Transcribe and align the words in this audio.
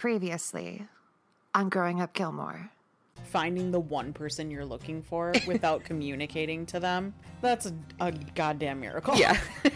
Previously, 0.00 0.88
on 1.54 1.68
Growing 1.68 2.00
Up 2.00 2.14
Gilmore. 2.14 2.70
Finding 3.24 3.70
the 3.70 3.80
one 3.80 4.14
person 4.14 4.50
you're 4.50 4.64
looking 4.64 5.02
for 5.02 5.34
without 5.46 5.84
communicating 5.84 6.64
to 6.64 6.80
them, 6.80 7.12
that's 7.42 7.66
a, 7.66 7.74
a 8.00 8.10
goddamn 8.10 8.80
miracle. 8.80 9.14
Yeah. 9.14 9.38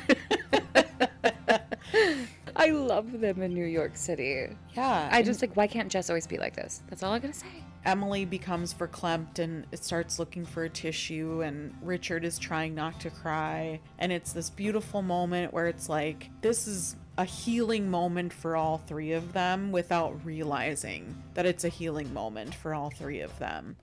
I 2.56 2.70
love 2.70 3.20
them 3.20 3.42
in 3.42 3.52
New 3.52 3.66
York 3.66 3.98
City. 3.98 4.48
Yeah. 4.74 5.10
I 5.12 5.22
just 5.22 5.42
like, 5.42 5.54
why 5.58 5.66
can't 5.66 5.92
Jess 5.92 6.08
always 6.08 6.26
be 6.26 6.38
like 6.38 6.56
this? 6.56 6.80
That's 6.88 7.02
all 7.02 7.12
I 7.12 7.18
gotta 7.18 7.34
say. 7.34 7.46
Emily 7.84 8.24
becomes 8.24 8.72
verklempt 8.72 9.40
and 9.40 9.66
it 9.72 9.84
starts 9.84 10.18
looking 10.18 10.46
for 10.46 10.64
a 10.64 10.70
tissue, 10.70 11.42
and 11.42 11.74
Richard 11.82 12.24
is 12.24 12.38
trying 12.38 12.74
not 12.74 12.98
to 13.00 13.10
cry. 13.10 13.78
And 13.98 14.10
it's 14.10 14.32
this 14.32 14.48
beautiful 14.48 15.02
moment 15.02 15.52
where 15.52 15.66
it's 15.66 15.90
like, 15.90 16.30
this 16.40 16.66
is 16.66 16.96
a 17.16 17.24
healing 17.24 17.88
moment 17.88 18.32
for 18.32 18.56
all 18.56 18.78
three 18.78 19.12
of 19.12 19.32
them 19.32 19.70
without 19.70 20.24
realizing 20.24 21.22
that 21.34 21.46
it's 21.46 21.62
a 21.62 21.68
healing 21.68 22.12
moment 22.12 22.54
for 22.54 22.74
all 22.74 22.90
three 22.90 23.20
of 23.20 23.38
them. 23.38 23.76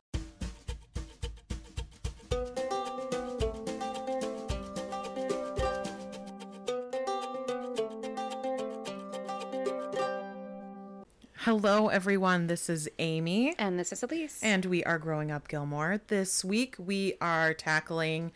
Hello, 11.46 11.88
everyone. 11.88 12.48
This 12.48 12.70
is 12.70 12.88
Amy. 13.00 13.56
And 13.58 13.80
this 13.80 13.92
is 13.92 14.04
Elise. 14.04 14.40
And 14.44 14.66
we 14.66 14.84
are 14.84 15.00
growing 15.00 15.32
up 15.32 15.48
Gilmore. 15.48 16.02
This 16.08 16.46
week 16.46 16.76
we 16.78 17.16
are 17.20 17.54
tackling 17.54 18.32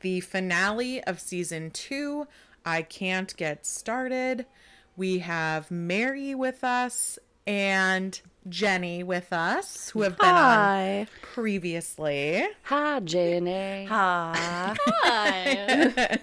the 0.00 0.20
finale 0.20 1.02
of 1.04 1.18
season 1.20 1.70
two. 1.70 2.26
I 2.64 2.82
can't 2.82 3.34
get 3.36 3.66
started. 3.66 4.46
We 4.96 5.18
have 5.20 5.70
Mary 5.70 6.34
with 6.34 6.62
us 6.64 7.18
and 7.46 8.20
Jenny 8.48 9.02
with 9.02 9.32
us, 9.32 9.90
who 9.90 10.02
have 10.02 10.18
been 10.18 10.28
on 10.28 11.06
previously. 11.22 12.44
Hi, 12.64 13.00
Jenny. 13.00 13.84
Hi. 13.86 14.76
Hi. 15.02 16.16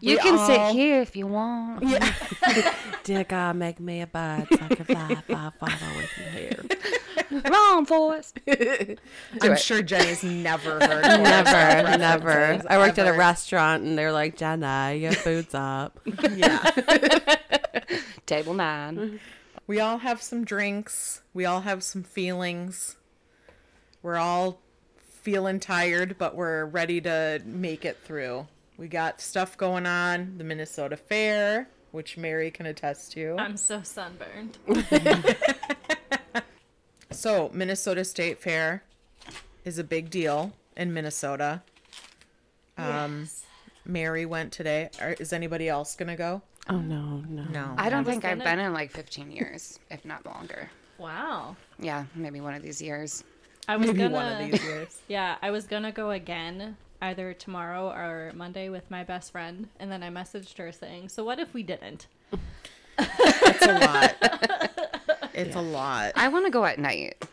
You 0.00 0.16
We 0.16 0.16
can 0.18 0.38
all- 0.38 0.46
sit 0.46 0.60
here 0.76 1.00
if 1.02 1.16
you 1.16 1.26
want. 1.26 1.82
Yeah. 1.84 2.12
Dear 3.04 3.24
God, 3.24 3.56
make 3.56 3.80
me 3.80 4.00
a 4.02 4.06
bird 4.06 4.46
so 4.50 4.58
I 4.60 4.68
can 4.74 4.84
fly 4.84 5.14
far, 5.26 5.52
far 5.58 5.68
away 5.68 6.06
from 6.06 6.24
here. 6.32 6.64
Wrong, 7.50 7.84
Forrest. 7.86 8.38
I'm 8.48 9.52
it. 9.52 9.58
sure 9.60 9.82
Jenny's 9.82 10.22
never 10.22 10.72
heard 10.80 11.04
Forrest 11.04 11.22
Never, 11.22 11.98
never. 11.98 12.62
I 12.68 12.78
worked 12.78 12.98
at 12.98 13.06
a 13.06 13.12
restaurant 13.12 13.82
and 13.82 13.96
they're 13.98 14.12
like, 14.12 14.36
Jenna, 14.36 14.94
your 14.94 15.12
food's 15.12 15.54
up. 15.54 15.98
Yeah. 16.30 16.70
Table 18.26 18.54
nine. 18.54 19.20
We 19.66 19.80
all 19.80 19.98
have 19.98 20.22
some 20.22 20.44
drinks. 20.44 21.22
We 21.34 21.44
all 21.44 21.62
have 21.62 21.82
some 21.82 22.02
feelings. 22.02 22.96
We're 24.02 24.16
all 24.16 24.60
feeling 25.22 25.58
tired, 25.58 26.16
but 26.18 26.36
we're 26.36 26.64
ready 26.66 27.00
to 27.00 27.42
make 27.44 27.84
it 27.84 27.98
through. 28.04 28.46
We 28.76 28.88
got 28.88 29.20
stuff 29.20 29.56
going 29.56 29.86
on, 29.86 30.38
the 30.38 30.44
Minnesota 30.44 30.96
Fair, 30.96 31.68
which 31.90 32.16
Mary 32.16 32.50
can 32.50 32.66
attest 32.66 33.12
to. 33.12 33.34
I'm 33.38 33.56
so 33.56 33.80
sunburned. 33.82 34.58
So, 37.16 37.50
Minnesota 37.54 38.04
State 38.04 38.40
Fair 38.42 38.82
is 39.64 39.78
a 39.78 39.84
big 39.84 40.10
deal 40.10 40.52
in 40.76 40.92
Minnesota. 40.92 41.62
Um, 42.76 43.28
Mary 43.86 44.26
went 44.26 44.52
today. 44.52 44.90
Are, 45.00 45.14
is 45.14 45.32
anybody 45.32 45.66
else 45.66 45.96
going 45.96 46.08
to 46.08 46.16
go? 46.16 46.42
Oh, 46.68 46.76
no, 46.76 47.22
no. 47.26 47.44
No. 47.44 47.74
I 47.78 47.88
don't 47.88 48.04
was 48.04 48.12
think 48.12 48.26
I've 48.26 48.44
been 48.44 48.58
in 48.58 48.74
like 48.74 48.90
15 48.90 49.30
years, 49.30 49.78
if 49.90 50.04
not 50.04 50.26
longer. 50.26 50.68
Wow. 50.98 51.56
Yeah, 51.78 52.04
maybe 52.14 52.42
one 52.42 52.52
of 52.52 52.62
these 52.62 52.82
years. 52.82 53.24
I 53.66 53.76
was 53.78 53.86
Maybe 53.86 54.00
gonna. 54.00 54.14
one 54.14 54.32
of 54.32 54.38
these 54.50 54.62
years. 54.62 55.00
Yeah, 55.08 55.36
I 55.40 55.50
was 55.50 55.64
gonna 55.66 55.92
go 55.92 56.10
again 56.10 56.76
either 57.00 57.32
tomorrow 57.32 57.88
or 57.88 58.32
Monday 58.34 58.68
with 58.68 58.90
my 58.90 59.02
best 59.04 59.32
friend, 59.32 59.68
and 59.80 59.90
then 59.90 60.02
I 60.02 60.10
messaged 60.10 60.56
her 60.58 60.70
saying, 60.70 61.08
"So 61.08 61.24
what 61.24 61.40
if 61.40 61.52
we 61.52 61.62
didn't?" 61.64 62.06
It's 62.98 63.66
a 63.66 63.78
lot. 63.78 64.50
It's 65.36 65.56
a 65.56 65.60
lot. 65.60 66.12
I 66.16 66.28
want 66.28 66.46
to 66.46 66.50
go 66.50 66.64
at 66.64 66.78
night. 66.78 67.24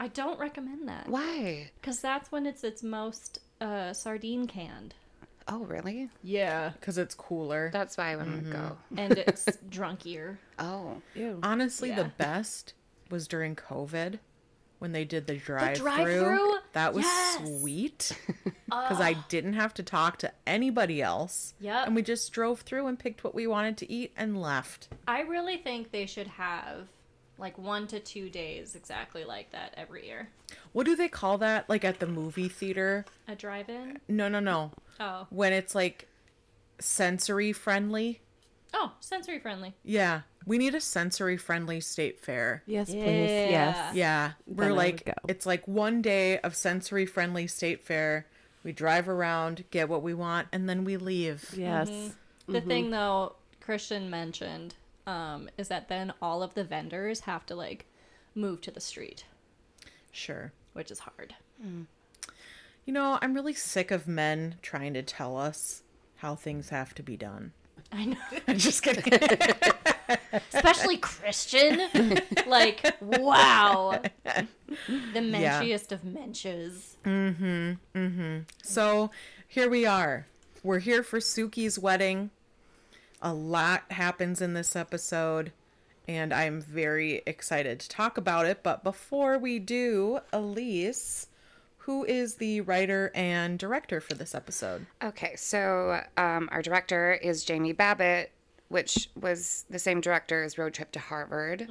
I 0.00 0.08
don't 0.08 0.38
recommend 0.38 0.88
that 0.88 1.08
Why? 1.08 1.70
because 1.80 2.00
that's 2.00 2.30
when 2.30 2.46
it's 2.46 2.62
its 2.64 2.82
most 2.82 3.40
uh, 3.60 3.92
sardine 3.92 4.46
canned. 4.46 4.94
Oh, 5.48 5.60
really? 5.64 6.08
Yeah, 6.22 6.70
Because 6.78 6.98
it's 6.98 7.14
cooler. 7.14 7.70
That's 7.72 7.96
why 7.96 8.12
I 8.12 8.16
want 8.16 8.44
to 8.44 8.50
go. 8.50 8.76
and 8.96 9.16
it's 9.18 9.46
drunkier. 9.70 10.36
Oh. 10.58 11.00
Ew. 11.14 11.40
Honestly, 11.42 11.90
the 11.90 12.12
best 12.18 12.74
was 13.10 13.26
during 13.26 13.56
COVID 13.56 14.18
when 14.78 14.92
they 14.92 15.04
did 15.06 15.26
the 15.26 15.36
drive-through. 15.36 15.82
drive-through? 15.84 16.54
That 16.74 16.92
was 16.94 17.04
Yes. 17.06 17.38
sweet 17.60 18.12
because 18.66 19.00
I 19.00 19.14
didn't 19.28 19.54
have 19.54 19.72
to 19.74 19.82
talk 19.82 20.18
to 20.18 20.30
anybody 20.46 21.00
else. 21.02 21.54
Yeah. 21.58 21.84
And 21.84 21.96
we 21.96 22.02
just 22.02 22.30
drove 22.30 22.60
through 22.60 22.86
and 22.86 22.98
picked 22.98 23.24
what 23.24 23.34
we 23.34 23.46
wanted 23.46 23.78
to 23.78 23.90
eat 23.90 24.12
and 24.16 24.40
left. 24.40 24.88
I 25.08 25.22
really 25.22 25.56
think 25.56 25.90
they 25.90 26.04
should 26.06 26.28
have 26.28 26.86
like 27.38 27.56
one 27.56 27.86
to 27.88 28.00
two 28.00 28.28
days 28.28 28.74
exactly 28.74 29.24
like 29.24 29.50
that 29.52 29.74
every 29.76 30.06
year. 30.06 30.28
What 30.72 30.86
do 30.86 30.96
they 30.96 31.08
call 31.08 31.38
that? 31.38 31.68
Like 31.68 31.84
at 31.84 32.00
the 32.00 32.06
movie 32.06 32.48
theater? 32.48 33.04
A 33.26 33.34
drive-in. 33.34 34.00
No, 34.08 34.28
no, 34.28 34.40
no. 34.40 34.72
Oh, 35.00 35.26
When 35.30 35.52
it's 35.52 35.74
like 35.74 36.08
sensory 36.80 37.52
friendly. 37.52 38.20
oh, 38.74 38.92
sensory 39.00 39.38
friendly. 39.38 39.74
Yeah. 39.84 40.22
We 40.46 40.58
need 40.58 40.74
a 40.74 40.80
sensory 40.80 41.36
friendly 41.36 41.80
state 41.80 42.20
fair. 42.20 42.62
Yes, 42.66 42.88
please. 42.88 42.98
Yeah. 42.98 43.50
Yes. 43.50 43.94
Yeah, 43.94 44.32
we're 44.46 44.66
Then 44.68 44.76
like 44.76 45.14
it's 45.28 45.44
like 45.44 45.68
one 45.68 46.00
day 46.00 46.38
of 46.38 46.56
sensory 46.56 47.04
friendly 47.04 47.46
state 47.46 47.82
fair. 47.82 48.26
We 48.64 48.72
drive 48.72 49.08
around, 49.08 49.64
get 49.70 49.88
what 49.88 50.02
we 50.02 50.14
want, 50.14 50.48
and 50.52 50.68
then 50.68 50.84
we 50.84 50.96
leave. 50.96 51.54
Yes. 51.56 51.90
Mm-hmm. 51.90 52.52
The 52.52 52.60
thing 52.62 52.84
mm-hmm. 52.84 52.92
though, 52.92 53.34
Christian 53.60 54.08
mentioned, 54.08 54.74
um, 55.08 55.48
is 55.56 55.68
that 55.68 55.88
then 55.88 56.12
all 56.20 56.42
of 56.42 56.52
the 56.52 56.64
vendors 56.64 57.20
have 57.20 57.46
to 57.46 57.54
like 57.54 57.86
move 58.34 58.60
to 58.60 58.70
the 58.70 58.80
street, 58.80 59.24
Sure. 60.12 60.52
which 60.74 60.90
is 60.90 60.98
hard. 61.00 61.34
You 62.84 62.92
know, 62.92 63.18
I'm 63.22 63.32
really 63.34 63.54
sick 63.54 63.90
of 63.90 64.06
men 64.06 64.56
trying 64.60 64.92
to 64.94 65.02
tell 65.02 65.36
us 65.36 65.82
how 66.16 66.34
things 66.34 66.68
have 66.68 66.94
to 66.94 67.02
be 67.02 67.16
done. 67.16 67.52
I 67.90 68.04
know, 68.04 68.16
I'm 68.48 68.58
just 68.58 68.82
kidding. 68.82 69.18
especially 70.52 70.98
Christian. 70.98 71.80
like, 72.46 72.84
wow, 73.00 74.02
the 74.34 75.20
menchiest 75.20 75.90
of 75.90 76.02
menches. 76.02 76.96
Mm-hmm. 77.04 77.72
Mm-hmm. 77.94 78.38
So 78.62 79.10
here 79.46 79.70
we 79.70 79.86
are. 79.86 80.26
We're 80.62 80.80
here 80.80 81.02
for 81.02 81.18
Sookie's 81.18 81.78
wedding. 81.78 82.30
A 83.20 83.34
lot 83.34 83.82
happens 83.90 84.40
in 84.40 84.54
this 84.54 84.76
episode, 84.76 85.52
and 86.06 86.32
I'm 86.32 86.60
very 86.60 87.22
excited 87.26 87.80
to 87.80 87.88
talk 87.88 88.16
about 88.16 88.46
it. 88.46 88.62
But 88.62 88.84
before 88.84 89.38
we 89.38 89.58
do, 89.58 90.20
Elise, 90.32 91.26
who 91.78 92.04
is 92.04 92.36
the 92.36 92.60
writer 92.60 93.10
and 93.14 93.58
director 93.58 94.00
for 94.00 94.14
this 94.14 94.34
episode? 94.34 94.86
Okay, 95.02 95.34
so 95.36 96.02
um, 96.16 96.48
our 96.52 96.62
director 96.62 97.12
is 97.14 97.44
Jamie 97.44 97.72
Babbitt, 97.72 98.30
which 98.68 99.08
was 99.18 99.64
the 99.70 99.78
same 99.78 100.00
director 100.00 100.44
as 100.44 100.58
Road 100.58 100.74
Trip 100.74 100.92
to 100.92 100.98
Harvard, 101.00 101.66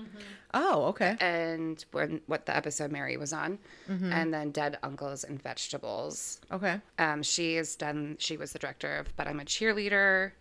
Oh, 0.54 0.86
okay. 0.88 1.16
and 1.22 1.86
when 1.92 2.22
what 2.26 2.46
the 2.48 2.58
episode 2.58 2.92
Mary 2.92 3.16
was 3.18 3.32
on, 3.32 3.60
and 3.88 4.34
then 4.34 4.50
Dead 4.52 4.80
Uncles 4.84 5.24
and 5.24 5.42
Vegetables. 5.42 6.42
Okay. 6.52 6.82
Um, 6.98 7.22
she 7.24 7.56
has 7.56 7.76
done. 7.76 8.18
She 8.20 8.36
was 8.36 8.52
the 8.52 8.60
director 8.60 8.98
of 8.98 9.16
But 9.16 9.28
I'm 9.28 9.40
a 9.40 9.46
Cheerleader, 9.46 10.32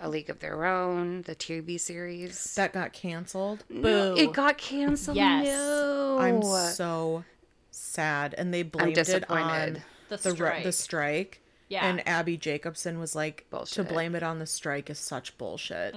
A 0.00 0.08
League 0.08 0.30
of 0.30 0.38
Their 0.40 0.64
Own, 0.64 1.22
the 1.22 1.34
TV 1.34 1.78
series. 1.78 2.54
That 2.54 2.72
got 2.72 2.92
canceled. 2.92 3.64
Boo. 3.68 4.14
it 4.16 4.32
got 4.32 4.56
canceled. 4.58 5.16
Yes. 5.16 5.46
No. 5.46 6.18
I'm 6.20 6.42
so 6.42 7.24
sad. 7.70 8.34
And 8.38 8.52
they 8.54 8.62
blamed 8.62 8.92
it 8.92 8.94
disappointed. 9.06 9.76
on 9.76 9.82
The 10.08 10.16
the, 10.18 10.30
ri- 10.30 10.36
strike. 10.36 10.62
the 10.64 10.72
strike. 10.72 11.40
Yeah. 11.68 11.86
And 11.86 12.06
Abbi 12.08 12.36
Jacobson 12.36 12.98
was 12.98 13.14
like, 13.14 13.44
Bullshit. 13.50 13.74
to 13.74 13.84
blame 13.92 14.14
it 14.14 14.22
on 14.22 14.38
the 14.38 14.46
strike 14.46 14.88
is 14.88 14.98
such 14.98 15.36
bullshit. 15.36 15.94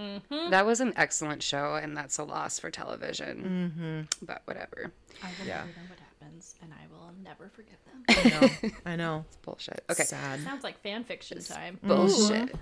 That 0.50 0.65
was 0.65 0.81
an 0.81 0.92
excellent 0.98 1.42
show, 1.44 1.75
and 1.75 1.95
that's 1.95 2.18
a 2.18 2.24
loss 2.25 2.59
for 2.59 2.69
television. 2.69 4.09
Mm-hmm. 4.19 4.25
But 4.25 4.42
whatever. 4.45 4.92
I 5.24 5.27
will 5.39 5.48
Yeah. 5.48 5.63
never 5.63 5.95
know 6.21 6.27
what 6.27 6.31
happens, 6.31 6.56
and 6.62 6.71
I 6.73 6.88
will 6.91 7.12
never 7.23 7.50
forgive 7.50 7.77
them. 7.85 8.03
I 8.09 8.29
know. 8.29 8.71
I 8.85 8.95
know. 8.95 9.25
It's 9.31 9.38
bullshit. 9.38 9.83
Okay. 9.89 10.03
Sad. 10.03 10.41
Sounds 10.44 10.63
like 10.63 10.81
fan 10.81 11.03
fiction 11.03 11.44
time. 11.44 11.79
Bullshit. 11.83 12.53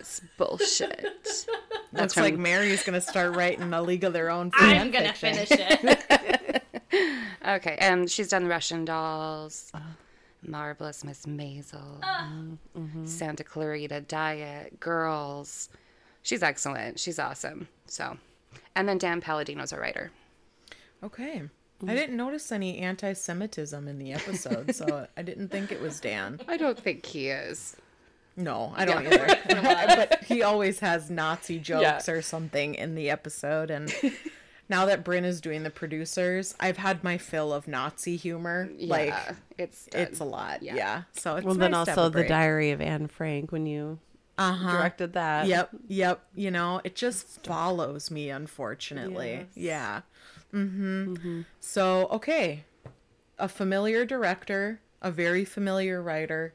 It's 0.00 0.20
mm-hmm. 0.20 0.26
bullshit. 0.38 1.46
Looks 1.92 2.14
from- 2.14 2.22
like 2.22 2.36
Mary's 2.36 2.82
going 2.82 2.94
to 2.94 3.00
start 3.00 3.36
writing 3.36 3.72
a 3.72 3.82
League 3.82 4.04
of 4.04 4.12
Their 4.12 4.30
Own 4.30 4.50
I'm 4.54 4.90
gonna 4.90 5.12
fiction. 5.14 5.46
finish 5.46 5.48
it. 5.50 6.62
Okay, 7.46 7.76
and 7.78 8.10
she's 8.10 8.28
done 8.28 8.46
Russian 8.46 8.86
Dolls, 8.86 9.70
uh. 9.74 9.80
Marvelous 10.40 11.04
Miss 11.04 11.26
Maisel, 11.26 12.00
mm-hmm. 12.00 13.04
Santa 13.04 13.44
Clarita 13.44 14.00
Diet, 14.00 14.80
Girls. 14.80 15.68
She's 16.22 16.42
excellent. 16.42 16.98
She's 16.98 17.18
awesome. 17.18 17.68
So 17.86 18.16
And 18.74 18.88
then 18.88 18.96
Dan 18.96 19.20
Palladino's 19.20 19.72
a 19.72 19.78
writer. 19.78 20.10
Okay. 21.02 21.42
I 21.86 21.94
didn't 21.94 22.16
notice 22.16 22.50
any 22.52 22.78
anti 22.78 23.12
Semitism 23.12 23.86
in 23.88 23.98
the 23.98 24.12
episode, 24.12 24.74
so 24.74 25.06
I 25.16 25.22
didn't 25.22 25.48
think 25.48 25.70
it 25.72 25.80
was 25.80 26.00
Dan. 26.00 26.40
I 26.48 26.56
don't 26.56 26.78
think 26.78 27.04
he 27.04 27.28
is. 27.28 27.76
No, 28.36 28.72
I 28.76 28.84
don't 28.84 29.06
either. 29.06 29.26
but 29.48 30.24
he 30.24 30.42
always 30.42 30.80
has 30.80 31.10
Nazi 31.10 31.58
jokes 31.58 32.08
Yeah. 32.08 32.14
or 32.14 32.22
something 32.22 32.74
in 32.74 32.94
the 32.96 33.10
episode. 33.10 33.70
And 33.70 33.94
now 34.68 34.86
that 34.86 35.04
Bryn 35.04 35.24
is 35.24 35.40
doing 35.40 35.62
the 35.62 35.70
producers, 35.70 36.54
I've 36.58 36.78
had 36.78 37.04
my 37.04 37.16
fill 37.18 37.52
of 37.52 37.68
Nazi 37.68 38.16
humor. 38.16 38.68
Like, 38.78 39.08
Yeah, 39.10 39.34
it's 39.58 39.88
it's 39.92 40.20
a 40.20 40.24
lot. 40.24 40.62
Yeah. 40.62 40.74
Yeah. 40.74 41.02
So 41.12 41.36
it's 41.36 41.44
Well, 41.44 41.54
then 41.54 41.72
nice 41.72 41.84
to 41.84 41.90
have 41.92 41.98
also 41.98 42.08
the. 42.10 42.24
Diary 42.26 42.70
of 42.72 42.80
Anne 42.80 43.06
Frank 43.08 43.52
when 43.52 43.66
you 43.66 43.98
Uh-huh. 44.36 44.72
directed 44.78 45.12
that. 45.12 45.46
Yep, 45.46 45.70
yep. 45.86 46.24
You 46.34 46.50
know, 46.50 46.80
it 46.82 46.96
just 46.96 47.44
follows 47.46 48.10
me, 48.10 48.30
unfortunately. 48.30 49.32
Yes. 49.32 49.46
Yeah. 49.54 50.00
Mm-hmm. 50.54 51.42
So, 51.60 52.06
okay. 52.10 52.64
A 53.38 53.48
familiar 53.48 54.04
director, 54.04 54.80
a 55.02 55.10
very 55.10 55.44
familiar 55.44 56.00
writer. 56.00 56.54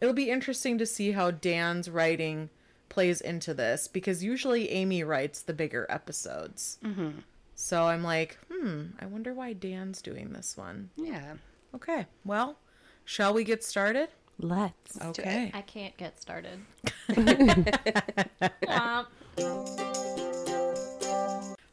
It'll 0.00 0.14
be 0.14 0.30
interesting 0.30 0.78
to 0.78 0.86
see 0.86 1.12
how 1.12 1.30
Dan's 1.30 1.88
writing 1.88 2.50
plays 2.88 3.20
into 3.20 3.54
this 3.54 3.88
because 3.88 4.22
usually 4.22 4.70
Amy 4.70 5.04
writes 5.04 5.42
the 5.42 5.54
bigger 5.54 5.86
episodes. 5.88 6.78
Mm-hmm. 6.84 7.20
So 7.54 7.84
I'm 7.84 8.02
like, 8.02 8.38
hmm, 8.50 8.86
I 8.98 9.06
wonder 9.06 9.32
why 9.32 9.52
Dan's 9.52 10.02
doing 10.02 10.32
this 10.32 10.56
one. 10.56 10.90
Yeah. 10.96 11.34
Okay, 11.74 12.06
well, 12.24 12.58
shall 13.04 13.32
we 13.32 13.44
get 13.44 13.62
started? 13.64 14.08
Let's. 14.38 15.00
Okay. 15.00 15.50
I 15.54 15.62
can't 15.62 15.96
get 15.96 16.20
started. 16.20 16.60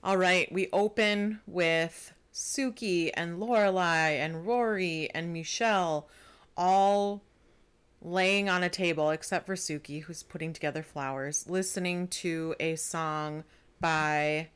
Womp. 0.04 0.10
All 0.10 0.18
right, 0.18 0.52
we 0.52 0.70
open 0.72 1.40
with 1.46 2.14
Sookie 2.34 3.12
and 3.14 3.40
Lorelai 3.40 4.18
and 4.18 4.46
Rory 4.46 5.10
and 5.14 5.34
Michel 5.34 6.08
all 6.56 7.24
laying 8.02 8.50
on 8.50 8.64
a 8.64 8.70
table, 8.70 9.10
except 9.10 9.46
for 9.46 9.56
Sookie, 9.56 10.04
who's 10.04 10.24
putting 10.24 10.54
together 10.54 10.84
flowers, 10.84 11.46
listening 11.50 12.08
to 12.08 12.56
a 12.60 12.76
song 12.76 13.44
by 13.82 14.50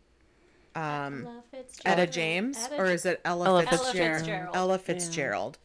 Ella 0.76 1.44
Etta 1.56 1.58
Fitzgerald. 1.58 2.12
James, 2.12 2.58
Etta 2.58 2.78
or 2.78 2.86
is 2.86 3.06
it 3.06 3.22
Ella, 3.26 3.48
Ella 3.48 3.64
Fitzgerald? 3.64 3.96
Ella 3.96 4.18
Fitzgerald. 4.18 4.56
Ella 4.56 4.80
Fitzgerald. 4.80 5.58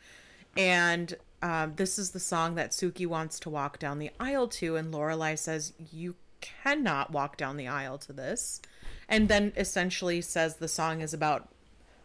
And 0.57 1.17
um, 1.43 1.75
this 1.77 1.99
is 1.99 2.11
the 2.11 2.21
song 2.21 2.57
that 2.57 2.73
Sookie 2.73 3.07
wants 3.07 3.39
to 3.41 3.51
walk 3.51 3.79
down 3.79 3.99
the 3.99 4.11
aisle 4.19 4.49
to, 4.49 4.77
and 4.77 4.93
Lorelai 4.93 5.39
says, 5.39 5.73
"You 5.93 6.17
cannot 6.41 7.13
walk 7.13 7.37
down 7.37 7.57
the 7.57 7.69
aisle 7.69 7.99
to 7.99 8.13
this," 8.13 8.61
and 9.09 9.29
then 9.29 9.53
essentially 9.57 10.21
says 10.21 10.57
the 10.57 10.69
song 10.69 11.01
is 11.01 11.15
about 11.15 11.49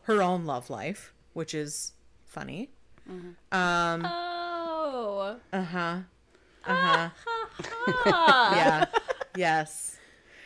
her 0.04 0.22
own 0.22 0.46
love 0.46 0.70
life, 0.70 1.14
which 1.34 1.54
is 1.54 1.94
funny. 2.26 2.70
Oh. 3.52 5.38
Uh 5.52 5.62
huh. 5.64 5.98
Uh 6.66 6.76
huh. 6.76 7.10
Ah. 8.06 8.56
yeah. 8.56 8.86
Yes. 9.36 9.98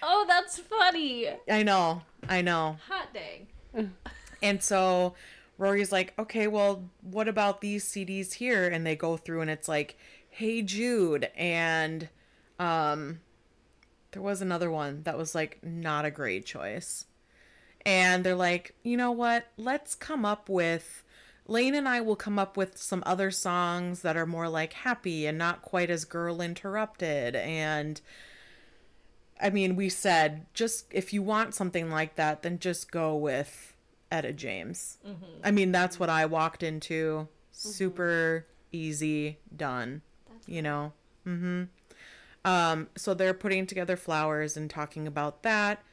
Oh, 0.02 0.26
that's 0.28 0.60
funny. 0.60 1.28
I 1.50 1.64
know. 1.64 2.02
I 2.28 2.42
know. 2.42 2.78
Hot 2.88 3.08
dang. 3.14 3.94
And 4.42 4.62
so 4.64 5.16
Rory's 5.58 5.92
like, 5.92 6.14
okay, 6.20 6.48
well, 6.48 6.84
what 7.02 7.28
about 7.28 7.62
these 7.62 7.86
CDs 7.86 8.34
here? 8.34 8.68
And 8.68 8.86
they 8.86 8.96
go 8.96 9.18
through 9.18 9.42
and 9.42 9.50
it's 9.50 9.68
like, 9.68 9.98
Hey 10.30 10.62
Jude. 10.62 11.30
And 11.36 12.10
um, 12.60 13.20
there 14.12 14.22
was 14.22 14.42
another 14.42 14.72
one 14.72 15.04
that 15.04 15.18
was 15.18 15.36
like 15.36 15.60
not 15.64 16.06
a 16.06 16.12
great 16.12 16.46
choice. 16.46 17.06
And 17.86 18.24
they're 18.24 18.36
like, 18.36 18.76
you 18.84 18.98
know 18.98 19.12
what? 19.12 19.48
Let's 19.58 19.96
come 19.96 20.26
up 20.26 20.50
with. 20.50 21.04
Lane 21.50 21.76
and 21.76 21.88
I 21.88 22.02
will 22.02 22.18
come 22.18 22.38
up 22.38 22.58
with 22.58 22.78
some 22.78 23.02
other 23.06 23.32
songs 23.32 24.02
that 24.02 24.18
are 24.18 24.26
more 24.26 24.50
like 24.50 24.74
happy 24.74 25.26
and 25.26 25.38
not 25.38 25.62
quite 25.62 25.90
as 25.90 26.04
girl 26.04 26.42
interrupted. 26.42 27.38
And 27.38 28.02
I 29.42 29.50
mean, 29.50 29.78
we 29.78 29.88
said 29.88 30.46
just 30.54 30.88
if 30.92 31.14
you 31.14 31.22
want 31.22 31.56
something 31.56 31.90
like 31.90 32.16
that, 32.16 32.42
then 32.42 32.60
just 32.60 32.92
go 32.92 33.16
with 33.16 33.74
Etta 34.12 34.34
James. 34.34 34.98
I 35.44 35.52
mean, 35.52 35.72
that's 35.72 35.98
what 36.00 36.10
I 36.10 36.26
walked 36.26 36.64
into. 36.64 37.30
Super 37.52 38.46
easy, 38.74 39.38
done. 39.56 40.02
you 40.48 40.62
know. 40.62 40.94
Mm-hmm. 41.26 41.64
Um, 42.48 42.88
so 42.96 43.14
they're 43.14 43.34
putting 43.34 43.68
together 43.68 43.98
flowers 43.98 44.56
and 44.56 44.70
talking 44.70 45.06
about 45.06 45.44
that. 45.44 45.84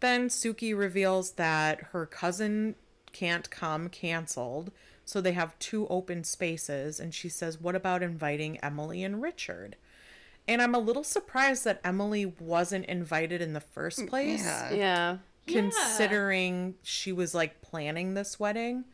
Then 0.00 0.28
Sookie 0.28 0.76
reveals 0.76 1.32
that 1.32 1.80
her 1.92 2.06
cousin 2.06 2.76
can't 3.12 3.50
come, 3.50 3.88
canceled. 3.88 4.70
So 5.04 5.20
they 5.20 5.32
have 5.32 5.58
two 5.58 5.86
open 5.88 6.22
spaces, 6.24 7.00
and 7.00 7.14
she 7.14 7.28
says, 7.28 7.60
"What 7.60 7.74
about 7.74 8.02
inviting 8.02 8.58
Emily 8.58 9.02
and 9.02 9.20
Richard?" 9.22 9.76
And 10.48 10.62
I'm 10.62 10.74
a 10.74 10.78
little 10.80 11.02
surprised 11.04 11.64
that 11.64 11.80
Emily 11.84 12.26
wasn't 12.26 12.86
invited 12.86 13.40
in 13.42 13.52
the 13.52 13.60
first 13.60 14.06
place 14.06 14.44
Yeah. 14.44 14.72
Yeah. 14.72 15.18
considering 15.48 16.74
she 16.82 17.10
was 17.12 17.34
like 17.34 17.62
planning 17.62 18.14
this 18.14 18.38
wedding 18.38 18.84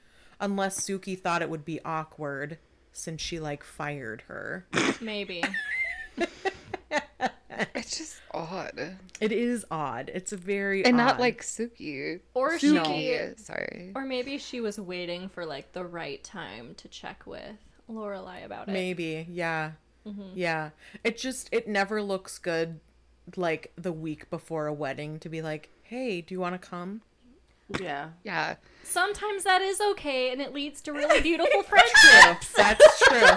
unless 0.40 0.80
Sookie 0.80 1.18
thought 1.18 1.42
it 1.42 1.50
would 1.50 1.64
be 1.64 1.78
awkward 1.84 2.58
since 2.92 3.20
she 3.20 3.38
like 3.38 3.62
fired 3.64 4.22
her. 4.28 4.66
Maybe. 5.00 5.42
It's 7.74 7.98
just 7.98 8.20
odd. 8.32 8.96
It 9.20 9.32
is 9.32 9.64
odd. 9.70 10.10
It's 10.14 10.32
a 10.32 10.36
very 10.36 10.84
And 10.84 10.96
not 10.96 11.20
like 11.20 11.42
Sookie. 11.42 12.20
Or 12.34 12.58
she. 12.58 12.68
Sookie. 12.68 13.38
Sorry. 13.38 13.92
Or 13.94 14.04
maybe 14.04 14.38
she 14.38 14.60
was 14.60 14.78
waiting 14.78 15.28
for 15.28 15.44
like 15.46 15.72
the 15.72 15.84
right 15.84 16.22
time 16.24 16.74
to 16.76 16.88
check 16.88 17.24
with 17.26 17.56
Lorelai 17.90 18.44
about 18.44 18.68
it. 18.68 18.72
maybe 18.72 19.26
yeah. 19.30 19.72
Mm-hmm. 20.06 20.30
Yeah. 20.34 20.70
It 21.04 21.18
just 21.18 21.48
it 21.52 21.68
never 21.68 22.02
looks 22.02 22.38
good 22.38 22.80
like 23.36 23.72
the 23.76 23.92
week 23.92 24.28
before 24.30 24.66
a 24.66 24.72
wedding 24.72 25.18
to 25.20 25.28
be 25.28 25.42
like, 25.42 25.68
"Hey, 25.82 26.20
do 26.20 26.34
you 26.34 26.40
want 26.40 26.60
to 26.60 26.68
come?" 26.68 27.02
Yeah. 27.80 28.08
Yeah. 28.24 28.56
Sometimes 28.82 29.44
that 29.44 29.62
is 29.62 29.80
okay, 29.92 30.32
and 30.32 30.40
it 30.42 30.52
leads 30.52 30.80
to 30.82 30.92
really 30.92 31.20
beautiful 31.30 31.62
friendships. 31.62 32.52
That's 32.52 32.98
true. 33.08 33.28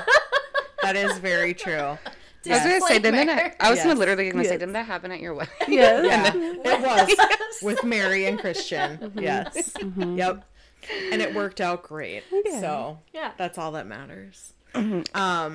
that 0.81 0.95
is 0.95 1.19
very 1.19 1.53
true. 1.53 1.97
I 2.47 2.53
was 2.53 2.61
gonna 2.63 2.81
say, 2.81 2.99
didn't 2.99 3.29
it, 3.29 3.55
I 3.59 3.69
was 3.71 3.79
gonna 3.81 3.95
literally 3.95 4.29
gonna 4.29 4.43
say, 4.43 4.51
didn't 4.57 4.73
that 4.73 4.85
happen 4.85 5.11
at 5.11 5.19
your 5.19 5.33
wedding? 5.33 5.53
Yes. 5.67 6.05
Yeah, 6.05 6.31
it 6.65 6.81
was 6.81 7.61
with 7.63 7.83
Mary 7.83 8.25
and 8.25 8.39
Christian. 8.39 9.11
Yes. 9.15 9.73
Yep. 9.97 10.43
And 11.11 11.21
it 11.21 11.33
worked 11.33 11.61
out 11.61 11.83
great. 11.83 12.23
So 12.59 12.99
Yeah. 13.13 13.31
that's 13.37 13.57
all 13.57 13.71
that 13.73 13.87
matters. 13.87 14.53
um, 14.75 15.53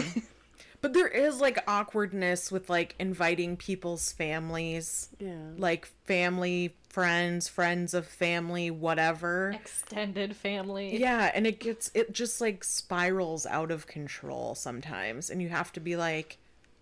but 0.82 0.94
there 0.94 1.06
is 1.08 1.40
like 1.40 1.62
awkwardness 1.68 2.50
with 2.50 2.70
like 2.70 2.94
inviting 2.98 3.56
people's 3.56 4.12
families, 4.12 5.10
Yeah. 5.18 5.34
like 5.58 5.86
family, 6.06 6.74
friends, 6.88 7.48
friends 7.48 7.92
of 7.94 8.06
family, 8.06 8.70
whatever. 8.70 9.50
Extended 9.54 10.34
family. 10.34 10.96
Yeah, 10.98 11.30
and 11.34 11.46
it 11.46 11.60
gets 11.60 11.90
it 11.94 12.12
just 12.12 12.40
like 12.40 12.64
spirals 12.64 13.44
out 13.46 13.70
of 13.70 13.86
control 13.86 14.54
sometimes, 14.54 15.28
and 15.30 15.40
you 15.42 15.50
have 15.50 15.70
to 15.74 15.80
be 15.80 15.96
like, 15.96 16.38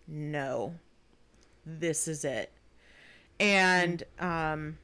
no, 0.08 0.74
this 1.64 2.08
is 2.08 2.24
it. 2.24 2.50
And 3.38 4.02
um, 4.18 4.78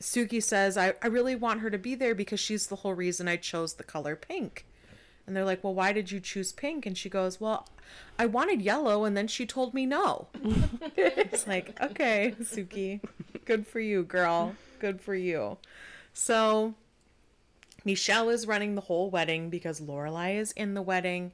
Sookie 0.00 0.42
says, 0.42 0.76
I, 0.76 0.94
I 1.02 1.06
really 1.08 1.34
want 1.34 1.60
her 1.60 1.70
to 1.70 1.78
be 1.78 1.94
there 1.94 2.14
because 2.14 2.38
she's 2.38 2.66
the 2.66 2.76
whole 2.76 2.94
reason 2.94 3.26
I 3.28 3.36
chose 3.36 3.74
the 3.74 3.82
color 3.82 4.14
pink. 4.14 4.66
And 5.26 5.34
they're 5.34 5.44
like, 5.44 5.64
Well, 5.64 5.74
why 5.74 5.92
did 5.92 6.12
you 6.12 6.20
choose 6.20 6.52
pink? 6.52 6.86
And 6.86 6.96
she 6.96 7.08
goes, 7.08 7.40
Well, 7.40 7.68
I 8.18 8.26
wanted 8.26 8.62
yellow, 8.62 9.04
and 9.04 9.16
then 9.16 9.26
she 9.26 9.46
told 9.46 9.74
me 9.74 9.86
no. 9.86 10.28
it's 10.96 11.46
like, 11.46 11.80
Okay, 11.82 12.34
Suki, 12.40 13.00
good 13.44 13.66
for 13.66 13.80
you, 13.80 14.04
girl. 14.04 14.54
Good 14.78 15.00
for 15.00 15.14
you. 15.14 15.58
So 16.12 16.74
Michel 17.84 18.28
is 18.28 18.46
running 18.46 18.74
the 18.74 18.82
whole 18.82 19.10
wedding 19.10 19.50
because 19.50 19.80
Lorelai 19.80 20.36
is 20.36 20.52
in 20.52 20.74
the 20.74 20.82
wedding 20.82 21.32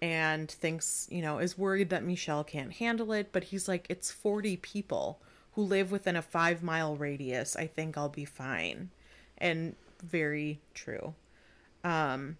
and 0.00 0.50
thinks, 0.50 1.08
you 1.10 1.22
know, 1.22 1.38
is 1.38 1.58
worried 1.58 1.90
that 1.90 2.04
Michel 2.04 2.44
can't 2.44 2.74
handle 2.74 3.12
it, 3.12 3.30
but 3.32 3.44
he's 3.44 3.68
like, 3.68 3.86
it's 3.88 4.10
40 4.10 4.56
people 4.58 5.20
who 5.52 5.62
live 5.62 5.90
within 5.90 6.16
a 6.16 6.22
five 6.22 6.62
mile 6.62 6.96
radius. 6.96 7.56
I 7.56 7.66
think 7.66 7.98
I'll 7.98 8.08
be 8.08 8.24
fine. 8.24 8.90
And 9.38 9.74
very 10.02 10.60
true. 10.74 11.14
Um, 11.82 12.36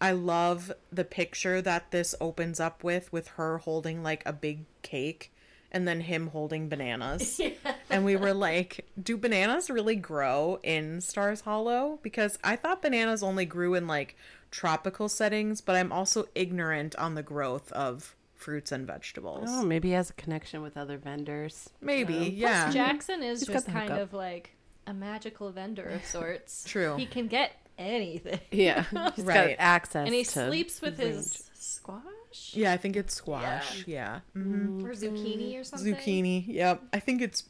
I 0.00 0.12
love 0.12 0.72
the 0.92 1.04
picture 1.04 1.62
that 1.62 1.90
this 1.90 2.14
opens 2.20 2.60
up 2.60 2.84
with, 2.84 3.12
with 3.12 3.28
her 3.28 3.58
holding 3.58 4.02
like 4.02 4.22
a 4.26 4.32
big 4.32 4.64
cake 4.82 5.32
and 5.72 5.88
then 5.88 6.02
him 6.02 6.28
holding 6.28 6.68
bananas. 6.68 7.40
And 7.90 8.04
we 8.04 8.16
were 8.16 8.34
like, 8.34 8.86
do 9.00 9.16
bananas 9.16 9.70
really 9.70 9.94
grow 9.94 10.58
in 10.64 11.00
Stars 11.00 11.42
Hollow? 11.42 12.00
Because 12.02 12.38
I 12.42 12.56
thought 12.56 12.82
bananas 12.82 13.22
only 13.22 13.44
grew 13.44 13.74
in 13.74 13.86
like 13.86 14.16
tropical 14.54 15.08
settings, 15.08 15.60
but 15.60 15.74
I'm 15.74 15.90
also 15.90 16.26
ignorant 16.36 16.94
on 16.94 17.16
the 17.16 17.24
growth 17.24 17.72
of 17.72 18.14
fruits 18.36 18.70
and 18.70 18.86
vegetables. 18.86 19.48
Oh, 19.50 19.64
maybe 19.64 19.88
he 19.88 19.94
has 19.94 20.10
a 20.10 20.12
connection 20.12 20.62
with 20.62 20.76
other 20.76 20.96
vendors. 20.96 21.70
Maybe, 21.80 22.16
Um, 22.16 22.22
yeah. 22.34 22.70
Jackson 22.70 23.22
is 23.24 23.40
He's 23.40 23.48
just 23.48 23.66
kind 23.66 23.90
of 23.90 24.12
like 24.12 24.54
a 24.86 24.94
magical 24.94 25.50
vendor 25.50 25.88
of 25.88 26.04
sorts. 26.04 26.62
True. 26.68 26.96
He 26.96 27.04
can 27.06 27.26
get 27.26 27.50
anything. 27.78 28.38
Yeah, 28.52 28.84
he's 29.16 29.24
Right. 29.24 29.56
got 29.56 29.64
access. 29.64 30.06
And 30.06 30.14
he 30.14 30.22
to 30.22 30.30
sleeps 30.30 30.80
with 30.80 31.00
range. 31.00 31.14
his 31.16 31.50
squash? 31.54 32.52
Yeah, 32.52 32.72
I 32.72 32.76
think 32.76 32.94
it's 32.94 33.12
squash. 33.14 33.84
Yeah. 33.88 34.20
hmm 34.34 34.84
Or 34.86 34.92
zucchini 34.92 35.58
or 35.58 35.64
something? 35.64 35.94
Zucchini. 35.96 36.44
Yep. 36.46 36.82
I 36.92 37.00
think 37.00 37.22
it's 37.22 37.42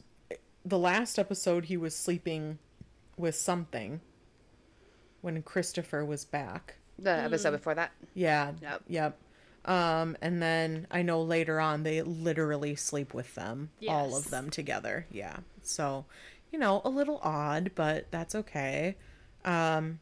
the 0.63 0.79
last 0.79 1.19
episode 1.19 1.65
he 1.65 1.77
was 1.77 1.95
sleeping 1.95 2.57
with 3.15 3.35
something 3.35 4.01
when 5.21 5.43
Christopher 5.43 6.03
was 6.03 6.25
back. 6.25 6.77
The 6.99 7.11
episode 7.11 7.51
before 7.51 7.75
that. 7.75 7.91
Yeah. 8.13 8.53
Yep. 8.61 8.81
Yep. 8.87 9.17
Um, 9.65 10.15
and 10.21 10.41
then 10.41 10.85
I 10.91 11.01
know 11.01 11.21
later 11.23 11.59
on 11.59 11.83
they 11.83 12.01
literally 12.03 12.75
sleep 12.75 13.13
with 13.13 13.33
them, 13.35 13.71
all 13.89 14.15
of 14.15 14.29
them 14.29 14.49
together. 14.49 15.07
Yeah. 15.11 15.37
So, 15.63 16.05
you 16.51 16.59
know, 16.59 16.81
a 16.85 16.89
little 16.89 17.19
odd, 17.23 17.71
but 17.73 18.11
that's 18.11 18.35
okay. 18.35 18.95
Um, 19.43 19.99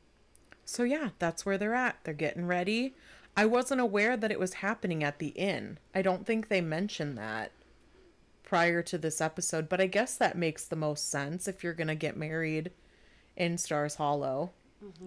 so 0.66 0.84
yeah, 0.84 1.10
that's 1.20 1.46
where 1.46 1.58
they're 1.58 1.76
at. 1.76 1.98
They're 2.04 2.14
getting 2.14 2.46
ready. 2.46 2.96
I 3.36 3.46
wasn't 3.46 3.82
aware 3.82 4.16
that 4.16 4.32
it 4.32 4.40
was 4.40 4.56
happening 4.56 5.04
at 5.04 5.20
the 5.20 5.30
inn. 5.30 5.80
I 5.96 6.02
don't 6.02 6.26
think 6.26 6.48
they 6.48 6.62
mentioned 6.62 7.18
that 7.18 7.52
prior 8.44 8.84
to 8.84 8.98
this 8.98 9.22
episode, 9.22 9.70
but 9.70 9.82
I 9.82 9.88
guess 9.88 10.16
that 10.18 10.38
makes 10.38 10.66
the 10.66 10.76
most 10.76 11.10
sense 11.10 11.48
if 11.48 11.64
you're 11.64 11.74
gonna 11.74 11.96
get 11.96 12.16
married 12.16 12.72
in 13.36 13.58
Stars 13.58 13.96
Hollow. 13.96 14.52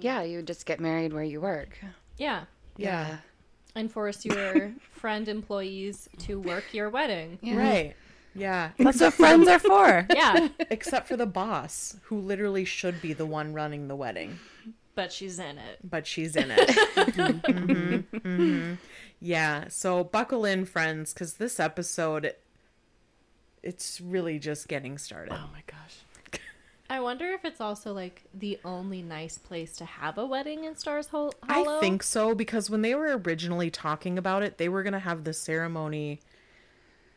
Yeah, 0.00 0.22
you 0.22 0.38
would 0.38 0.46
just 0.46 0.66
get 0.66 0.80
married 0.80 1.12
where 1.12 1.24
you 1.24 1.40
work. 1.40 1.78
Yeah. 2.18 2.44
Yeah. 2.76 3.18
And 3.74 3.90
force 3.92 4.24
your 4.24 4.72
friend 4.92 5.28
employees 5.28 6.08
to 6.20 6.40
work 6.40 6.72
your 6.72 6.88
wedding. 6.90 7.38
Right. 7.42 7.94
Yeah. 8.34 8.70
That's 8.78 9.00
what 9.00 9.14
friends 9.14 9.48
are 9.48 9.58
for. 9.58 10.06
Yeah. 10.14 10.48
Except 10.70 11.08
for 11.08 11.16
the 11.16 11.26
boss, 11.26 11.96
who 12.04 12.18
literally 12.18 12.64
should 12.64 13.00
be 13.02 13.12
the 13.12 13.26
one 13.26 13.52
running 13.54 13.88
the 13.88 13.96
wedding, 13.96 14.38
but 14.94 15.12
she's 15.12 15.38
in 15.38 15.58
it. 15.58 15.78
but 15.84 16.06
she's 16.06 16.36
in 16.36 16.50
it. 16.50 16.68
Mhm, 16.68 18.04
mhm. 18.10 18.78
Yeah, 19.20 19.68
so 19.68 20.04
buckle 20.04 20.44
in, 20.44 20.64
friends, 20.66 21.12
because 21.14 21.34
this 21.34 21.58
episode, 21.58 22.34
it's 23.62 24.00
really 24.00 24.38
just 24.38 24.68
getting 24.68 24.98
started. 24.98 25.32
Oh 25.34 25.48
my 25.52 25.62
gosh. 25.66 25.96
I 26.88 27.00
wonder 27.00 27.26
if 27.30 27.44
it's 27.44 27.60
also 27.60 27.92
like 27.92 28.22
the 28.32 28.58
only 28.64 29.02
nice 29.02 29.38
place 29.38 29.76
to 29.78 29.84
have 29.84 30.18
a 30.18 30.26
wedding 30.26 30.64
in 30.64 30.76
Stars 30.76 31.08
Hol- 31.08 31.34
Hollow. 31.42 31.78
I 31.78 31.80
think 31.80 32.02
so, 32.02 32.34
because 32.34 32.70
when 32.70 32.82
they 32.82 32.94
were 32.94 33.16
originally 33.18 33.70
talking 33.70 34.18
about 34.18 34.42
it, 34.42 34.58
they 34.58 34.68
were 34.68 34.82
going 34.82 34.92
to 34.92 34.98
have 35.00 35.24
the 35.24 35.32
ceremony 35.32 36.20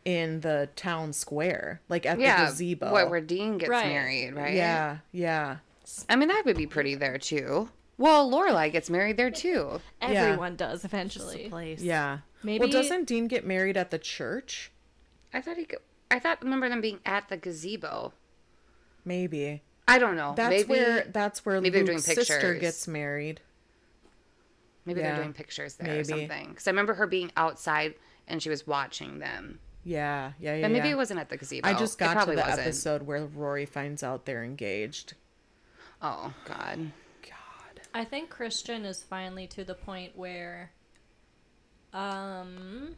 in 0.06 0.40
the 0.40 0.70
town 0.76 1.14
square, 1.14 1.82
like 1.90 2.06
at 2.06 2.20
Yeah, 2.20 2.46
the 2.46 2.52
gazebo. 2.52 2.92
what 2.92 3.10
where 3.10 3.22
Dean 3.22 3.58
gets 3.58 3.70
Right. 3.70 3.88
married, 3.88 4.32
right? 4.34 4.54
Yeah, 4.56 4.98
yeah. 5.12 5.58
I 6.08 6.16
mean 6.16 6.30
that 6.30 6.44
would 6.46 6.58
be 6.58 6.68
pretty 6.68 6.96
there 6.96 7.18
too. 7.18 7.70
Well, 7.98 8.32
Lorelai 8.32 8.72
gets 8.72 8.90
married 8.90 9.18
there 9.18 9.30
too. 9.32 9.82
everyone 10.02 10.56
does 10.56 10.86
eventually. 10.86 11.50
Place. 11.50 11.82
Yeah. 11.82 12.20
Maybe- 12.44 12.60
Well, 12.60 12.70
doesn't 12.70 13.06
Dean 13.06 13.28
get 13.28 13.46
married 13.46 13.76
at 13.76 13.92
the 13.92 14.00
church? 14.00 14.72
I 15.34 15.42
thought 15.42 15.58
he. 15.58 15.66
Go- 15.66 15.78
I 16.10 16.18
thought 16.18 16.42
remember 16.42 16.70
them 16.70 16.82
being 16.82 17.00
at 17.06 17.28
the 17.30 17.38
gazebo. 17.38 18.14
Maybe. 19.10 19.64
I 19.88 19.98
don't 19.98 20.16
know. 20.16 20.34
That's 20.36 20.52
maybe, 20.52 20.70
where 20.70 21.04
that's 21.12 21.44
where 21.44 21.60
maybe 21.60 21.82
they're 21.82 21.96
Luke's 21.96 22.06
doing 22.06 22.16
sister 22.16 22.36
pictures. 22.36 22.62
gets 22.62 22.88
married. 22.88 23.42
maybe 24.86 25.00
yeah, 25.02 25.14
they're 25.16 25.24
doing 25.24 25.34
pictures 25.34 25.74
there 25.78 25.88
maybe. 25.88 26.00
or 26.00 26.04
something. 26.04 26.50
Because 26.50 26.68
I 26.68 26.70
remember 26.72 26.94
her 26.94 27.08
being 27.08 27.32
outside 27.36 27.96
and 28.28 28.42
she 28.42 28.50
was 28.50 28.68
watching 28.68 29.18
them. 29.18 29.60
Yeah, 29.84 30.34
yeah, 30.40 30.56
yeah. 30.58 30.62
But 30.62 30.72
maybe 30.72 30.90
yeah. 30.90 30.94
it 30.94 30.98
wasn't 30.98 31.20
at 31.20 31.30
the 31.30 31.38
gazebo. 31.38 31.68
I 31.68 31.74
just 31.74 31.96
It 31.96 32.04
got 32.06 32.26
to 32.26 32.32
the 32.32 32.38
wasn't. 32.38 32.60
episode 32.60 33.02
where 33.04 33.26
Rory 33.26 33.66
finds 33.66 34.04
out 34.04 34.26
they're 34.26 34.44
engaged. 34.44 35.16
Oh 36.04 36.34
God. 36.46 36.92
God. 37.24 37.82
I 37.96 38.06
think 38.06 38.30
Christian 38.30 38.86
is 38.86 39.02
finally 39.02 39.48
to 39.48 39.64
the 39.64 39.74
point 39.74 40.16
where 40.16 40.72
um 41.94 42.96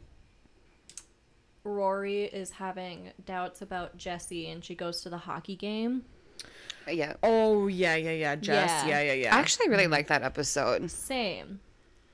Rory 1.64 2.24
is 2.24 2.52
having 2.52 3.12
doubts 3.26 3.62
about 3.62 3.98
Jesse 3.98 4.50
and 4.50 4.64
she 4.64 4.76
goes 4.76 5.02
to 5.02 5.10
the 5.10 5.18
hockey 5.18 5.56
game. 5.56 6.04
Yeah. 6.90 7.14
Oh 7.22 7.68
yeah, 7.68 7.96
yeah, 7.96 8.12
yeah. 8.12 8.36
Jess. 8.36 8.84
Yeah. 8.86 8.88
Yeah, 8.88 9.02
yeah, 9.02 9.14
yeah. 9.14 9.36
I 9.36 9.40
actually 9.40 9.70
really 9.70 9.88
like 9.88 10.08
that 10.08 10.24
episode. 10.24 10.90
Same. 10.90 11.60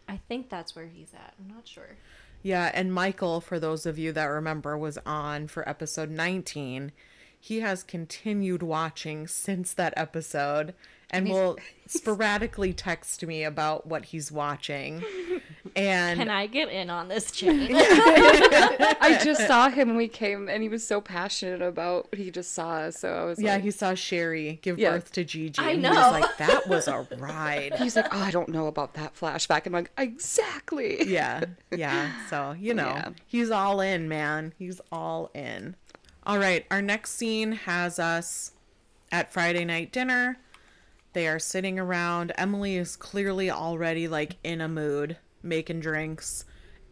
I 0.08 0.18
think 0.28 0.50
that's 0.50 0.76
where 0.76 0.88
he's 0.88 1.14
at. 1.14 1.34
I'm 1.40 1.54
not 1.54 1.68
sure. 1.68 1.98
Yeah, 2.44 2.72
and 2.74 2.94
Michael, 2.94 3.42
for 3.42 3.60
those 3.60 3.86
of 3.86 3.98
you 3.98 4.12
that 4.14 4.26
remember, 4.26 4.78
was 4.78 4.98
on 5.06 5.48
for 5.48 5.68
episode 5.68 6.10
19. 6.10 6.92
He 7.40 7.60
has 7.60 7.84
continued 7.84 8.64
watching 8.64 9.28
since 9.28 9.74
that 9.74 9.94
episode 9.98 10.74
and 11.10 11.30
will 11.30 11.58
sporadically 11.88 12.74
text 12.74 13.26
me 13.26 13.44
about 13.44 13.86
what 13.86 14.06
he's 14.06 14.32
watching. 14.32 15.04
And 15.76 16.20
Can 16.20 16.30
I 16.30 16.48
get 16.48 16.70
in 16.70 16.90
on 16.90 17.08
this 17.08 17.32
chain? 17.32 17.70
I 17.74 19.20
just 19.24 19.46
saw 19.48 19.70
him 19.70 19.90
when 19.90 19.98
we 19.98 20.08
came, 20.08 20.50
and 20.50 20.64
he 20.64 20.70
was 20.70 20.86
so 20.86 21.00
passionate 21.02 21.62
about 21.62 22.12
what 22.12 22.20
he 22.20 22.32
just 22.32 22.54
saw. 22.54 22.90
So 22.90 23.14
I 23.14 23.24
was 23.26 23.40
yeah, 23.40 23.54
like, 23.56 23.64
he 23.64 23.72
saw 23.72 23.94
Sherry 23.94 24.60
give 24.62 24.80
Yeah. 24.80 24.92
birth 24.92 25.12
to 25.14 25.24
Gigi. 25.24 25.62
I 25.62 25.72
and 25.72 25.82
know. 25.84 25.92
He 25.92 25.96
was 25.98 26.22
like, 26.22 26.38
that 26.38 26.68
was 26.68 26.88
a 26.88 27.08
ride. 27.18 27.74
he's 27.76 27.96
like, 27.96 28.08
oh, 28.14 28.20
I 28.20 28.32
don't 28.32 28.50
know 28.50 28.68
about 28.68 28.94
that 28.96 29.16
flashback. 29.16 29.66
And 29.66 29.76
I'm 29.76 29.84
like, 29.84 29.92
exactly. 29.98 31.06
yeah, 31.08 31.44
yeah. 31.72 32.12
So, 32.30 32.56
you 32.58 32.74
know, 32.74 32.88
Yeah. 32.88 33.10
he's 33.26 33.50
all 33.52 33.80
in, 33.82 34.08
man. 34.10 34.54
He's 34.58 34.82
all 34.92 35.30
in. 35.34 35.76
All 36.26 36.38
right, 36.40 36.66
our 36.70 36.82
next 36.82 37.12
scene 37.12 37.54
has 37.54 38.00
us 38.00 38.52
at 39.12 39.32
Friday 39.32 39.64
night 39.64 39.92
dinner. 39.94 40.38
They 41.14 41.28
are 41.28 41.40
sitting 41.40 41.80
around. 41.80 42.32
Emily 42.38 42.76
is 42.78 42.96
clearly 42.96 43.50
already 43.50 44.08
like 44.08 44.38
in 44.44 44.62
a 44.62 44.68
mood, 44.68 45.18
making 45.42 45.80
drinks, 45.80 46.46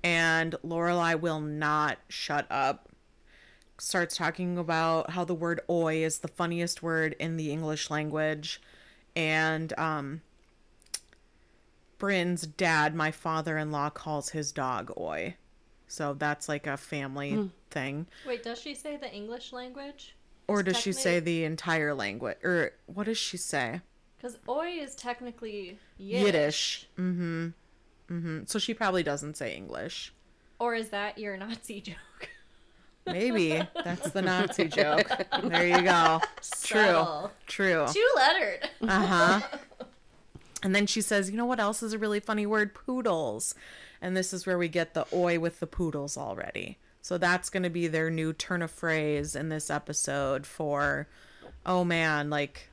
and 0.04 0.56
Lorelai 0.64 1.20
will 1.20 1.42
not 1.42 2.00
shut 2.08 2.48
up. 2.50 2.90
Starts 3.78 4.16
talking 4.16 4.58
about 4.58 5.12
how 5.12 5.26
the 5.26 5.36
word 5.36 5.62
"oi" 5.70 6.04
is 6.04 6.20
the 6.20 6.28
funniest 6.28 6.82
word 6.82 7.16
in 7.20 7.38
the 7.38 7.52
English 7.52 7.90
language, 7.90 8.62
and 9.16 9.78
um, 9.78 10.22
Bryn's 11.98 12.48
dad, 12.48 12.96
my 12.96 13.12
father-in-law, 13.12 13.90
calls 13.90 14.30
his 14.30 14.52
dog 14.52 14.92
"oi," 14.98 15.36
so 15.88 16.14
that's 16.14 16.48
like 16.48 16.68
a 16.68 16.78
family 16.78 17.52
thing. 17.70 18.08
Wait, 18.26 18.44
does 18.44 18.60
she 18.62 18.74
say 18.74 18.96
the 18.96 19.14
English 19.14 19.52
language? 19.52 20.16
Or 20.48 20.64
does 20.64 20.80
she 20.80 20.94
say 20.94 21.20
the 21.20 21.44
entire 21.44 21.94
language? 21.94 22.38
Or 22.44 22.72
what 22.86 23.06
does 23.06 23.18
she 23.18 23.38
say? 23.38 23.82
Because 24.26 24.40
oi 24.50 24.70
is 24.70 24.96
technically 24.96 25.78
Yiddish. 26.00 26.26
Yiddish. 26.26 26.88
Mm-hmm. 26.98 27.48
Mm-hmm. 28.10 28.40
So 28.48 28.58
she 28.58 28.74
probably 28.74 29.04
doesn't 29.04 29.38
say 29.38 29.56
English. 29.56 30.16
Or 30.58 30.74
is 30.74 30.90
that 30.90 31.20
your 31.20 31.38
Nazi 31.38 31.80
joke? 31.82 32.30
Maybe 33.06 33.62
that's 33.84 34.10
the 34.10 34.24
Nazi 34.24 34.66
joke. 34.68 35.12
There 35.44 35.68
you 35.68 35.84
go. 35.84 36.22
True. 36.64 37.30
True. 37.46 37.86
Two 37.94 38.08
lettered. 38.16 38.70
Uh 38.82 39.06
huh. 39.06 39.42
And 40.64 40.74
then 40.74 40.88
she 40.88 41.02
says, 41.02 41.30
"You 41.30 41.38
know 41.38 41.46
what 41.46 41.60
else 41.60 41.84
is 41.84 41.94
a 41.94 42.00
really 42.00 42.20
funny 42.20 42.48
word? 42.48 42.74
Poodles." 42.74 43.54
And 44.02 44.18
this 44.18 44.34
is 44.34 44.48
where 44.48 44.58
we 44.58 44.68
get 44.68 44.96
the 44.96 45.06
"oi" 45.14 45.38
with 45.38 45.60
the 45.60 45.68
poodles 45.68 46.18
already. 46.18 46.80
So 47.04 47.20
that's 47.20 47.52
going 47.52 47.62
to 47.62 47.70
be 47.70 47.86
their 47.86 48.10
new 48.10 48.34
turn 48.34 48.64
of 48.64 48.72
phrase 48.72 49.36
in 49.36 49.50
this 49.50 49.70
episode 49.70 50.48
for, 50.48 51.08
oh 51.68 51.84
man, 51.84 52.32
like 52.32 52.70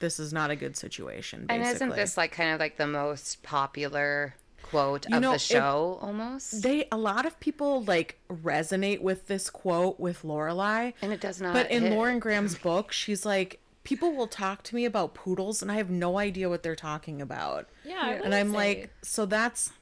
this 0.00 0.18
is 0.20 0.32
not 0.32 0.50
a 0.50 0.56
good 0.56 0.76
situation. 0.76 1.46
Basically. 1.46 1.56
And 1.66 1.74
isn't 1.74 1.96
this 1.96 2.16
like 2.16 2.32
kind 2.32 2.52
of 2.52 2.60
like 2.60 2.76
the 2.76 2.86
most 2.86 3.42
popular 3.42 4.34
quote 4.62 5.06
You 5.08 5.16
of 5.16 5.22
know, 5.22 5.30
the 5.30 5.34
it- 5.36 5.40
show 5.40 5.98
almost? 6.02 6.62
they 6.62 6.88
a 6.90 6.96
lot 6.96 7.24
of 7.26 7.38
people 7.40 7.82
like 7.84 8.18
resonate 8.30 9.00
with 9.00 9.26
this 9.28 9.48
quote 9.50 9.98
with 10.00 10.22
Lorelai. 10.22 10.92
and 11.02 11.12
it 11.12 11.20
does 11.20 11.40
not. 11.40 11.52
But 11.54 11.70
in 11.70 11.84
hit. 11.84 11.92
Lauren 11.92 12.18
Graham's 12.18 12.56
book, 12.56 12.92
she's 12.92 13.24
like, 13.24 13.60
people 13.84 14.12
will 14.12 14.26
talk 14.26 14.62
to 14.64 14.74
me 14.74 14.84
about 14.84 15.14
poodles, 15.14 15.62
and 15.62 15.70
I 15.70 15.76
have 15.76 15.90
no 15.90 16.18
idea 16.18 16.48
what 16.48 16.62
they're 16.64 16.74
talking 16.74 17.22
about. 17.22 17.68
Yeah, 17.84 18.20
and 18.24 18.34
I'm 18.34 18.50
say- 18.50 18.56
like, 18.56 18.90
so 19.02 19.24
that's 19.26 19.72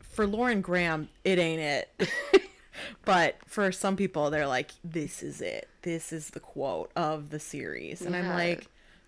for 0.00 0.26
Lauren 0.26 0.60
Graham, 0.60 1.08
it 1.24 1.38
ain't 1.38 1.60
it. 1.60 2.10
but 3.04 3.36
for 3.46 3.72
some 3.72 3.96
people, 3.96 4.30
they're 4.30 4.46
like, 4.46 4.70
this 4.84 5.22
is 5.22 5.40
it. 5.40 5.68
This 5.82 6.12
is 6.12 6.30
the 6.30 6.40
quote 6.40 6.90
of 6.96 7.30
the 7.30 7.38
series, 7.40 8.02
and 8.02 8.14
I'm 8.16 8.28
like, 8.28 8.66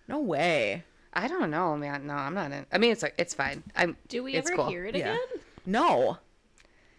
no 0.09 0.19
way. 0.21 0.85
I 1.13 1.29
don't 1.29 1.51
know, 1.51 1.77
man. 1.77 2.07
No, 2.07 2.15
I'm 2.15 2.35
not 2.35 2.53
in. 2.53 2.67
I 2.73 2.79
mean, 2.79 2.93
it's 2.93 3.03
like 3.03 3.15
it's 3.19 3.35
fine. 3.35 3.63
I'm. 3.77 3.97
Do 4.09 4.23
we 4.23 4.35
it's 4.35 4.49
ever 4.49 4.57
cool. 4.57 4.69
hear 4.69 4.85
it 4.87 4.95
Yeah. 4.97 5.13
again? 5.15 5.27
No. 5.67 6.19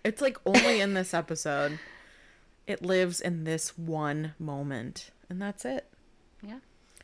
It's 0.04 0.22
like 0.22 0.38
only 0.46 0.80
in 0.82 0.94
this 0.94 1.14
episode. 1.14 1.80
It 2.68 2.84
lives 2.84 3.20
in 3.20 3.44
this 3.46 3.78
one 3.78 4.34
moment, 4.40 5.10
and 5.30 5.42
that's 5.42 5.66
it. 5.66 5.88
Yeah, 6.42 6.60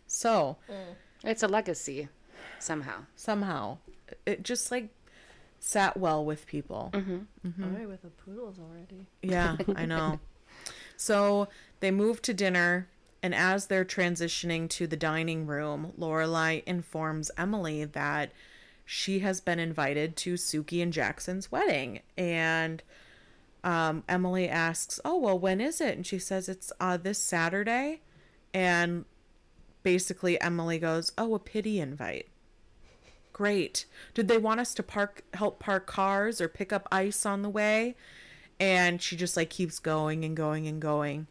So, 0.07 0.57
mm. 0.69 0.93
it's 1.23 1.41
a 1.43 1.47
legacy 1.47 2.07
somehow. 2.59 3.05
somehow, 3.15 3.79
it 4.27 4.43
just 4.43 4.69
like 4.71 4.89
sat 5.59 5.97
well 5.97 6.23
with 6.23 6.45
people. 6.45 6.91
Mm-hmm. 6.93 7.17
Mm-hmm. 7.47 7.73
Boy, 7.75 7.87
with 7.87 8.03
the 8.03 8.09
poodles 8.09 8.57
already. 8.59 9.07
Yeah, 9.23 9.57
I 9.75 9.85
know. 9.85 10.19
So 10.97 11.49
they 11.81 11.91
move 11.91 12.21
to 12.21 12.33
dinner, 12.33 12.87
and 13.25 13.33
as 13.33 13.65
they're 13.65 13.83
transitioning 13.83 14.69
to 14.69 14.85
the 14.85 14.95
dining 14.95 15.47
room, 15.47 15.93
Lorelai 15.97 16.61
informs 16.67 17.31
Emily 17.35 17.83
that 17.83 18.31
she 18.85 19.17
has 19.21 19.41
been 19.41 19.57
invited 19.57 20.15
to 20.17 20.35
Sookie 20.35 20.83
and 20.83 20.93
Jackson's 20.93 21.51
wedding. 21.51 22.01
And 22.15 22.83
um, 23.63 24.03
Emily 24.07 24.47
asks, 24.47 24.99
"Oh 25.03 25.17
well, 25.17 25.39
when 25.39 25.59
is 25.59 25.81
it?" 25.81 25.95
And 25.95 26.05
she 26.05 26.19
says 26.19 26.47
it's 26.47 26.71
uh, 26.79 26.97
this 26.97 27.17
Saturday. 27.17 28.01
And 28.53 29.05
basically, 29.81 30.39
Emily 30.39 30.77
goes, 30.77 31.11
"Oh, 31.17 31.33
a 31.33 31.39
pity 31.39 31.79
invite." 31.79 32.27
Great. 33.33 33.87
Did 34.13 34.27
they 34.27 34.37
want 34.37 34.59
us 34.59 34.75
to 34.75 34.83
park, 34.83 35.23
help 35.33 35.57
park 35.57 35.87
cars, 35.87 36.39
or 36.39 36.47
pick 36.47 36.71
up 36.71 36.87
ice 36.91 37.25
on 37.25 37.41
the 37.41 37.49
way? 37.49 37.95
and 38.59 39.01
she 39.01 39.15
just 39.15 39.35
like 39.35 39.49
keeps 39.49 39.79
going 39.79 40.23
and 40.23 40.35
going 40.35 40.67
and 40.67 40.81
going. 40.81 41.27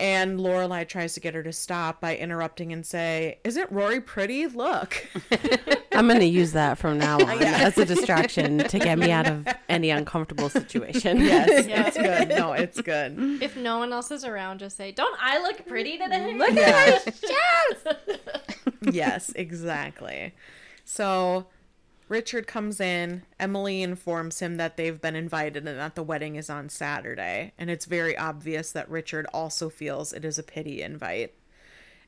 And 0.00 0.40
Lorelai 0.40 0.88
tries 0.88 1.14
to 1.14 1.20
get 1.20 1.32
her 1.34 1.44
to 1.44 1.52
stop 1.52 2.00
by 2.00 2.16
interrupting 2.16 2.72
and 2.72 2.84
say, 2.84 3.38
"Isn't 3.44 3.70
Rory 3.70 4.00
pretty? 4.00 4.46
Look." 4.48 5.06
I'm 5.92 6.08
going 6.08 6.18
to 6.20 6.26
use 6.26 6.52
that 6.52 6.76
from 6.78 6.98
now 6.98 7.18
on 7.18 7.40
as 7.42 7.78
a 7.78 7.84
distraction 7.84 8.58
to 8.58 8.78
get 8.80 8.98
me 8.98 9.12
out 9.12 9.28
of 9.28 9.46
any 9.68 9.90
uncomfortable 9.90 10.48
situation. 10.48 11.18
yes, 11.20 11.66
Yeah. 11.68 11.86
it's 11.86 11.96
good. 11.96 12.28
No, 12.30 12.52
it's 12.52 12.80
good. 12.80 13.40
If 13.42 13.56
no 13.56 13.78
one 13.78 13.92
else 13.92 14.10
is 14.10 14.24
around, 14.24 14.58
just 14.58 14.76
say, 14.76 14.90
"Don't 14.90 15.16
I 15.20 15.40
look 15.40 15.66
pretty 15.66 15.98
today?" 15.98 16.34
Look 16.34 16.50
at 16.56 17.04
my 17.06 17.12
chest. 17.84 18.20
yes, 18.90 19.30
exactly. 19.36 20.34
So 20.84 21.46
Richard 22.12 22.46
comes 22.46 22.78
in. 22.78 23.22
Emily 23.40 23.82
informs 23.82 24.40
him 24.40 24.58
that 24.58 24.76
they've 24.76 25.00
been 25.00 25.16
invited 25.16 25.66
and 25.66 25.78
that 25.78 25.94
the 25.94 26.02
wedding 26.02 26.36
is 26.36 26.50
on 26.50 26.68
Saturday. 26.68 27.54
And 27.56 27.70
it's 27.70 27.86
very 27.86 28.14
obvious 28.18 28.70
that 28.72 28.90
Richard 28.90 29.26
also 29.32 29.70
feels 29.70 30.12
it 30.12 30.22
is 30.22 30.38
a 30.38 30.42
pity 30.42 30.82
invite. 30.82 31.32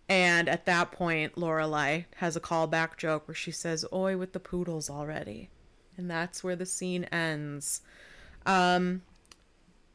And 0.07 0.47
at 0.47 0.67
that 0.67 0.93
point, 0.93 1.37
Lorelai 1.37 2.05
has 2.17 2.37
a 2.37 2.41
callback 2.41 2.99
joke 2.99 3.27
where 3.27 3.35
she 3.35 3.51
says, 3.51 3.87
Oi 3.95 4.19
with 4.19 4.35
the 4.35 4.41
poodles 4.41 4.91
already. 4.91 5.49
And 5.97 6.11
that's 6.11 6.45
where 6.45 6.55
the 6.55 6.67
scene 6.67 7.05
ends. 7.05 7.81
Um, 8.45 9.01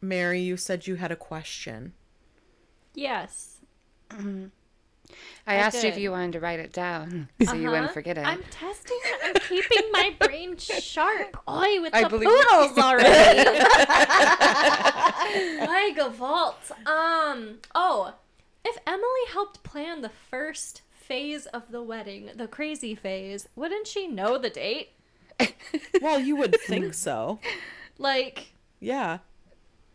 Mary, 0.02 0.42
you 0.42 0.58
said 0.58 0.88
you 0.88 0.96
had 0.96 1.12
a 1.12 1.16
question. 1.16 1.94
Yes. 2.96 3.60
I 5.48 5.56
asked 5.56 5.82
you 5.84 5.90
if 5.90 5.98
you 5.98 6.12
wanted 6.12 6.34
to 6.34 6.40
write 6.40 6.60
it 6.60 6.72
down 6.74 7.30
so 7.44 7.54
you 7.56 7.70
wouldn't 7.70 7.86
Uh-huh. 7.86 7.94
forget 7.94 8.18
it. 8.18 8.26
I'm 8.26 8.44
testing 8.52 8.98
it. 9.06 9.20
I'm 9.24 9.34
keeping 9.48 9.92
my 9.92 10.16
brain 10.20 10.56
sharp. 10.58 11.38
Oi, 11.50 11.82
with 11.82 11.94
I 11.96 12.04
the 12.04 12.10
believe 12.10 12.30
you. 12.30 12.46
poodles 12.50 12.78
already. 12.78 13.50
Oi, 15.62 15.94
Gevalt. 15.96 16.72
Um. 16.88 17.58
Oh, 17.76 18.14
if 18.66 18.78
Emily 18.86 19.26
helped 19.32 19.64
plan 19.64 20.02
the 20.02 20.10
first 20.10 20.82
phase 20.92 21.46
of 21.48 21.72
the 21.72 21.82
wedding, 21.82 22.30
the 22.36 22.48
crazy 22.48 22.94
phase, 22.96 23.48
wouldn't 23.56 23.88
she 23.88 24.08
know 24.08 24.38
the 24.38 24.50
date? 24.50 24.90
Well, 26.02 26.20
you 26.20 26.36
would 26.38 26.56
think 26.62 26.94
so. 26.94 27.40
Like, 27.98 28.48
Yeah. 28.80 29.20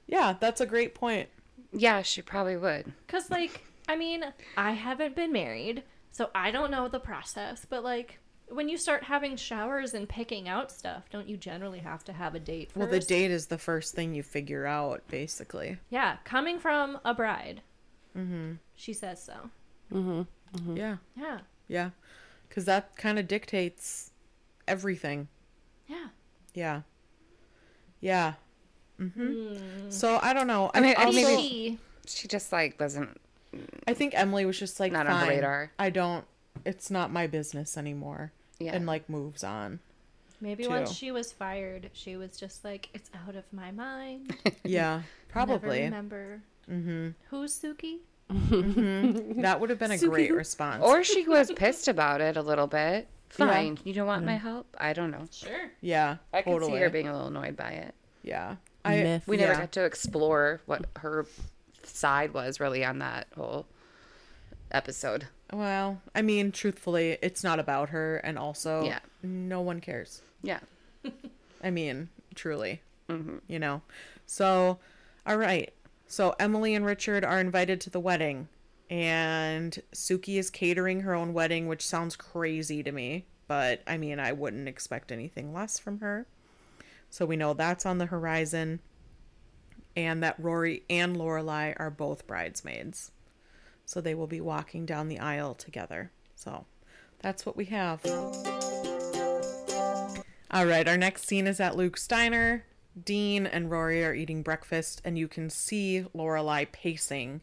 Yeah, 0.06 0.35
that's 0.38 0.61
a 0.61 0.66
great 0.66 0.94
point. 0.94 1.28
yeah, 1.73 2.02
she 2.02 2.21
probably 2.23 2.56
would. 2.56 2.92
cause 3.09 3.30
like, 3.30 3.64
I 3.88 3.96
mean, 3.96 4.24
I 4.56 4.72
haven't 4.72 5.14
been 5.16 5.32
married, 5.32 5.82
so 6.10 6.30
I 6.34 6.50
don't 6.50 6.70
know 6.70 6.88
the 6.88 7.00
process. 7.00 7.66
But 7.68 7.84
like, 7.84 8.18
when 8.48 8.68
you 8.68 8.76
start 8.78 9.04
having 9.04 9.36
showers 9.36 9.94
and 9.94 10.08
picking 10.08 10.48
out 10.48 10.70
stuff, 10.70 11.04
don't 11.10 11.28
you 11.28 11.36
generally 11.36 11.80
have 11.80 12.04
to 12.04 12.12
have 12.12 12.34
a 12.34 12.40
date 12.40 12.68
first? 12.72 12.76
Well, 12.76 12.88
the 12.88 13.00
date 13.00 13.30
is 13.30 13.46
the 13.46 13.58
first 13.58 13.94
thing 13.94 14.14
you 14.14 14.22
figure 14.22 14.66
out, 14.66 15.02
basically. 15.08 15.78
Yeah, 15.90 16.16
coming 16.24 16.58
from 16.58 16.98
a 17.04 17.14
bride. 17.14 17.62
Mm-hmm. 18.16 18.52
She 18.74 18.92
says 18.92 19.22
so. 19.22 19.50
Yeah, 20.74 20.96
Yeah. 21.16 21.40
yeah. 21.68 21.90
Because 22.48 22.64
that 22.66 22.96
kind 22.96 23.18
of 23.18 23.26
dictates 23.26 24.12
everything. 24.68 25.28
Yeah. 25.88 26.06
Yeah. 26.54 26.82
Yeah. 28.00 28.35
hmm 28.98 29.56
So 29.88 30.18
I 30.22 30.32
don't 30.32 30.46
know. 30.46 30.70
I, 30.74 30.78
I 30.78 30.80
mean, 30.80 30.94
also, 30.96 31.12
maybe- 31.12 31.24
Maybe. 31.37 31.78
She 32.06 32.28
just 32.28 32.52
like 32.52 32.78
wasn't. 32.78 33.18
I 33.86 33.94
think 33.94 34.12
Emily 34.16 34.44
was 34.44 34.58
just 34.58 34.78
like, 34.80 34.92
Not 34.92 35.06
on 35.06 35.12
her 35.14 35.26
Fine, 35.26 35.28
radar." 35.28 35.70
I 35.78 35.90
don't. 35.90 36.24
It's 36.64 36.90
not 36.90 37.12
my 37.12 37.26
business 37.26 37.76
anymore. 37.76 38.32
Yeah. 38.58 38.74
And 38.74 38.86
like 38.86 39.08
moves 39.08 39.42
on. 39.44 39.80
Maybe 40.40 40.64
too. 40.64 40.70
once 40.70 40.92
she 40.92 41.10
was 41.10 41.32
fired, 41.32 41.90
she 41.94 42.16
was 42.16 42.36
just 42.36 42.64
like, 42.64 42.88
it's 42.94 43.10
out 43.26 43.34
of 43.36 43.44
my 43.52 43.70
mind. 43.72 44.34
Yeah, 44.64 44.96
Never 44.96 45.04
probably. 45.28 45.82
remember. 45.82 46.40
Mm-hmm. 46.70 47.08
Who's 47.30 47.58
Sookie? 47.58 47.98
That 49.42 49.60
would 49.60 49.70
have 49.70 49.78
been 49.78 49.90
a 49.90 49.98
great 49.98 50.32
response. 50.32 50.82
Or 50.82 51.04
she 51.04 51.24
was 51.28 51.50
pissed 51.52 51.88
about 51.88 52.20
it 52.20 52.36
a 52.36 52.42
little 52.42 52.66
bit. 52.66 53.08
Fine. 53.28 53.78
You 53.84 53.92
don't 53.94 54.06
want 54.06 54.24
my 54.24 54.36
help? 54.36 54.66
I 54.78 54.92
don't 54.92 55.10
know. 55.10 55.26
Sure. 55.30 55.70
yeah, 55.80 56.16
I 56.32 56.42
can 56.42 56.52
totally. 56.52 56.72
see 56.72 56.78
her 56.78 56.90
being 56.90 57.08
a 57.08 57.12
little 57.12 57.28
annoyed 57.28 57.56
by 57.56 57.70
it. 57.70 57.94
yeah. 58.22 58.56
I, 58.86 58.96
Myth. 59.02 59.26
We 59.26 59.38
never 59.38 59.52
Yeah. 59.54 59.60
got 59.60 59.72
to 59.72 59.84
explore 59.84 60.60
what 60.66 60.84
her 60.96 61.26
side 61.87 62.35
was 62.35 62.61
really 62.61 62.85
on 62.85 62.99
that 62.99 63.29
whole 63.37 63.66
episode. 64.70 65.27
Well, 65.53 66.01
I 66.14 66.23
mean, 66.23 66.53
truthfully, 66.53 67.18
it's 67.23 67.44
not 67.44 67.59
about 67.61 67.90
her, 67.90 68.16
and 68.18 68.38
also, 68.38 68.85
Yeah. 68.85 69.01
no 69.23 69.61
one 69.61 69.81
cares. 69.81 70.23
Yeah. 70.42 70.61
I 71.62 71.70
mean, 71.70 72.09
truly, 72.35 72.83
mm-hmm. 73.09 73.38
you 73.47 73.59
know. 73.59 73.83
So, 74.27 74.79
all 75.27 75.37
right. 75.37 75.73
So 76.07 76.35
Emily 76.38 76.75
and 76.75 76.85
Richard 76.85 77.25
are 77.25 77.40
invited 77.40 77.81
to 77.83 77.90
the 77.90 78.01
wedding, 78.01 78.49
and 78.90 79.81
Sookie 79.94 80.38
is 80.38 80.51
catering 80.51 81.01
her 81.01 81.14
own 81.14 81.33
wedding, 81.33 81.66
which 81.66 81.87
sounds 81.87 82.16
crazy 82.16 82.83
to 82.83 82.92
me, 82.92 83.27
but 83.49 83.83
I 83.87 83.97
mean, 83.97 84.20
I 84.20 84.33
wouldn't 84.33 84.68
expect 84.68 85.11
anything 85.12 85.53
less 85.53 85.79
from 85.79 86.01
her. 86.01 86.27
So 87.11 87.25
we 87.25 87.37
know 87.37 87.55
that's 87.55 87.87
on 87.87 87.99
the 87.99 88.07
horizon, 88.07 88.81
and 89.96 90.22
that 90.22 90.37
Rory 90.38 90.83
and 90.88 91.16
Lorelai 91.16 91.74
are 91.78 91.90
both 91.90 92.26
bridesmaids. 92.26 93.11
So 93.87 94.00
they 94.00 94.14
will 94.14 94.26
be 94.26 94.40
walking 94.40 94.87
down 94.87 95.09
the 95.09 95.18
aisle 95.18 95.54
together. 95.54 96.11
So 96.35 96.64
that's 97.20 97.44
what 97.44 97.57
we 97.57 97.66
have. 97.66 98.00
All 100.50 100.66
right, 100.66 100.87
our 100.87 100.96
next 100.96 101.26
scene 101.26 101.46
is 101.46 101.61
at 101.61 101.76
Luke's 101.76 102.07
diner. 102.07 102.64
Dean 103.02 103.46
and 103.46 103.70
Rory 103.70 104.04
are 104.04 104.14
eating 104.14 104.42
breakfast, 104.42 105.02
and 105.04 105.18
you 105.18 105.26
can 105.26 105.50
see 105.50 106.07
Lorelai 106.14 106.70
pacing 106.70 107.40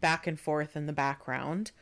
back 0.00 0.26
and 0.26 0.38
forth 0.38 0.76
in 0.76 0.86
the 0.86 0.92
background. 0.92 1.72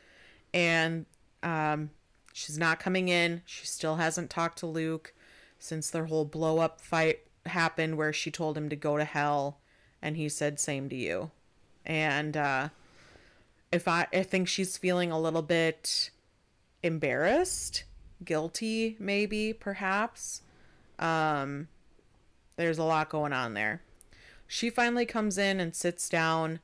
And 0.53 1.05
um, 1.43 1.91
she's 2.33 2.57
not 2.57 2.79
coming 2.79 3.09
in. 3.09 3.43
She 3.45 3.65
still 3.67 3.97
hasn't 3.97 4.29
talked 4.29 4.57
to 4.59 4.65
Luke 4.65 5.13
since 5.59 5.89
their 5.89 6.05
whole 6.05 6.25
blow 6.25 6.57
up 6.59 6.81
fight 6.81 7.19
happened, 7.45 7.97
where 7.97 8.11
she 8.11 8.31
told 8.31 8.57
him 8.57 8.67
to 8.69 8.75
go 8.75 8.97
to 8.97 9.03
hell, 9.03 9.59
and 10.01 10.17
he 10.17 10.29
said, 10.29 10.59
"Same 10.59 10.89
to 10.89 10.95
you." 10.95 11.31
And 11.85 12.37
uh, 12.37 12.69
if 13.71 13.87
I, 13.87 14.07
I 14.13 14.23
think 14.23 14.47
she's 14.47 14.77
feeling 14.77 15.11
a 15.11 15.19
little 15.19 15.41
bit 15.41 16.11
embarrassed, 16.83 17.83
guilty, 18.23 18.95
maybe, 18.99 19.53
perhaps. 19.53 20.41
Um, 20.99 21.67
there's 22.55 22.77
a 22.77 22.83
lot 22.83 23.09
going 23.09 23.33
on 23.33 23.53
there. 23.53 23.81
She 24.47 24.69
finally 24.69 25.05
comes 25.05 25.37
in 25.37 25.59
and 25.59 25.75
sits 25.75 26.09
down. 26.09 26.59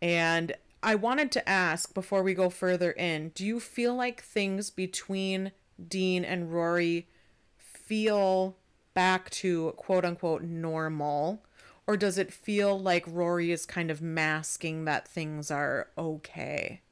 And 0.00 0.54
I 0.82 0.94
wanted 0.94 1.32
to 1.32 1.48
ask 1.48 1.92
before 1.92 2.22
we 2.22 2.34
go 2.34 2.50
further 2.50 2.92
in 2.92 3.30
do 3.30 3.44
you 3.44 3.58
feel 3.58 3.94
like 3.94 4.22
things 4.22 4.70
between 4.70 5.52
Dean 5.88 6.24
and 6.24 6.52
Rory 6.52 7.08
feel 7.56 8.56
back 8.94 9.28
to 9.30 9.72
quote 9.76 10.04
unquote 10.04 10.42
normal? 10.42 11.42
Or 11.88 11.96
does 11.96 12.18
it 12.18 12.34
feel 12.34 12.78
like 12.78 13.04
Rory 13.06 13.50
is 13.50 13.64
kind 13.64 13.90
of 13.90 14.02
masking 14.02 14.84
that 14.84 15.08
things 15.08 15.50
are 15.50 15.88
okay? 15.96 16.82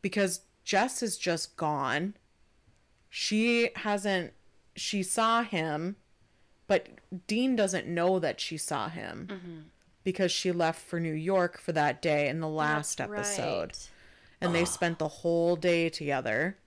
Because 0.00 0.42
Jess 0.62 1.02
is 1.02 1.18
just 1.18 1.56
gone. 1.56 2.14
She 3.10 3.70
hasn't, 3.74 4.32
she 4.76 5.02
saw 5.02 5.42
him, 5.42 5.96
but 6.68 6.86
Dean 7.26 7.56
doesn't 7.56 7.88
know 7.88 8.20
that 8.20 8.38
she 8.38 8.56
saw 8.56 8.88
him 8.88 9.26
mm-hmm. 9.28 9.58
because 10.04 10.30
she 10.30 10.52
left 10.52 10.80
for 10.80 11.00
New 11.00 11.14
York 11.14 11.58
for 11.58 11.72
that 11.72 12.00
day 12.00 12.28
in 12.28 12.38
the 12.38 12.46
last 12.48 12.98
That's 12.98 13.10
episode. 13.10 13.72
right. 13.72 13.90
And 14.40 14.54
they 14.54 14.64
spent 14.64 15.00
the 15.00 15.08
whole 15.08 15.56
day 15.56 15.88
together. 15.88 16.58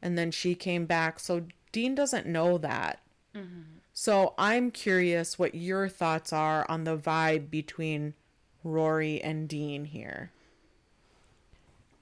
And 0.00 0.16
then 0.16 0.30
she 0.30 0.54
came 0.54 0.86
back. 0.86 1.20
So 1.20 1.44
Dean 1.70 1.94
doesn't 1.94 2.26
know 2.26 2.56
that. 2.56 3.02
Mm-hmm. 3.36 3.79
So 3.92 4.34
I'm 4.38 4.70
curious 4.70 5.38
what 5.38 5.54
your 5.54 5.88
thoughts 5.88 6.32
are 6.32 6.64
on 6.70 6.84
the 6.84 6.96
vibe 6.96 7.50
between 7.50 8.14
Rory 8.64 9.20
and 9.20 9.48
Dean 9.48 9.84
here. 9.84 10.30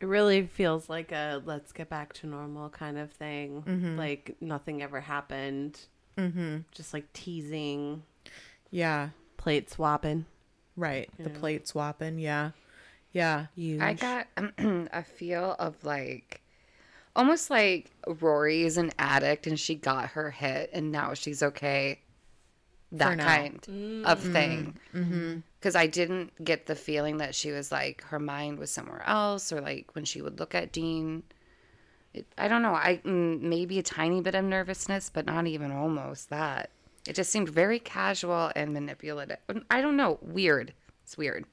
It 0.01 0.07
really 0.07 0.47
feels 0.47 0.89
like 0.89 1.11
a 1.11 1.43
let's 1.45 1.73
get 1.73 1.89
back 1.89 2.13
to 2.15 2.27
normal 2.27 2.69
kind 2.69 2.99
of 2.99 3.11
thing. 3.11 3.63
Mm-hmm. 3.67 3.97
Like 3.99 4.37
nothing 4.41 4.83
ever 4.83 5.01
happened. 5.01 5.81
Mm-hmm. 6.17 6.59
Just 6.73 6.93
like 6.95 7.13
teasing, 7.13 8.03
Yeah. 8.71 9.11
plate 9.37 9.71
swapping. 9.71 10.27
Right. 10.77 11.11
The 11.19 11.31
plate 11.31 11.67
swapping. 11.67 12.19
Yeah. 12.21 12.51
Yeah. 13.13 13.47
Huge. 13.57 13.81
I 13.81 13.95
got 13.95 14.27
a 14.37 15.03
feel 15.03 15.57
of 15.59 15.83
like 15.85 16.43
almost 17.19 17.51
like 17.51 17.91
Rory 18.07 18.63
is 18.63 18.79
an 18.79 18.93
addict 18.99 19.47
and 19.47 19.59
she 19.59 19.75
got 19.75 20.11
her 20.11 20.31
hit 20.31 20.71
and 20.73 20.93
now 20.93 21.13
she's 21.15 21.43
okay. 21.43 22.01
That 22.93 23.19
kind 23.19 23.57
of 24.07 24.23
mm. 24.23 24.33
thing. 24.33 24.79
Mm-hmm. 24.95 25.39
Because 25.61 25.77
I 25.77 25.89
didn't 25.89 26.43
get 26.43 26.65
the 26.67 26.75
feeling 26.75 27.19
that 27.19 27.35
she 27.35 27.51
was 27.51 27.71
like 27.71 28.03
her 28.05 28.19
mind 28.19 28.59
was 28.59 28.71
somewhere 28.71 29.03
else 29.07 29.53
or 29.53 29.61
like 29.61 29.95
when 29.95 30.07
she 30.07 30.23
would 30.23 30.39
look 30.39 30.55
at 30.55 30.73
Dean. 30.73 31.23
It, 32.15 32.25
I 32.39 32.49
don't 32.49 32.63
know. 32.63 32.75
I 32.75 33.01
mm, 33.05 33.43
maybe 33.43 33.79
a 33.79 33.83
tiny 33.83 34.23
bit 34.23 34.35
of 34.35 34.45
nervousness, 34.45 35.11
but 35.11 35.27
not 35.27 35.47
even 35.47 35.71
almost 35.71 36.31
that. 36.31 36.71
It 37.07 37.15
just 37.15 37.31
seemed 37.31 37.51
very 37.51 37.79
casual 37.79 38.53
and 38.57 38.73
manipulative. 38.73 39.39
Mm, 39.51 39.65
I 39.71 39.83
don't 39.83 39.97
know. 39.97 40.19
Weird. 40.23 40.73
It's 41.03 41.19
weird. 41.19 41.45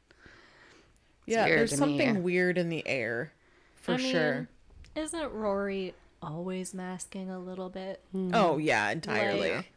Yeah. 1.26 1.46
weird 1.46 1.60
There's 1.60 1.78
something 1.78 2.14
me. 2.14 2.22
weird 2.22 2.58
in 2.58 2.70
the 2.70 2.88
air. 2.88 3.34
For 3.76 3.94
I 3.94 3.98
mean, 3.98 4.12
sure. 4.12 4.48
Isn't 4.96 5.32
Rory 5.34 5.94
always 6.22 6.74
masking 6.74 7.30
a 7.30 7.40
little 7.40 7.70
bit? 7.70 8.02
Oh, 8.34 8.58
yeah. 8.58 8.90
Entirely. 8.90 9.52
Like- 9.56 9.72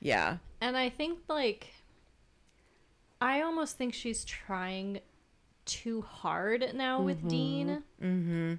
yeah. 0.00 0.38
And 0.60 0.76
I 0.76 0.88
think 0.88 1.18
like 1.28 1.68
I 3.20 3.42
almost 3.42 3.76
think 3.78 3.94
she's 3.94 4.24
trying 4.24 5.00
too 5.64 6.02
hard 6.02 6.72
now 6.74 7.00
with 7.00 7.28
Dean. 7.28 7.82
Mm-hmm. 8.02 8.54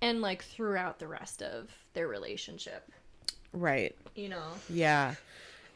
And 0.00 0.20
like 0.22 0.42
throughout 0.42 0.98
the 0.98 1.06
rest 1.06 1.42
of 1.42 1.70
their 1.94 2.08
relationship, 2.08 2.90
Right. 3.52 3.94
you 4.14 4.28
know. 4.28 4.48
Yeah. 4.68 5.14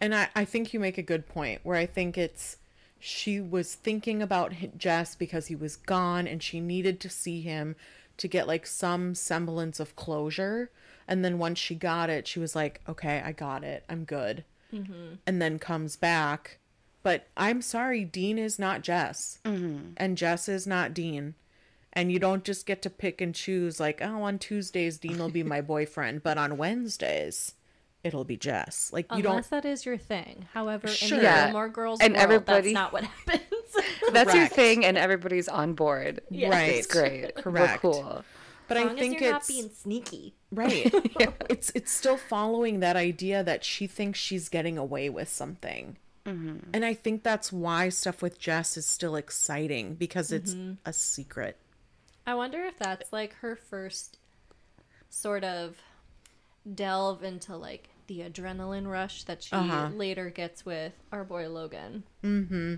And 0.00 0.14
I, 0.14 0.28
I 0.34 0.44
think 0.44 0.72
you 0.72 0.80
make 0.80 0.98
a 0.98 1.02
good 1.02 1.28
point 1.28 1.60
where 1.64 1.76
I 1.76 1.86
think 1.86 2.16
it's 2.18 2.56
she 2.98 3.40
was 3.40 3.74
thinking 3.74 4.22
about 4.22 4.52
Jess 4.76 5.14
because 5.14 5.46
he 5.46 5.54
was 5.56 5.76
gone 5.76 6.26
and 6.26 6.42
she 6.42 6.60
needed 6.60 7.00
to 7.00 7.08
see 7.10 7.40
him 7.42 7.76
to 8.18 8.28
get 8.28 8.46
like 8.46 8.66
some 8.66 9.14
semblance 9.14 9.80
of 9.80 9.96
closure. 9.96 10.70
And 11.06 11.24
then 11.24 11.38
once 11.38 11.58
she 11.58 11.74
got 11.74 12.10
it, 12.10 12.26
she 12.26 12.38
was 12.38 12.54
like, 12.54 12.80
okay, 12.88 13.22
I 13.24 13.32
got 13.32 13.64
it. 13.64 13.84
I'm 13.88 14.04
good. 14.04 14.44
Mm-hmm. 14.72 15.14
And 15.26 15.40
then 15.40 15.58
comes 15.58 15.96
back. 15.96 16.58
But 17.02 17.28
I'm 17.36 17.62
sorry, 17.62 18.04
Dean 18.04 18.38
is 18.38 18.58
not 18.58 18.82
Jess. 18.82 19.38
Mm-hmm. 19.44 19.92
And 19.96 20.18
Jess 20.18 20.48
is 20.48 20.66
not 20.66 20.92
Dean. 20.92 21.34
And 21.92 22.12
you 22.12 22.18
don't 22.18 22.44
just 22.44 22.66
get 22.66 22.82
to 22.82 22.90
pick 22.90 23.20
and 23.20 23.34
choose, 23.34 23.80
like, 23.80 24.00
oh, 24.02 24.22
on 24.22 24.38
Tuesdays, 24.38 24.98
Dean 24.98 25.18
will 25.18 25.30
be 25.30 25.42
my 25.42 25.60
boyfriend, 25.62 26.22
but 26.22 26.36
on 26.36 26.58
Wednesdays, 26.58 27.54
it'll 28.04 28.24
be 28.24 28.36
Jess. 28.36 28.90
Like, 28.92 29.10
you 29.12 29.18
Unless 29.18 29.50
don't. 29.50 29.62
that 29.62 29.68
is 29.68 29.84
your 29.84 29.96
thing. 29.98 30.46
However, 30.54 30.88
Sure. 30.88 31.18
in 31.18 31.24
the 31.24 31.30
Yeah. 31.30 31.44
Gilmore 31.46 31.68
Girls 31.68 32.00
And 32.00 32.14
world, 32.14 32.22
everybody- 32.22 32.72
that's 32.72 32.74
not 32.74 32.92
what 32.92 33.04
happens. 33.26 33.42
That's 34.12 34.34
your 34.34 34.46
thing, 34.48 34.84
and 34.84 34.96
everybody's 34.96 35.48
on 35.48 35.74
board. 35.74 36.20
Right. 36.30 36.74
It's 36.76 36.86
great. 36.86 37.34
Correct. 37.36 37.82
We're 37.84 37.92
cool. 37.92 38.24
But 38.66 38.76
as 38.76 38.86
I 38.86 38.94
think 38.94 39.16
as 39.16 39.20
you're 39.22 39.36
it's 39.36 39.48
not 39.48 39.54
being 39.54 39.70
sneaky. 39.70 40.34
right. 40.50 40.92
It's 41.50 41.70
it's 41.74 41.90
still 41.90 42.16
following 42.18 42.80
that 42.80 42.96
idea 42.96 43.42
that 43.42 43.64
she 43.64 43.86
thinks 43.86 44.18
she's 44.18 44.48
getting 44.50 44.76
away 44.76 45.08
with 45.08 45.28
something. 45.28 45.96
Mm-hmm. 46.26 46.70
And 46.74 46.84
I 46.84 46.92
think 46.92 47.22
that's 47.22 47.50
why 47.50 47.88
stuff 47.88 48.20
with 48.20 48.38
Jess 48.38 48.76
is 48.76 48.84
still 48.86 49.16
exciting 49.16 49.94
because 49.94 50.30
it's 50.32 50.52
mm-hmm. 50.52 50.74
a 50.84 50.92
secret. 50.92 51.56
I 52.26 52.34
wonder 52.34 52.60
if 52.62 52.78
that's 52.78 53.10
like 53.10 53.32
her 53.36 53.56
first 53.56 54.18
sort 55.08 55.44
of 55.44 55.78
delve 56.74 57.22
into 57.22 57.56
like 57.56 57.88
the 58.06 58.20
adrenaline 58.20 58.86
rush 58.90 59.24
that 59.24 59.42
she 59.42 59.54
Uh-huh. 59.54 59.88
later 59.94 60.30
gets 60.30 60.64
with 60.64 60.92
our 61.12 61.24
boy 61.24 61.48
Logan. 61.48 62.04
Hmm. 62.22 62.76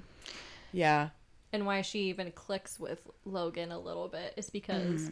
Yeah. 0.73 1.11
And 1.53 1.67
why 1.67 1.83
she 1.83 2.01
even 2.05 2.31
clicks 2.33 2.79
with 2.79 3.09
Logan 3.25 3.73
a 3.73 3.79
little 3.79 4.09
bit 4.09 4.35
is 4.37 4.51
because 4.51 5.11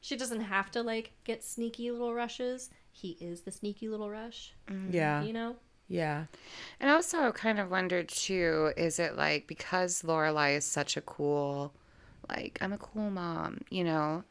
she 0.00 0.16
doesn't 0.16 0.40
have 0.42 0.70
to 0.72 0.82
like 0.82 1.12
get 1.24 1.42
sneaky 1.44 1.90
little 1.90 2.14
rushes. 2.14 2.70
He 2.92 3.16
is 3.20 3.42
the 3.42 3.50
sneaky 3.50 3.88
little 3.88 4.10
rush, 4.10 4.54
Yeah. 4.90 5.22
you 5.22 5.32
know? 5.32 5.56
Yeah. 5.88 6.24
And 6.80 6.88
I 6.90 6.94
also 6.94 7.32
kind 7.32 7.58
of 7.60 7.70
wondered 7.70 8.08
too, 8.08 8.72
is 8.76 8.98
it 8.98 9.16
like 9.16 9.46
because 9.46 10.02
Lorelai 10.02 10.56
is 10.56 10.64
such 10.64 10.96
a 10.96 11.02
cool, 11.02 11.72
like 12.30 12.56
I'm 12.62 12.72
a 12.72 12.78
cool 12.78 13.10
mom, 13.10 13.60
you 13.70 13.84
know, 13.84 14.24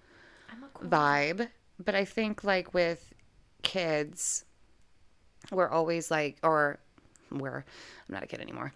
I'm 0.52 0.64
a 0.64 0.68
cool 0.74 0.90
vibe. 0.90 1.50
But 1.84 1.94
I 1.96 2.06
think 2.06 2.44
like 2.44 2.74
with 2.74 3.12
kids, 3.63 4.45
we're 5.52 5.69
always 5.69 6.12
like, 6.12 6.38
or 6.43 6.80
we're, 7.32 7.58
I'm 7.58 8.13
not 8.13 8.23
a 8.23 8.28
kid 8.28 8.39
anymore. 8.39 8.73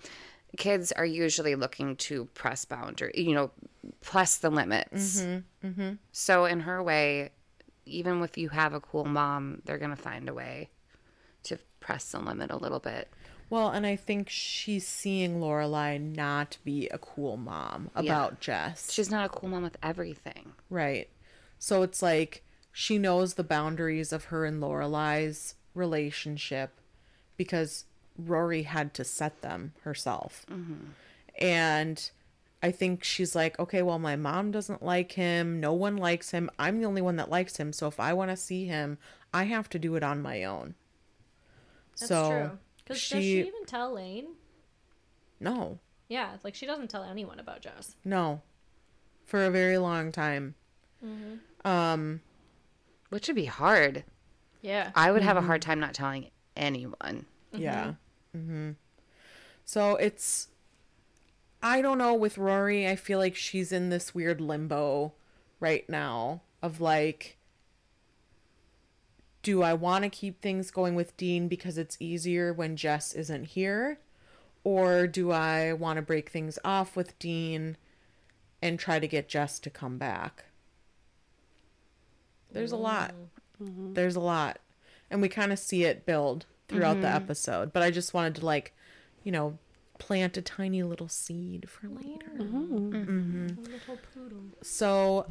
Kids 0.58 0.92
are 0.92 1.06
usually 1.06 1.56
looking 1.56 1.96
to 1.98 2.26
press 2.34 2.66
boundary, 2.66 3.14
you 3.16 3.34
know, 3.34 3.52
press 4.02 4.38
the 4.38 4.50
limits. 4.50 5.22
Mm-hmm, 5.22 5.68
mm-hmm. 5.68 5.94
So 6.12 6.46
in 6.46 6.62
her 6.62 6.82
way, 6.82 7.32
even 7.86 8.22
if 8.24 8.38
you 8.38 8.50
have 8.50 8.74
a 8.74 8.80
cool 8.80 9.06
mom, 9.06 9.62
they're 9.66 9.78
gonna 9.78 9.96
find 9.96 10.28
a 10.28 10.34
way 10.34 10.70
to 11.44 11.58
press 11.80 12.12
the 12.12 12.20
limit 12.20 12.52
a 12.52 12.58
little 12.58 12.80
bit. 12.80 13.10
Well, 13.50 13.70
and 13.70 13.86
I 13.86 13.96
think 13.96 14.30
she's 14.30 14.86
seeing 14.86 15.40
Lorelai 15.40 16.02
not 16.02 16.58
be 16.66 16.90
a 16.90 16.98
cool 16.98 17.38
mom 17.38 17.90
about 17.96 18.42
Jess. 18.42 18.92
She's 18.92 19.10
not 19.10 19.26
a 19.26 19.30
cool 19.30 19.50
mom 19.50 19.64
with 19.64 19.78
everything. 19.82 20.52
Right. 20.70 21.10
So 21.58 21.82
it's 21.84 22.02
like 22.02 22.44
she 22.80 23.00
knows 23.00 23.34
the 23.34 23.44
boundaries 23.44 24.14
of 24.14 24.26
her 24.26 24.46
and 24.46 24.62
Lorelai's 24.62 25.56
relationship 25.74 26.70
because 27.36 27.86
Rory 28.20 28.62
had 28.64 28.94
to 28.94 29.04
set 29.04 29.42
them 29.42 29.74
herself. 29.82 30.46
And 31.40 32.12
I 32.62 32.70
think 32.70 33.04
she's 33.04 33.36
like, 33.36 33.58
okay, 33.58 33.82
well, 33.82 33.98
my 33.98 34.16
mom 34.16 34.52
doesn't 34.52 34.84
like 34.84 35.14
him. 35.14 35.60
No 35.60 35.74
one 35.74 35.98
likes 35.98 36.30
him. 36.30 36.52
I'm 36.60 36.78
the 36.80 36.86
only 36.86 37.02
one 37.02 37.16
that 37.16 37.32
likes 37.32 37.58
him. 37.58 37.74
So 37.74 37.88
if 37.88 38.00
I 38.00 38.14
want 38.14 38.30
to 38.30 38.38
see 38.38 38.66
him, 38.68 39.00
I 39.34 39.46
have 39.46 39.70
to 39.70 39.80
do 39.80 39.96
it 39.96 40.04
on 40.04 40.22
my 40.22 40.44
own. 40.44 40.76
That's 42.00 42.10
so 42.10 42.30
true. 42.30 42.52
Because 42.84 43.10
does 43.10 43.24
she 43.24 43.40
even 43.40 43.66
tell 43.66 43.94
Lane? 43.94 44.28
no, 45.40 45.80
Yeah, 46.10 46.34
like 46.44 46.54
she 46.54 46.68
doesn't 46.68 46.92
tell 46.92 47.04
anyone 47.04 47.40
about 47.40 47.62
Jess. 47.62 47.96
no, 48.06 48.42
for 49.26 49.44
a 49.44 49.50
very 49.50 49.80
long 49.80 50.12
time. 50.12 50.54
Um, 51.66 52.22
Which 53.10 53.28
would 53.28 53.36
be 53.36 53.46
hard. 53.46 54.04
Yeah. 54.62 54.92
I 54.96 55.12
would 55.12 55.22
have 55.22 55.38
a 55.38 55.42
hard 55.42 55.62
time 55.62 55.80
not 55.80 55.94
telling 55.94 56.30
anyone. 56.56 57.26
Yeah. 57.54 57.94
hmm 58.34 58.72
So 59.66 59.96
it's, 59.96 60.50
I 61.62 61.82
don't 61.82 61.98
know, 61.98 62.14
with 62.14 62.38
Rory, 62.38 62.88
I 62.88 62.96
feel 62.96 63.20
like 63.20 63.36
she's 63.36 63.72
in 63.72 63.90
this 63.90 64.14
weird 64.14 64.42
limbo 64.42 65.14
right 65.60 65.88
now 65.90 66.42
of 66.62 66.82
like, 66.82 67.38
do 69.42 69.62
I 69.62 69.74
want 69.74 70.04
to 70.04 70.10
keep 70.10 70.42
things 70.42 70.72
going 70.72 70.96
with 70.96 71.16
Dean 71.16 71.48
because 71.48 71.78
it's 71.78 71.98
easier 72.00 72.52
when 72.52 72.76
Jess 72.76 73.14
isn't 73.14 73.46
here? 73.46 74.00
Or 74.64 75.08
do 75.08 75.32
I 75.32 75.72
want 75.72 75.96
to 75.96 76.02
break 76.02 76.30
things 76.30 76.60
off 76.66 76.98
with 76.98 77.18
Dean 77.20 77.78
and 78.62 78.78
try 78.78 79.00
to 79.00 79.08
get 79.08 79.30
Jess 79.30 79.60
to 79.60 79.70
come 79.70 79.98
back? 79.98 80.46
There's 82.52 82.72
a 82.72 82.78
lot. 82.78 83.14
Mm-hmm. 83.62 83.64
Mm-hmm. 83.64 83.94
There's 83.94 84.16
a 84.16 84.22
lot. 84.22 84.60
And 85.10 85.22
we 85.22 85.30
kind 85.30 85.52
of 85.52 85.60
see 85.60 85.84
it 85.84 86.06
build 86.06 86.46
throughout 86.68 87.02
the 87.02 87.08
mm-hmm. 87.08 87.16
episode. 87.16 87.74
But 87.74 87.84
I 87.84 87.92
just 87.92 88.14
wanted 88.14 88.36
to, 88.36 88.46
like, 88.46 88.74
you 89.24 89.32
know, 89.32 89.58
plant 90.00 90.38
a 90.38 90.42
tiny 90.42 90.84
little 90.84 91.08
seed 91.08 91.70
for 91.70 91.88
oh, 91.88 91.96
later. 91.96 92.32
Little 92.38 94.00
poodle. 94.14 94.44
So 94.62 95.28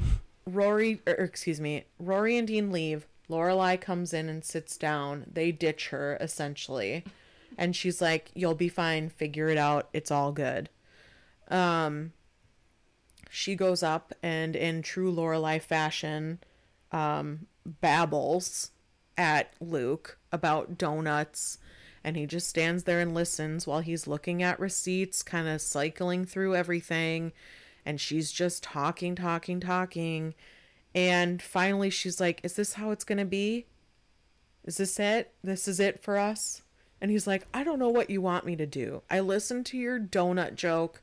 Rory, 0.46 1.00
or 1.06 1.14
excuse 1.14 1.60
me, 1.60 1.84
Rory 1.98 2.36
and 2.36 2.46
Dean 2.46 2.70
leave. 2.70 3.06
Lorelai 3.28 3.80
comes 3.80 4.12
in 4.12 4.28
and 4.28 4.44
sits 4.44 4.76
down. 4.76 5.24
They 5.32 5.50
ditch 5.50 5.88
her 5.88 6.16
essentially, 6.20 7.04
and 7.58 7.74
she's 7.74 8.00
like, 8.00 8.30
"You'll 8.34 8.54
be 8.54 8.68
fine. 8.68 9.08
Figure 9.08 9.48
it 9.48 9.58
out. 9.58 9.88
It's 9.92 10.12
all 10.12 10.30
good." 10.30 10.70
Um, 11.48 12.12
she 13.28 13.56
goes 13.56 13.82
up 13.82 14.14
and, 14.22 14.54
in 14.54 14.82
true 14.82 15.12
Lorelai 15.12 15.60
fashion, 15.60 16.38
um, 16.96 17.46
babbles 17.66 18.70
at 19.18 19.52
Luke 19.60 20.18
about 20.32 20.78
donuts. 20.78 21.58
And 22.02 22.16
he 22.16 22.24
just 22.26 22.48
stands 22.48 22.84
there 22.84 23.00
and 23.00 23.14
listens 23.14 23.66
while 23.66 23.80
he's 23.80 24.06
looking 24.06 24.42
at 24.42 24.60
receipts, 24.60 25.22
kind 25.22 25.48
of 25.48 25.60
cycling 25.60 26.24
through 26.24 26.54
everything. 26.54 27.32
And 27.84 28.00
she's 28.00 28.32
just 28.32 28.62
talking, 28.62 29.14
talking, 29.14 29.60
talking. 29.60 30.34
And 30.94 31.42
finally, 31.42 31.90
she's 31.90 32.20
like, 32.20 32.40
Is 32.42 32.54
this 32.54 32.74
how 32.74 32.92
it's 32.92 33.04
going 33.04 33.18
to 33.18 33.24
be? 33.24 33.66
Is 34.64 34.78
this 34.78 34.98
it? 34.98 35.34
This 35.42 35.68
is 35.68 35.80
it 35.80 36.02
for 36.02 36.16
us? 36.16 36.62
And 37.00 37.10
he's 37.10 37.26
like, 37.26 37.46
I 37.52 37.62
don't 37.62 37.78
know 37.78 37.90
what 37.90 38.08
you 38.08 38.22
want 38.22 38.46
me 38.46 38.56
to 38.56 38.66
do. 38.66 39.02
I 39.10 39.20
listened 39.20 39.66
to 39.66 39.76
your 39.76 40.00
donut 40.00 40.54
joke. 40.54 41.02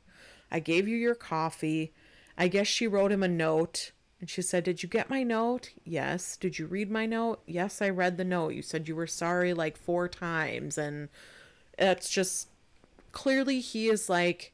I 0.50 0.58
gave 0.58 0.88
you 0.88 0.96
your 0.96 1.14
coffee. 1.14 1.92
I 2.36 2.48
guess 2.48 2.66
she 2.66 2.88
wrote 2.88 3.12
him 3.12 3.22
a 3.22 3.28
note 3.28 3.92
And 4.20 4.30
she 4.30 4.42
said, 4.42 4.64
Did 4.64 4.82
you 4.82 4.88
get 4.88 5.10
my 5.10 5.22
note? 5.22 5.70
Yes. 5.84 6.36
Did 6.36 6.58
you 6.58 6.66
read 6.66 6.90
my 6.90 7.06
note? 7.06 7.42
Yes, 7.46 7.82
I 7.82 7.90
read 7.90 8.16
the 8.16 8.24
note. 8.24 8.54
You 8.54 8.62
said 8.62 8.88
you 8.88 8.96
were 8.96 9.06
sorry 9.06 9.52
like 9.54 9.76
four 9.76 10.08
times. 10.08 10.78
And 10.78 11.08
it's 11.78 12.08
just 12.08 12.48
clearly 13.12 13.60
he 13.60 13.88
is 13.88 14.08
like 14.08 14.52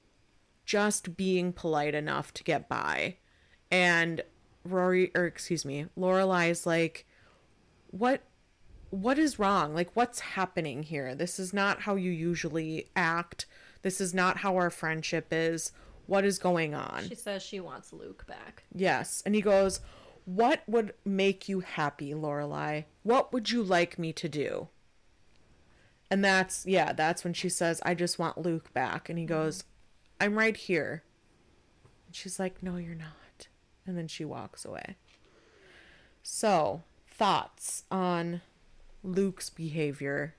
just 0.64 1.16
being 1.16 1.52
polite 1.52 1.94
enough 1.94 2.32
to 2.34 2.44
get 2.44 2.68
by. 2.68 3.16
And 3.70 4.22
Rory, 4.64 5.10
or 5.14 5.24
excuse 5.26 5.64
me, 5.64 5.86
Lorelai 5.96 6.50
is 6.50 6.66
like, 6.66 7.06
What 7.90 8.22
what 8.90 9.18
is 9.18 9.38
wrong? 9.38 9.72
Like, 9.72 9.90
what's 9.94 10.20
happening 10.20 10.82
here? 10.82 11.14
This 11.14 11.38
is 11.38 11.54
not 11.54 11.82
how 11.82 11.94
you 11.94 12.10
usually 12.10 12.88
act. 12.96 13.46
This 13.82 14.00
is 14.00 14.12
not 14.12 14.38
how 14.38 14.56
our 14.56 14.70
friendship 14.70 15.28
is. 15.30 15.72
What 16.10 16.24
is 16.24 16.40
going 16.40 16.74
on? 16.74 17.08
She 17.08 17.14
says 17.14 17.40
she 17.40 17.60
wants 17.60 17.92
Luke 17.92 18.26
back. 18.26 18.64
Yes. 18.74 19.22
And 19.24 19.32
he 19.32 19.40
goes, 19.40 19.78
What 20.24 20.62
would 20.66 20.92
make 21.04 21.48
you 21.48 21.60
happy, 21.60 22.14
Lorelai? 22.14 22.86
What 23.04 23.32
would 23.32 23.52
you 23.52 23.62
like 23.62 23.96
me 23.96 24.12
to 24.14 24.28
do? 24.28 24.66
And 26.10 26.24
that's, 26.24 26.66
yeah, 26.66 26.92
that's 26.92 27.22
when 27.22 27.32
she 27.32 27.48
says, 27.48 27.80
I 27.86 27.94
just 27.94 28.18
want 28.18 28.38
Luke 28.38 28.74
back. 28.74 29.08
And 29.08 29.20
he 29.20 29.24
mm-hmm. 29.24 29.34
goes, 29.34 29.62
I'm 30.20 30.36
right 30.36 30.56
here. 30.56 31.04
And 32.08 32.16
she's 32.16 32.40
like, 32.40 32.60
No, 32.60 32.74
you're 32.74 32.96
not. 32.96 33.46
And 33.86 33.96
then 33.96 34.08
she 34.08 34.24
walks 34.24 34.64
away. 34.64 34.96
So, 36.24 36.82
thoughts 37.06 37.84
on 37.88 38.40
Luke's 39.04 39.48
behavior? 39.48 40.34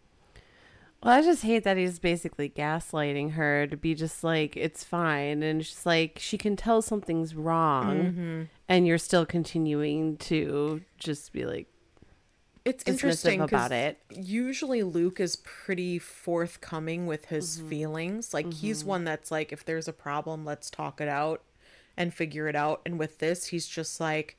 Well, 1.04 1.18
I 1.18 1.22
just 1.24 1.42
hate 1.44 1.64
that 1.64 1.78
he's 1.78 1.98
basically 1.98 2.50
gaslighting 2.50 3.32
her 3.32 3.66
to 3.66 3.76
be 3.76 3.96
just 3.96 4.24
like, 4.24 4.56
it's 4.56 4.84
fine. 4.84 5.42
And 5.42 5.66
she's 5.66 5.86
like, 5.86 6.18
she 6.20 6.38
can 6.38 6.56
tell 6.56 6.82
something's 6.82 7.34
wrong. 7.34 7.98
Mm-hmm. 7.98 8.42
And 8.70 8.88
you're 8.88 9.00
still 9.00 9.26
continuing 9.26 10.18
to 10.18 10.82
just 11.00 11.34
be 11.34 11.46
like, 11.46 11.68
It's 12.66 12.84
interesting 12.86 13.40
interesting 13.40 13.40
'cause 13.40 13.50
about 13.50 13.72
it. 13.72 13.98
Usually, 14.12 14.84
Luke 14.84 15.20
is 15.20 15.38
pretty 15.38 15.98
forthcoming 15.98 17.08
with 17.08 17.26
his 17.26 17.58
mm-hmm. 17.58 17.70
feelings. 17.70 18.34
Like 18.34 18.54
he's 18.54 18.82
mm-hmm. 18.82 18.90
one 18.90 19.04
that's 19.06 19.32
like, 19.32 19.52
if 19.52 19.66
there's 19.66 19.88
a 19.88 19.94
problem, 19.94 20.46
let's 20.46 20.70
talk 20.70 21.02
it 21.02 21.08
out 21.08 21.42
and 21.98 22.14
figure 22.14 22.48
it 22.48 22.56
out. 22.56 22.82
And 22.86 23.00
with 23.00 23.18
this, 23.18 23.48
he's 23.48 23.68
just 23.68 24.00
like, 24.00 24.38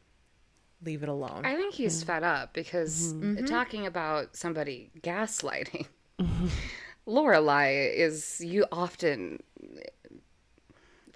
leave 0.85 1.03
it 1.03 1.09
alone. 1.09 1.45
I 1.45 1.57
think 1.57 1.75
he's 1.75 2.03
fed 2.03 2.23
up 2.23 2.53
because 2.53 3.15
talking 3.47 3.87
about 3.87 4.37
somebody 4.37 4.91
gaslighting, 5.01 5.87
Lorelai 7.07 7.95
is 7.95 8.41
you 8.41 8.65
often 8.71 9.43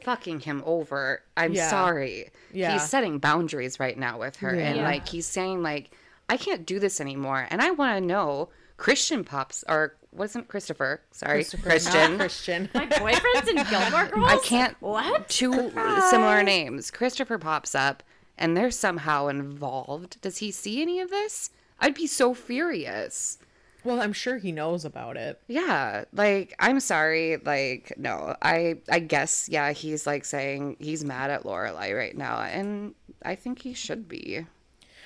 fucking 0.02 0.40
him 0.40 0.62
over. 0.66 1.22
I'm 1.36 1.52
Yeah. 1.52 1.68
sorry. 1.70 2.30
Yeah. 2.52 2.72
He's 2.72 2.88
setting 2.88 3.18
boundaries 3.18 3.78
right 3.80 3.98
now 3.98 4.18
with 4.18 4.36
her, 4.36 4.50
and 4.50 4.78
like 4.82 5.08
he's 5.08 5.26
saying 5.26 5.62
like 5.62 5.90
I 6.28 6.36
can't 6.36 6.66
do 6.66 6.78
this 6.80 7.00
anymore, 7.00 7.46
and 7.50 7.60
I 7.62 7.70
want 7.70 8.00
to 8.00 8.06
know. 8.06 8.48
Christian 8.78 9.24
pops 9.24 9.64
or 9.68 9.96
wasn't 10.12 10.48
Christopher? 10.48 11.00
Sorry, 11.10 11.44
Christian. 11.44 12.18
Christian. 12.18 12.68
My 12.74 12.84
boyfriend's 12.84 13.48
in 13.48 13.56
Gilmore 13.70 14.08
Girls. 14.08 14.28
I 14.30 14.38
can't. 14.44 14.76
What? 14.80 15.30
Two 15.30 15.70
similar 16.10 16.42
names. 16.42 16.90
Christopher 16.90 17.38
pops 17.38 17.74
up, 17.74 18.02
and 18.36 18.54
they're 18.54 18.70
somehow 18.70 19.28
involved. 19.28 20.20
Does 20.20 20.38
he 20.38 20.50
see 20.50 20.82
any 20.82 21.00
of 21.00 21.08
this? 21.08 21.50
I'd 21.80 21.94
be 21.94 22.06
so 22.06 22.34
furious. 22.34 23.38
Well, 23.87 24.01
I'm 24.01 24.12
sure 24.12 24.37
he 24.37 24.53
knows 24.53 24.85
about 24.85 25.16
it. 25.16 25.40
Yeah, 25.49 26.05
like 26.12 26.55
I'm 26.59 26.81
sorry, 26.81 27.38
like 27.38 27.92
no, 27.96 28.37
I 28.42 28.79
I 28.90 28.99
guess 28.99 29.49
yeah, 29.49 29.72
he's 29.72 30.07
like 30.07 30.25
saying 30.25 30.77
he's 30.79 31.05
mad 31.05 31.31
at 31.31 31.44
Lorelai 31.44 31.96
right 31.96 32.16
now, 32.16 32.40
and 32.40 32.94
I 33.25 33.35
think 33.37 33.62
he 33.62 33.72
should 33.72 34.09
be. 34.09 34.46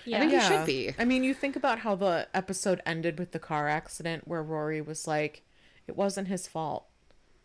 Yeah. 0.04 0.16
I 0.16 0.20
think 0.20 0.32
he 0.32 0.40
should 0.40 0.66
be. 0.66 0.94
I 0.98 1.04
mean, 1.04 1.22
you 1.22 1.34
think 1.34 1.56
about 1.56 1.80
how 1.80 1.94
the 1.94 2.26
episode 2.34 2.80
ended 2.86 3.18
with 3.18 3.32
the 3.32 3.38
car 3.38 3.68
accident 3.68 4.26
where 4.26 4.42
Rory 4.42 4.80
was 4.80 5.06
like, 5.06 5.42
it 5.86 5.96
wasn't 5.96 6.28
his 6.28 6.46
fault. 6.48 6.86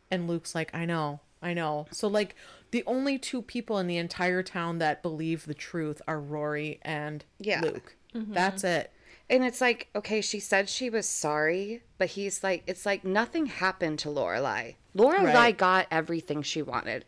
And 0.10 0.28
Luke's 0.28 0.56
like, 0.56 0.74
I 0.74 0.86
know, 0.86 1.20
I 1.42 1.54
know. 1.54 1.88
So, 1.92 2.08
like, 2.08 2.36
the 2.72 2.84
only 2.88 3.20
two 3.20 3.42
people 3.42 3.78
in 3.78 3.88
the 3.88 3.98
entire 3.98 4.42
town 4.42 4.80
that 4.80 5.04
believe 5.04 5.46
the 5.46 5.54
truth 5.54 6.02
are 6.08 6.20
Rory 6.20 6.80
and 6.82 7.26
Yeah. 7.40 7.60
Luke. 7.62 7.96
Mm-hmm. 8.16 8.34
That's 8.34 8.64
it. 8.64 8.92
And 9.30 9.44
it's 9.44 9.60
like, 9.62 9.88
okay, 9.96 10.22
she 10.22 10.40
said 10.40 10.70
she 10.70 10.90
was 10.90 11.08
sorry, 11.08 11.82
but 11.98 12.10
he's 12.10 12.44
like, 12.44 12.64
it's 12.68 12.86
like 12.86 13.04
nothing 13.04 13.48
happened 13.48 14.00
to 14.00 14.10
Lorelai. 14.10 14.76
Lorelai 14.96 15.34
Right. 15.34 15.58
got 15.58 15.88
everything 15.90 16.42
she 16.44 16.62
wanted. 16.62 17.06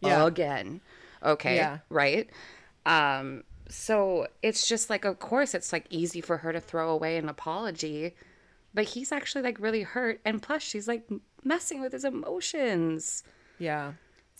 Yeah. 0.00 0.26
Again. 0.26 0.80
Okay. 1.22 1.56
Yeah. 1.56 1.78
Right. 1.90 2.30
Um, 2.86 3.44
so 3.68 4.28
it's 4.42 4.66
just 4.66 4.88
like, 4.88 5.04
of 5.04 5.18
course, 5.18 5.54
it's 5.54 5.72
like 5.72 5.86
easy 5.90 6.20
for 6.22 6.38
her 6.38 6.52
to 6.52 6.60
throw 6.60 6.90
away 6.90 7.18
an 7.18 7.28
apology, 7.28 8.14
but 8.72 8.84
he's 8.84 9.12
actually 9.12 9.42
like 9.42 9.60
really 9.60 9.82
hurt. 9.82 10.20
And 10.24 10.40
plus, 10.40 10.62
she's 10.62 10.88
like 10.88 11.06
messing 11.44 11.80
with 11.82 11.92
his 11.92 12.04
emotions. 12.04 13.24
Yeah. 13.58 13.92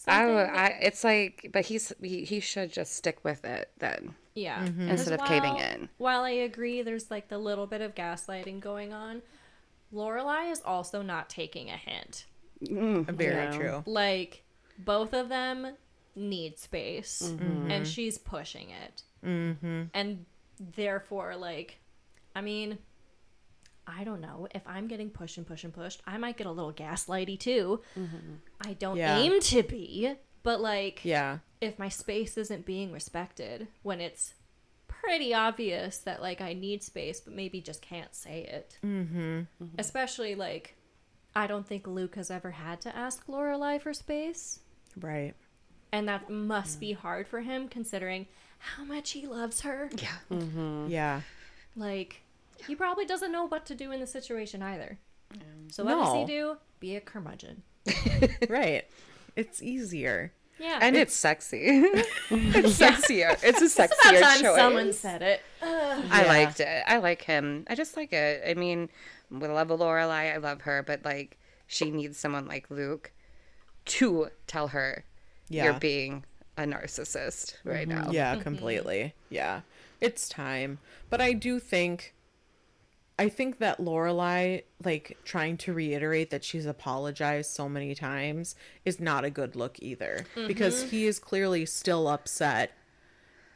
I, 0.06 0.22
I, 0.30 0.66
it's 0.80 1.02
like, 1.04 1.50
but 1.52 1.66
he's 1.66 1.92
he, 2.00 2.24
he 2.24 2.40
should 2.40 2.72
just 2.72 2.94
stick 2.94 3.22
with 3.24 3.44
it 3.44 3.70
then. 3.78 4.14
Yeah. 4.38 4.64
Mm-hmm. 4.64 4.88
Instead 4.88 5.12
of 5.14 5.20
Because 5.20 5.28
caving 5.28 5.56
in. 5.56 5.88
While 5.98 6.22
I 6.22 6.30
agree 6.30 6.82
there's 6.82 7.10
like 7.10 7.28
the 7.28 7.38
little 7.38 7.66
bit 7.66 7.80
of 7.80 7.94
gaslighting 7.94 8.60
going 8.60 8.92
on, 8.92 9.22
Lorelai 9.92 10.50
is 10.52 10.60
also 10.64 11.02
not 11.02 11.28
taking 11.28 11.70
a 11.70 11.76
hint. 11.76 12.26
Very 12.60 13.44
Yeah. 13.44 13.50
true. 13.56 13.82
Like 13.86 14.42
both 14.78 15.12
of 15.14 15.28
them 15.28 15.74
need 16.14 16.58
space 16.58 17.20
and 17.22 17.86
she's 17.86 18.18
pushing 18.18 18.70
it. 18.70 19.02
Mm-hmm. 19.24 19.82
And 19.94 20.24
therefore 20.76 21.36
like 21.36 21.78
I 22.34 22.40
mean 22.40 22.78
I 23.86 24.04
don't 24.04 24.20
know. 24.20 24.46
If 24.54 24.60
I'm 24.66 24.86
getting 24.86 25.08
pushed 25.08 25.38
and 25.38 25.46
pushed 25.46 25.64
and 25.64 25.72
pushed, 25.72 26.02
I 26.06 26.18
might 26.18 26.36
get 26.36 26.46
a 26.46 26.50
little 26.52 26.74
gaslighty 26.74 27.38
too. 27.40 27.80
I 28.60 28.74
don't 28.74 28.98
Yeah. 28.98 29.16
aim 29.16 29.40
to 29.40 29.62
be, 29.62 30.14
but 30.48 30.62
like 30.62 31.04
Yeah. 31.04 31.40
if 31.60 31.78
my 31.78 31.90
space 31.90 32.38
isn't 32.38 32.64
being 32.64 32.90
respected 32.90 33.68
when 33.82 34.00
it's 34.00 34.32
pretty 34.86 35.34
obvious 35.34 35.98
that 35.98 36.22
like 36.22 36.40
I 36.40 36.54
need 36.54 36.82
space 36.82 37.20
but 37.20 37.34
maybe 37.34 37.60
just 37.60 37.82
can't 37.82 38.14
say 38.14 38.44
it. 38.44 38.78
Mm-hmm. 38.82 39.40
mm-hmm. 39.40 39.66
Especially 39.76 40.34
like 40.34 40.74
I 41.36 41.48
don't 41.48 41.66
think 41.66 41.86
Luke 41.86 42.14
has 42.14 42.30
ever 42.30 42.52
had 42.52 42.80
to 42.80 42.96
ask 42.96 43.26
Lorelai 43.26 43.78
for 43.78 43.92
space. 43.92 44.60
Right. 44.98 45.34
And 45.92 46.08
that 46.08 46.30
must 46.30 46.78
mm. 46.78 46.80
be 46.80 46.92
hard 46.94 47.28
for 47.28 47.42
him 47.42 47.68
considering 47.68 48.26
how 48.56 48.84
much 48.84 49.10
he 49.10 49.26
loves 49.26 49.60
her. 49.60 49.90
Yeah. 49.98 50.16
Mm-hmm. 50.30 50.86
Yeah. 50.88 51.20
Like 51.76 52.22
he 52.66 52.74
probably 52.74 53.04
doesn't 53.04 53.32
know 53.32 53.44
what 53.44 53.66
to 53.66 53.74
do 53.74 53.92
in 53.92 54.00
the 54.00 54.06
situation 54.06 54.62
either. 54.62 54.98
So 55.70 55.84
what 55.84 56.02
does 56.02 56.14
he 56.14 56.24
do? 56.24 56.56
Be 56.80 56.96
a 56.96 57.02
curmudgeon. 57.02 57.64
right. 58.48 58.86
It's 59.36 59.62
easier. 59.62 60.32
Yeah. 60.58 60.78
And 60.82 60.96
it's 60.96 61.14
sexy. 61.14 61.58
it's 62.30 62.78
sexier. 62.78 63.38
It's 63.42 63.60
a 63.60 63.64
it's 63.64 63.74
about 63.76 63.90
sexier 63.90 64.20
time 64.20 64.40
choice. 64.40 64.56
someone 64.56 64.92
said 64.92 65.22
it. 65.22 65.42
I 65.62 66.26
liked 66.26 66.60
it. 66.60 66.84
I 66.86 66.98
like 66.98 67.22
him. 67.22 67.64
I 67.68 67.74
just 67.74 67.96
like 67.96 68.12
it. 68.12 68.42
I 68.48 68.54
mean, 68.54 68.88
we 69.30 69.46
love 69.46 69.68
Lorelai. 69.68 70.34
I 70.34 70.36
love 70.38 70.62
her, 70.62 70.82
but 70.82 71.04
like, 71.04 71.38
she 71.66 71.90
needs 71.90 72.18
someone 72.18 72.46
like 72.46 72.70
Luke 72.70 73.12
to 73.86 74.28
tell 74.46 74.68
her 74.68 75.04
Yeah. 75.48 75.64
you're 75.64 75.80
being 75.80 76.24
a 76.56 76.62
narcissist 76.62 77.54
right 77.64 77.88
mm-hmm. 77.88 78.06
now. 78.06 78.10
Yeah, 78.10 78.34
mm-hmm. 78.34 78.42
completely. 78.42 79.14
Yeah. 79.30 79.60
It's 80.00 80.28
time. 80.28 80.78
But 81.10 81.20
I 81.20 81.32
do 81.32 81.58
think 81.58 82.14
I 83.18 83.28
think 83.28 83.58
that 83.58 83.78
Lorelai, 83.78 84.62
like 84.84 85.18
trying 85.24 85.56
to 85.58 85.72
reiterate 85.72 86.30
that 86.30 86.44
she's 86.44 86.66
apologized 86.66 87.50
so 87.50 87.68
many 87.68 87.94
times, 87.94 88.54
is 88.84 89.00
not 89.00 89.24
a 89.24 89.30
good 89.30 89.56
look 89.56 89.76
either. 89.80 90.24
Mm-hmm. 90.36 90.46
Because 90.46 90.90
he 90.90 91.06
is 91.06 91.18
clearly 91.18 91.66
still 91.66 92.06
upset, 92.06 92.72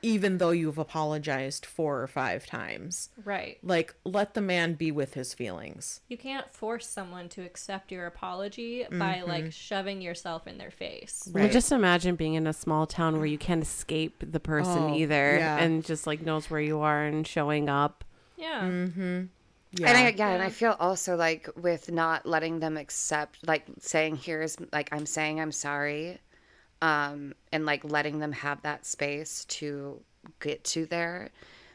even 0.03 0.39
though 0.39 0.51
you've 0.51 0.79
apologized 0.79 1.65
four 1.65 2.03
or 2.03 2.09
five 2.09 2.45
times. 2.45 3.11
Right. 3.25 3.59
Like, 3.63 3.95
let 4.05 4.35
the 4.35 4.41
man 4.41 4.75
be 4.75 4.91
with 4.91 5.15
his 5.15 5.33
feelings. 5.33 6.01
You 6.09 6.19
can't 6.19 6.53
force 6.53 6.89
someone 6.89 7.29
to 7.31 7.43
accept 7.43 7.93
your 7.93 8.07
apology 8.07 8.85
by 8.91 9.19
mm-hmm. 9.19 9.29
like 9.29 9.53
shoving 9.53 10.03
yourself 10.03 10.49
in 10.49 10.59
their 10.59 10.73
face. 10.73 11.29
Well, 11.33 11.49
just 11.49 11.71
imagine 11.71 12.17
being 12.17 12.35
in 12.35 12.49
a 12.49 12.53
small 12.53 12.85
town 12.85 13.19
where 13.19 13.27
you 13.27 13.39
can't 13.39 13.63
escape 13.63 14.25
the 14.29 14.41
person 14.41 14.83
Oh, 14.83 14.95
either 14.97 15.37
yeah. 15.37 15.59
and 15.59 15.85
just 15.85 16.05
like 16.05 16.21
knows 16.21 16.51
where 16.51 16.61
you 16.61 16.81
are 16.81 17.05
and 17.05 17.25
showing 17.25 17.69
up. 17.69 18.05
Yeah. 18.37 18.63
Mm-hmm. 18.63 19.23
Yeah. 19.73 19.89
And 19.89 19.97
I, 19.97 20.09
yeah, 20.11 20.29
and 20.31 20.43
I 20.43 20.51
feel 20.51 20.77
also 20.79 21.17
like 21.17 21.49
with 21.57 21.91
not 21.91 22.27
letting 22.27 22.61
them 22.61 22.77
accept, 22.77 23.47
like 23.47 23.65
saying, 23.79 24.17
here's, 24.17 24.57
like, 24.73 24.91
I'm 24.93 25.07
saying 25.07 25.41
I'm 25.41 25.53
sorry, 25.53 26.19
um, 26.83 27.35
and 27.53 27.65
like 27.65 27.83
letting 27.85 28.19
them 28.19 28.33
have 28.33 28.61
that 28.63 28.85
space 28.85 29.45
to 29.47 30.01
get 30.41 30.63
to 30.65 30.87
there. 30.87 31.31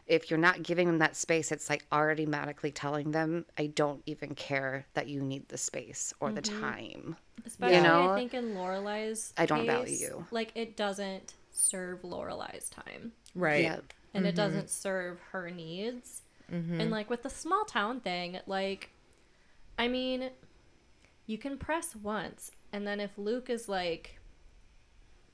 If 0.06 0.30
you're 0.30 0.38
not 0.38 0.64
giving 0.64 0.88
them 0.88 1.00
that 1.00 1.16
space, 1.18 1.52
it's 1.52 1.70
like 1.70 1.86
automatically 1.92 2.72
telling 2.72 3.12
them, 3.12 3.46
I 3.58 3.68
don't 3.68 4.02
even 4.06 4.36
care 4.36 4.86
that 4.94 5.08
you 5.08 5.22
need 5.22 5.50
the 5.50 5.58
space 5.58 6.14
or 6.22 6.32
the 6.32 6.42
time. 6.42 7.18
Especially, 7.46 7.82
know? 7.82 8.12
I 8.12 8.16
think 8.16 8.34
in 8.34 8.56
Lorelai's 8.56 9.34
I 9.38 9.46
don't 9.46 9.60
case, 9.60 9.68
value 9.68 9.96
you. 9.98 10.26
Like 10.32 10.52
it 10.56 10.78
doesn't 10.78 11.34
serve 11.52 12.04
Lorelai's 12.04 12.70
time 12.70 13.12
Right. 13.36 13.64
Yeah. 13.64 13.80
and 14.14 14.26
it 14.26 14.36
doesn't 14.36 14.70
serve 14.70 15.20
her 15.32 15.50
needs. 15.50 16.22
And 16.80 16.92
like 16.92 17.10
with 17.10 17.24
the 17.24 17.30
small 17.30 17.66
town 17.66 18.00
thing, 18.00 18.40
like 18.48 18.92
I 19.78 19.88
mean, 19.88 20.30
you 21.26 21.38
can 21.38 21.58
press 21.58 21.96
once 21.96 22.52
and 22.72 22.86
then 22.86 23.00
if 23.00 23.18
Luke 23.18 23.50
is 23.50 23.70
like 23.70 24.20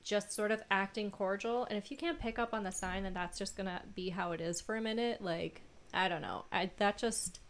just 0.02 0.32
sort 0.32 0.50
of 0.50 0.62
acting 0.70 1.10
cordial 1.10 1.64
and 1.64 1.78
if 1.78 1.90
you 1.90 1.96
can't 1.96 2.18
pick 2.18 2.38
up 2.38 2.52
on 2.52 2.62
the 2.62 2.70
sign 2.70 3.04
then 3.04 3.14
that's 3.14 3.38
just 3.38 3.56
going 3.56 3.66
to 3.66 3.80
be 3.94 4.10
how 4.10 4.32
it 4.32 4.40
is 4.40 4.60
for 4.60 4.76
a 4.76 4.80
minute, 4.80 5.22
like 5.22 5.62
I 5.92 6.08
don't 6.08 6.22
know. 6.22 6.44
I 6.52 6.70
that 6.78 6.98
just 6.98 7.40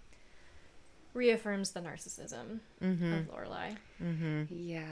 reaffirms 1.15 1.71
the 1.71 1.81
narcissism 1.81 2.59
mm-hmm. 2.83 3.13
of 3.13 3.31
Lorelai. 3.31 3.77
Mm-hmm. 4.03 4.43
Yeah. 4.51 4.85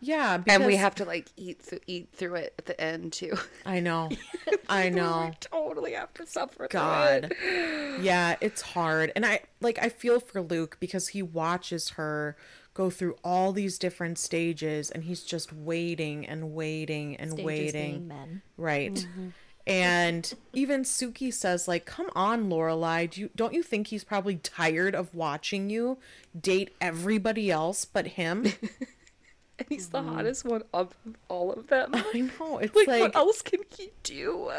Yeah. 0.00 0.36
Because, 0.36 0.58
And 0.58 0.66
we 0.66 0.76
have 0.76 0.94
to 0.96 1.04
like 1.04 1.28
eat 1.36 1.64
th- 1.66 1.82
eat 1.86 2.10
through 2.12 2.36
it 2.36 2.54
at 2.58 2.66
the 2.66 2.80
end 2.80 3.12
too. 3.12 3.36
I 3.66 3.80
know. 3.80 4.10
I 4.68 4.90
know. 4.90 5.32
We 5.74 5.80
totally 5.80 5.92
have 5.92 6.14
to 6.14 6.26
suffer. 6.26 6.68
God. 6.70 7.32
It. 7.40 8.00
Yeah, 8.00 8.34
it's 8.40 8.60
hard. 8.60 9.12
And 9.14 9.24
I 9.24 9.40
like 9.60 9.78
I 9.80 9.88
feel 9.88 10.18
for 10.18 10.42
Luke 10.42 10.78
because 10.80 11.08
he 11.08 11.22
watches 11.22 11.90
her 11.90 12.36
go 12.74 12.90
through 12.90 13.16
all 13.22 13.52
these 13.52 13.78
different 13.78 14.18
stages 14.18 14.90
and 14.90 15.04
he's 15.04 15.22
just 15.22 15.52
waiting 15.52 16.26
and 16.26 16.52
waiting 16.54 17.14
and 17.16 17.30
Stages 17.30 17.46
waiting. 17.46 17.92
being 17.92 18.08
men. 18.08 18.42
Right. 18.56 18.94
Mm-hmm. 18.94 19.28
And 19.66 20.34
even 20.52 20.82
Sookie 20.82 21.32
says 21.32 21.68
like, 21.68 21.86
"Come 21.86 22.10
on, 22.16 22.50
Lorelai, 22.50 23.08
do 23.08 23.20
you 23.22 23.30
don't 23.36 23.54
you 23.54 23.62
think 23.62 23.86
he's 23.86 24.04
probably 24.04 24.36
tired 24.36 24.94
of 24.94 25.14
watching 25.14 25.70
you 25.70 25.98
date 26.38 26.74
everybody 26.80 27.50
else 27.50 27.84
but 27.84 28.08
him?" 28.08 28.52
And 29.58 29.68
he's 29.68 29.88
the 29.88 30.00
mm-hmm. 30.00 30.14
hottest 30.14 30.44
one 30.44 30.62
of 30.72 30.94
all 31.28 31.52
of 31.52 31.68
them. 31.68 31.90
I 31.94 32.30
know. 32.40 32.58
It's 32.62 32.74
like, 32.74 32.88
like, 32.88 33.00
what 33.02 33.16
else 33.16 33.40
can 33.40 33.60
he 33.76 33.92
do? 34.02 34.50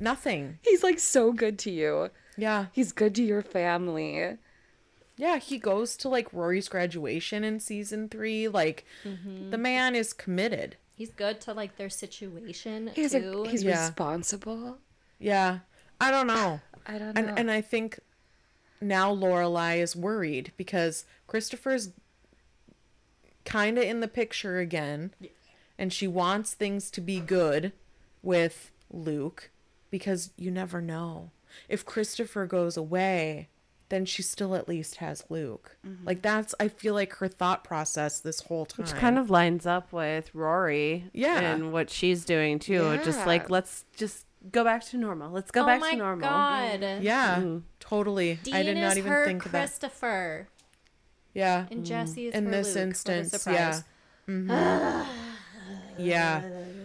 Nothing. 0.00 0.58
He's 0.62 0.82
like 0.82 0.98
so 0.98 1.32
good 1.32 1.58
to 1.60 1.70
you. 1.70 2.10
Yeah. 2.36 2.66
He's 2.72 2.92
good 2.92 3.14
to 3.16 3.22
your 3.22 3.42
family. 3.42 4.36
Yeah, 5.16 5.38
he 5.38 5.58
goes 5.58 5.96
to 5.98 6.08
like 6.08 6.32
Rory's 6.32 6.68
graduation 6.68 7.44
in 7.44 7.60
season 7.60 8.08
3, 8.08 8.48
like 8.48 8.86
mm-hmm. 9.04 9.50
the 9.50 9.58
man 9.58 9.94
is 9.94 10.12
committed. 10.12 10.76
He's 10.94 11.10
good 11.10 11.40
to 11.42 11.52
like 11.52 11.76
their 11.76 11.90
situation 11.90 12.90
He's 12.94 13.12
too. 13.12 13.44
a, 13.44 13.48
he's 13.48 13.62
Yeah. 13.62 13.86
responsible. 13.86 14.78
Yeah. 15.18 15.58
I 16.00 16.10
don't 16.10 16.26
know. 16.26 16.60
I 16.86 16.98
don't 16.98 17.14
know. 17.14 17.20
and 17.20 17.38
and 17.38 17.50
I 17.50 17.60
think 17.60 18.00
now 18.80 19.14
Lorelai 19.14 19.78
is 19.78 19.94
worried 19.94 20.52
because 20.56 21.04
Christopher's 21.26 21.90
kind 23.44 23.76
of 23.78 23.84
in 23.84 24.00
the 24.00 24.08
picture 24.08 24.58
again, 24.58 25.12
and 25.78 25.92
she 25.92 26.06
wants 26.08 26.54
things 26.54 26.90
to 26.92 27.00
be 27.00 27.20
good 27.20 27.72
with 28.22 28.70
Luke 28.90 29.50
because 29.90 30.32
you 30.36 30.50
never 30.50 30.80
know 30.80 31.30
if 31.68 31.84
Christopher 31.84 32.46
goes 32.46 32.76
away. 32.76 33.48
Then 33.88 34.04
she 34.04 34.22
still 34.22 34.54
at 34.54 34.68
least 34.68 34.96
has 34.96 35.24
Luke. 35.30 35.76
Mm-hmm. 35.84 36.06
Like 36.06 36.22
that's 36.22 36.54
I 36.60 36.68
feel 36.68 36.94
like 36.94 37.12
her 37.14 37.26
thought 37.26 37.64
process 37.64 38.20
this 38.20 38.42
whole 38.42 38.64
time. 38.64 38.86
Which 38.86 38.94
kind 38.94 39.18
of 39.18 39.30
lines 39.30 39.66
up 39.66 39.92
with 39.92 40.32
Rory. 40.32 41.06
Yeah. 41.12 41.40
And 41.40 41.72
what 41.72 41.90
she's 41.90 42.24
doing 42.24 42.60
too. 42.60 43.00
Just 43.04 43.26
like, 43.26 43.50
let's 43.50 43.84
just 43.96 44.26
go 44.52 44.62
back 44.62 44.84
to 44.86 44.96
normal. 44.96 45.32
Let's 45.32 45.50
go 45.50 45.64
oh 45.64 45.66
back 45.66 45.80
my 45.80 45.90
to 45.90 45.96
normal. 45.96 46.28
god. 46.28 47.02
yeah, 47.02 47.42
totally. 47.80 48.38
Dean 48.44 48.54
I 48.54 48.62
did 48.62 48.76
not 48.76 48.96
even 48.96 49.10
her 49.10 49.24
think 49.26 49.44
of 49.44 49.50
that. 49.50 49.62
Christopher. 49.62 50.46
Yeah, 51.34 51.66
And 51.72 51.84
Jesse 51.84 52.28
is 52.28 52.34
in 52.34 52.44
her 52.46 52.50
this 52.52 52.68
Luke. 52.68 52.74
What 52.76 52.80
a 52.80 52.86
instance, 52.86 53.32
yeah. 53.32 53.70
surprise. 53.72 53.84
Mm-hmm. 54.28 55.10
Yeah. 55.98 56.42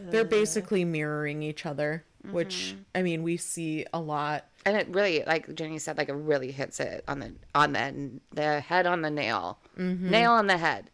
They're 0.09 0.23
basically 0.25 0.85
mirroring 0.85 1.41
each 1.43 1.65
other, 1.65 2.03
which 2.31 2.73
mm-hmm. 2.75 2.81
I 2.95 3.01
mean, 3.01 3.23
we 3.23 3.37
see 3.37 3.85
a 3.93 3.99
lot. 3.99 4.45
and 4.65 4.75
it 4.77 4.87
really, 4.89 5.23
like 5.25 5.53
Jenny 5.55 5.79
said, 5.79 5.97
like 5.97 6.09
it 6.09 6.13
really 6.13 6.51
hits 6.51 6.79
it 6.79 7.03
on 7.07 7.19
the 7.19 7.33
on 7.53 7.73
the 7.73 8.19
the 8.33 8.59
head 8.61 8.85
on 8.87 9.01
the 9.01 9.09
nail, 9.11 9.59
mm-hmm. 9.77 10.09
nail 10.09 10.31
on 10.31 10.47
the 10.47 10.57
head. 10.57 10.89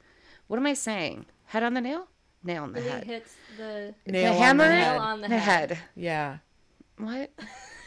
What 0.48 0.58
am 0.58 0.66
I 0.66 0.74
saying? 0.74 1.26
Head 1.46 1.64
on 1.64 1.74
the 1.74 1.82
nail, 1.82 2.08
nail 2.44 2.64
on 2.64 2.74
the 2.74 2.80
Really 2.82 2.92
head. 2.92 3.04
hits 3.06 3.36
the 3.58 3.94
Nail 4.06 4.32
the 4.34 4.38
on 4.38 4.44
hammer, 4.44 4.68
the 4.68 4.76
nail 4.76 5.00
on 5.02 5.22
the, 5.22 5.28
the 5.28 5.38
head. 5.38 5.70
head. 5.72 5.80
Yeah. 5.96 6.38
What? 6.98 7.32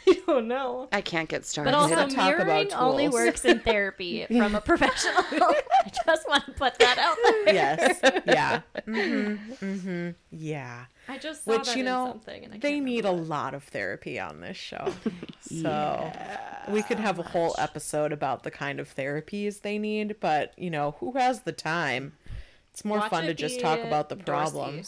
Oh 0.27 0.39
no. 0.39 0.87
I 0.91 1.01
can't 1.01 1.29
get 1.29 1.45
started. 1.45 1.71
But 1.71 1.77
also, 1.77 1.95
gonna 1.95 2.11
talk 2.11 2.35
about 2.35 2.47
mirroring 2.47 2.73
only 2.73 3.09
works 3.09 3.45
in 3.45 3.59
therapy 3.59 4.25
from 4.37 4.55
a 4.55 4.61
professional. 4.61 5.13
I 5.31 5.91
just 6.05 6.27
want 6.27 6.45
to 6.45 6.51
put 6.51 6.77
that 6.79 6.97
out 6.97 7.17
there. 7.23 7.53
Yes. 7.53 7.99
Yeah. 8.25 8.61
Mm-hmm. 8.87 9.65
Mm-hmm. 9.65 10.09
Yeah. 10.31 10.85
I 11.07 11.17
just 11.19 11.45
saw 11.45 11.51
Which 11.51 11.67
that 11.67 11.75
you 11.75 11.81
in 11.81 11.85
know, 11.85 12.07
something, 12.07 12.43
and 12.43 12.53
I 12.55 12.57
they 12.57 12.73
can't 12.73 12.85
need 12.85 13.05
a 13.05 13.11
lot 13.11 13.53
of 13.53 13.63
therapy 13.63 14.19
on 14.19 14.41
this 14.41 14.57
show. 14.57 14.93
So 15.41 16.11
we 16.69 16.81
could 16.81 16.99
have 16.99 17.19
a 17.19 17.23
whole 17.23 17.55
episode 17.59 18.11
about 18.11 18.43
the 18.43 18.51
kind 18.51 18.79
of 18.79 18.93
therapies 18.93 19.61
they 19.61 19.77
need, 19.77 20.15
but 20.19 20.53
you 20.57 20.71
know, 20.71 20.95
who 20.99 21.13
has 21.13 21.41
the 21.41 21.51
time? 21.51 22.13
It's 22.73 22.83
more 22.83 22.97
Watch 22.97 23.11
fun 23.11 23.25
to 23.25 23.33
just 23.33 23.59
talk 23.59 23.79
about 23.79 24.09
the 24.09 24.15
Dorsey. 24.15 24.83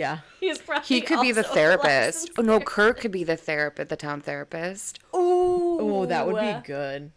Problems. 0.00 0.22
Yeah. 0.40 0.48
He's 0.48 0.58
probably 0.58 0.86
he 0.86 1.00
could 1.00 1.20
be 1.20 1.32
the 1.32 1.40
also 1.46 1.50
a 1.50 1.54
therapist. 1.56 2.18
licensed 2.20 2.38
Oh 2.38 2.42
no, 2.42 2.60
Kirk 2.60 3.00
could 3.00 3.10
be 3.12 3.24
the 3.24 3.36
therapist, 3.36 3.88
the 3.88 3.96
town 3.96 4.20
therapist. 4.20 4.98
Ooh. 5.14 5.78
Oh, 5.80 6.06
that 6.06 6.26
would 6.26 6.40
be 6.40 6.56
good. 6.66 7.12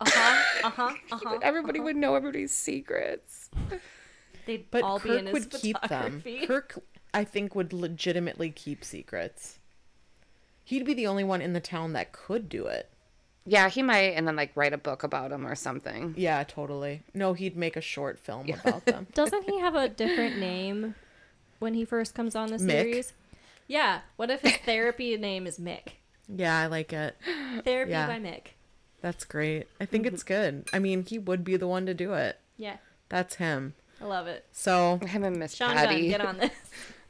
Uh 0.00 0.04
huh. 0.08 0.42
Uh 0.64 0.70
huh. 0.70 0.94
Uh 1.12 1.18
huh. 1.24 1.38
Everybody 1.42 1.80
would 1.80 1.96
know 1.96 2.14
everybody's 2.14 2.52
secrets. 2.52 3.50
They'd 4.46 4.70
But 4.70 4.82
all 4.82 4.98
be 4.98 5.10
in 5.16 5.24
Kirk 5.26 5.26
his 5.26 5.32
would 5.32 5.50
keep 5.50 5.80
them. 5.82 6.20
photography. 6.20 6.46
Kirk, 6.46 6.78
I 7.12 7.24
think, 7.24 7.54
would 7.54 7.72
legitimately 7.72 8.50
keep 8.50 8.84
secrets. 8.84 9.58
He'd 10.64 10.84
be 10.84 10.94
the 10.94 11.06
only 11.06 11.24
one 11.24 11.40
in 11.40 11.52
the 11.52 11.60
town 11.60 11.92
that 11.94 12.12
could 12.12 12.48
do 12.48 12.66
it. 12.66 12.90
Yeah, 13.48 13.68
he 13.68 13.80
might, 13.82 14.10
and 14.14 14.26
then 14.26 14.34
like 14.34 14.50
write 14.56 14.72
a 14.72 14.78
book 14.78 15.04
about 15.04 15.30
him 15.30 15.46
or 15.46 15.54
something. 15.54 16.14
Yeah, 16.16 16.42
totally. 16.44 17.02
No, 17.14 17.32
he'd 17.32 17.56
make 17.56 17.76
a 17.76 17.80
short 17.80 18.18
film 18.18 18.50
about 18.50 18.84
them. 18.84 19.06
Doesn't 19.14 19.44
he 19.48 19.60
have 19.60 19.76
a 19.76 19.88
different 19.88 20.38
name 20.38 20.96
when 21.58 21.74
he 21.74 21.84
first 21.84 22.14
comes 22.14 22.34
on 22.34 22.48
the 22.48 22.56
Mick? 22.56 22.70
series? 22.70 23.12
Yeah. 23.66 24.00
What 24.16 24.30
if 24.30 24.40
his 24.40 24.56
therapy 24.58 25.16
name 25.18 25.46
is 25.46 25.58
Mick? 25.58 25.94
Yeah, 26.28 26.58
I 26.58 26.66
like 26.66 26.92
it. 26.92 27.16
Therapy 27.64 27.92
Yeah. 27.92 28.06
by 28.06 28.18
Mick. 28.18 28.48
That's 29.00 29.24
great. 29.24 29.66
I 29.80 29.84
think 29.86 30.04
mm-hmm. 30.06 30.14
it's 30.14 30.22
good. 30.22 30.68
I 30.72 30.78
mean, 30.78 31.04
he 31.04 31.18
would 31.18 31.44
be 31.44 31.56
the 31.56 31.68
one 31.68 31.86
to 31.86 31.94
do 31.94 32.14
it. 32.14 32.38
Yeah. 32.56 32.78
That's 33.08 33.36
him. 33.36 33.74
I 34.00 34.04
love 34.04 34.26
it. 34.26 34.44
So, 34.52 34.98
Him 34.98 35.24
and 35.24 35.38
Miss 35.38 35.54
Sean 35.54 35.74
Gunn, 35.74 35.86
Patty 35.86 36.08
get 36.08 36.20
on 36.20 36.38
this. 36.38 36.50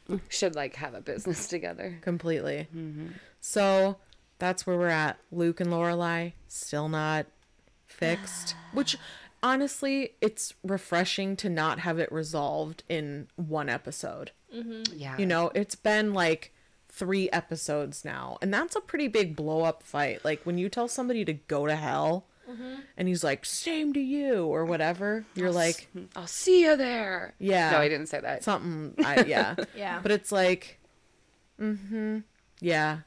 should 0.29 0.55
like 0.55 0.77
have 0.77 0.95
a 0.95 1.01
business 1.01 1.49
together. 1.49 1.99
completely. 2.01 2.69
Mm-hmm. 2.75 3.09
So, 3.41 3.97
that's 4.39 4.67
where 4.67 4.77
we're 4.77 4.89
at. 4.89 5.19
Luke 5.33 5.61
and 5.61 5.71
Lorelai 5.71 6.35
still 6.49 6.89
not 6.89 7.27
fixed, 7.87 8.55
which 8.73 8.97
honestly, 9.47 10.15
it's 10.21 10.55
refreshing 10.65 11.37
to 11.37 11.49
not 11.49 11.79
have 11.81 11.99
it 12.01 12.11
resolved 12.11 12.83
in 12.89 13.29
one 13.37 13.69
episode. 13.69 14.33
Yeah, 14.93 15.17
You 15.19 15.27
know, 15.27 15.51
it's 15.55 15.75
been 15.75 16.13
like 16.15 16.53
three 16.89 17.29
episodes 17.31 18.05
now, 18.05 18.39
and 18.43 18.53
that's 18.53 18.75
a 18.75 18.81
pretty 18.81 19.07
big 19.07 19.37
blow 19.37 19.63
up 19.63 19.83
fight. 19.83 20.25
Like 20.25 20.41
when 20.45 20.57
you 20.59 20.69
tell 20.69 20.89
somebody 20.89 21.25
to 21.27 21.35
go 21.35 21.67
to 21.67 21.77
hell, 21.77 22.27
and 22.97 23.07
he's 23.09 23.23
like, 23.23 23.45
"Same 23.45 23.93
to 23.93 24.01
you" 24.01 24.47
or 24.47 24.65
whatever, 24.65 25.25
you're 25.35 25.51
like, 25.53 25.89
I'll 26.15 26.27
see 26.27 26.63
you 26.63 26.77
there. 26.77 27.35
"Yeah." 27.39 27.71
No, 27.73 27.79
I 27.79 27.89
didn't 27.89 28.07
say 28.07 28.21
that. 28.21 28.43
Something, 28.45 28.95
I, 29.05 29.25
yeah, 29.25 29.57
Yeah. 29.77 30.01
But 30.03 30.13
it's 30.13 30.33
like, 30.33 30.79
mm-hmm, 31.61 32.21
yeah, 32.61 32.99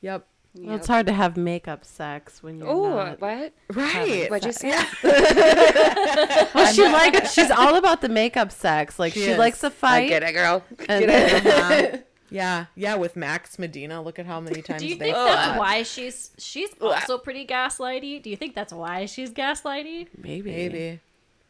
yep, 0.00 0.26
Well, 0.54 0.76
it's 0.76 0.86
hard 0.86 1.06
to 1.06 1.12
have 1.14 1.38
makeup 1.38 1.82
sex 1.84 2.42
when 2.42 2.58
you're 2.58 2.68
Oh, 2.68 2.90
not. 2.94 3.20
what? 3.22 3.52
right. 3.72 4.30
What'd 4.30 4.44
you 4.44 4.52
say? 4.52 4.70
Well, 6.54 6.72
she 6.72 6.82
like 6.82 7.26
she's 7.26 7.50
all 7.50 7.76
about 7.76 8.02
the 8.02 8.08
makeup 8.10 8.52
sex. 8.52 8.98
Like 8.98 9.14
She 9.14 9.24
she, 9.24 9.34
likes 9.34 9.60
to 9.60 9.70
fight. 9.70 9.88
I 9.88 10.00
fight. 10.00 10.08
get 10.10 10.22
it, 10.22 10.32
girl. 10.32 10.62
and 10.88 11.06
Get 11.06 11.44
it. 11.44 11.46
Uh-huh. 11.46 11.98
Yeah, 12.30 12.66
yeah. 12.76 12.94
With 12.94 13.14
Max 13.14 13.58
Medina, 13.58 14.00
look 14.00 14.18
at 14.18 14.24
how 14.24 14.40
many 14.40 14.62
times 14.62 14.80
Do 14.80 14.88
you 14.88 14.94
they 14.96 15.04
think 15.06 15.16
fought. 15.16 15.26
that's 15.28 15.58
why 15.58 15.82
she's 15.82 16.30
she's 16.38 16.70
also 16.80 17.18
pretty 17.18 17.46
gaslighty? 17.46 18.22
Do 18.22 18.30
you 18.30 18.36
think 18.36 18.54
that's 18.54 18.72
why 18.72 19.04
she's 19.04 19.30
gaslighty? 19.30 20.08
maybe. 20.16 20.50
Maybe. 20.50 21.00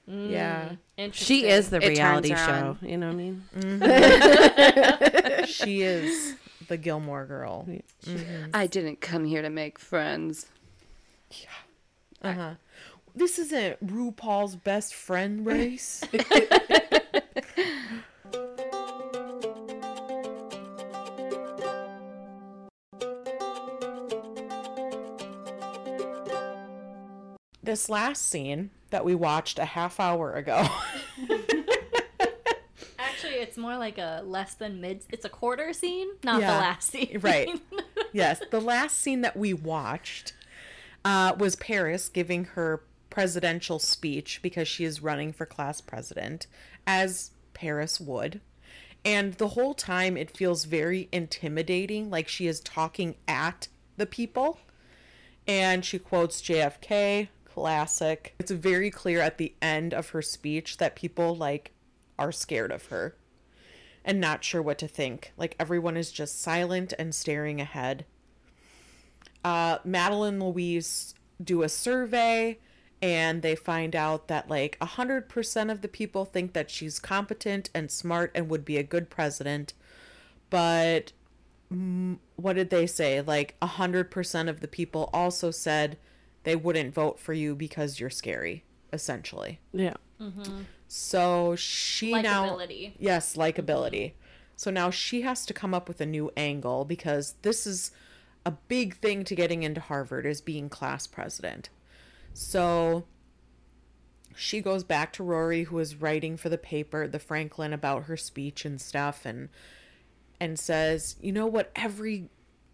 Yeah, 0.09 0.73
Interesting. 0.97 1.25
She 1.37 1.47
is 1.47 1.71
the 1.71 1.77
It 1.81 1.89
reality 1.91 2.31
show. 2.35 2.77
on. 2.83 2.83
You 2.83 2.97
know 2.99 3.13
what 3.13 3.15
I 3.15 3.17
mean? 3.17 3.45
she 5.47 5.83
is 5.83 6.35
the 6.69 6.77
Gilmore 6.77 7.27
girl. 7.27 7.67
I 8.55 8.67
didn't 8.67 9.01
come 9.01 9.25
here 9.25 9.43
to 9.43 9.51
make 9.51 9.79
friends. 9.79 10.47
Uh 12.23 12.33
huh. 12.33 12.55
This 13.15 13.39
isn't 13.39 13.87
RuPaul's 13.87 14.57
best 14.57 14.95
friend 14.95 15.45
race. 15.45 16.03
this 27.63 27.89
last 27.89 28.29
scene 28.29 28.71
that 28.91 29.05
we 29.05 29.15
watched 29.15 29.59
a 29.59 29.65
half 29.65 30.01
hour 30.01 30.33
ago. 30.33 30.67
It's 33.53 33.59
more 33.59 33.77
like 33.77 33.99
a 33.99 34.23
less 34.25 34.55
than 34.55 34.81
mid. 34.81 35.05
It's 35.11 35.27
a 35.27 35.29
quarter 35.29 35.75
scene, 35.75 36.09
not 36.25 36.41
Yeah. 36.41 36.55
the 36.55 36.59
last 36.59 36.91
scene. 36.91 37.19
Right. 37.21 37.51
yes, 38.15 38.41
the 38.51 38.63
last 38.63 38.99
scene 38.99 39.21
that 39.21 39.37
we 39.37 39.53
watched 39.53 40.33
uh, 41.05 41.35
was 41.39 41.55
Paris 41.57 42.09
giving 42.09 42.45
her 42.47 42.83
presidential 43.11 43.79
speech 43.79 44.41
because 44.41 44.67
she 44.69 44.85
is 44.85 45.03
running 45.03 45.35
for 45.35 45.45
class 45.45 45.83
president, 45.83 46.47
as 46.87 47.33
Paris 47.53 48.01
would. 48.01 48.41
And 49.05 49.35
the 49.35 49.49
whole 49.49 49.75
time 49.75 50.17
it 50.17 50.35
feels 50.35 50.65
very 50.65 51.11
intimidating, 51.13 52.09
like 52.09 52.29
she 52.29 52.47
is 52.47 52.59
talking 52.59 53.17
at 53.29 53.69
the 53.99 54.07
people. 54.07 54.61
And 55.47 55.85
she 55.85 55.99
quotes 55.99 56.41
JFK, 56.41 57.29
classic. 57.45 58.35
It's 58.39 58.51
very 58.51 58.91
clear 58.91 59.21
at 59.21 59.37
the 59.37 59.53
end 59.61 59.93
of 59.93 60.09
her 60.11 60.23
speech 60.23 60.79
that 60.79 60.97
people 60.97 61.37
like 61.37 61.73
are 62.19 62.33
scared 62.33 62.73
of 62.73 62.87
her 62.87 63.15
and 64.05 64.21
not 64.21 64.45
sure 64.45 64.63
what 64.63 64.79
to 64.79 64.89
think. 64.89 65.33
Like 65.37 65.57
everyone 65.59 65.97
is 65.97 66.11
just 66.11 66.41
silent 66.41 66.93
and 66.99 67.15
staring 67.15 67.61
ahead. 67.61 68.05
Uh, 69.45 69.79
Madeline 69.85 70.41
Louise 70.41 71.15
do 71.43 71.63
a 71.63 71.69
survey 71.69 72.59
and 73.01 73.43
they 73.43 73.57
find 73.57 73.97
out 73.97 74.29
that 74.29 74.49
like 74.49 74.79
a 74.81 74.87
100% 74.87 75.73
of 75.73 75.81
the 75.81 75.89
people 75.89 76.25
think 76.25 76.53
that 76.53 76.71
she's 76.71 77.01
competent 77.01 77.69
and 77.75 77.91
smart 77.91 78.31
and 78.35 78.49
would 78.49 78.65
be 78.65 78.77
a 78.77 78.85
good 78.85 79.11
president. 79.11 79.75
But 80.51 81.13
mm, 81.73 82.19
what 82.37 82.55
did 82.55 82.71
they 82.71 82.87
say? 82.87 83.21
Like 83.21 83.57
a 83.61 83.67
100% 83.67 84.49
of 84.49 84.61
the 84.61 84.69
people 84.69 85.11
also 85.13 85.51
said 85.51 85.99
they 86.45 86.55
wouldn't 86.55 86.95
vote 86.95 87.19
for 87.19 87.33
you 87.33 87.57
because 87.57 87.99
you're 87.99 88.11
scary, 88.11 88.65
essentially. 88.93 89.59
Yeah. 89.73 89.95
So 90.95 91.57
she 91.57 92.13
now 92.13 92.59
Yes, 92.99 93.35
likability. 93.35 94.13
So 94.57 94.71
now 94.71 94.91
she 94.91 95.23
has 95.23 95.47
to 95.47 95.55
come 95.55 95.73
up 95.73 95.89
with 95.89 96.03
a 96.03 96.07
new 96.07 96.31
angle 96.37 96.85
because 96.85 97.35
this 97.41 97.67
is 97.67 97.93
a 98.45 98.51
big 98.51 98.97
thing 98.97 99.25
to 99.25 99.35
getting 99.35 99.63
into 99.63 99.81
Harvard 99.81 100.27
is 100.27 100.43
being 100.43 100.69
class 100.69 101.07
president. 101.07 101.71
So 102.35 103.07
she 104.37 104.61
goes 104.61 104.85
back 104.85 105.15
to 105.15 105.23
Rory 105.23 105.63
who 105.63 105.79
is 105.79 105.97
writing 105.97 106.37
for 106.37 106.51
the 106.51 106.59
paper, 106.59 107.09
the 107.09 107.19
Franklin 107.19 107.73
about 107.73 108.03
her 108.03 108.19
speech 108.19 108.67
and 108.67 108.79
stuff 108.79 109.25
and 109.25 109.49
and 110.39 110.59
says, 110.59 111.17
"You 111.23 111.33
know 111.33 111.47
what 111.47 111.73
every 111.75 112.29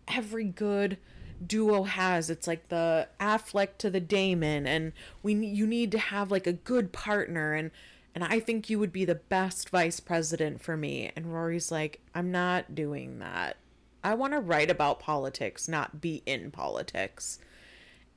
every 0.08 0.46
good 0.46 0.98
duo 1.46 1.84
has 1.84 2.30
it's 2.30 2.48
like 2.48 2.68
the 2.68 3.06
affleck 3.20 3.78
to 3.78 3.88
the 3.88 4.00
damon 4.00 4.66
and 4.66 4.92
we 5.22 5.34
you 5.34 5.68
need 5.68 5.92
to 5.92 5.98
have 5.98 6.32
like 6.32 6.48
a 6.48 6.52
good 6.52 6.90
partner 6.90 7.54
and 7.54 7.70
and 8.18 8.32
i 8.32 8.40
think 8.40 8.68
you 8.68 8.80
would 8.80 8.92
be 8.92 9.04
the 9.04 9.14
best 9.14 9.70
vice 9.70 10.00
president 10.00 10.60
for 10.60 10.76
me. 10.76 11.12
And 11.14 11.32
rory's 11.32 11.70
like 11.70 12.00
i'm 12.16 12.32
not 12.32 12.74
doing 12.74 13.20
that. 13.20 13.58
I 14.02 14.14
want 14.14 14.32
to 14.32 14.40
write 14.40 14.70
about 14.70 14.98
politics 14.98 15.68
not 15.68 16.00
be 16.00 16.22
in 16.26 16.50
politics. 16.50 17.38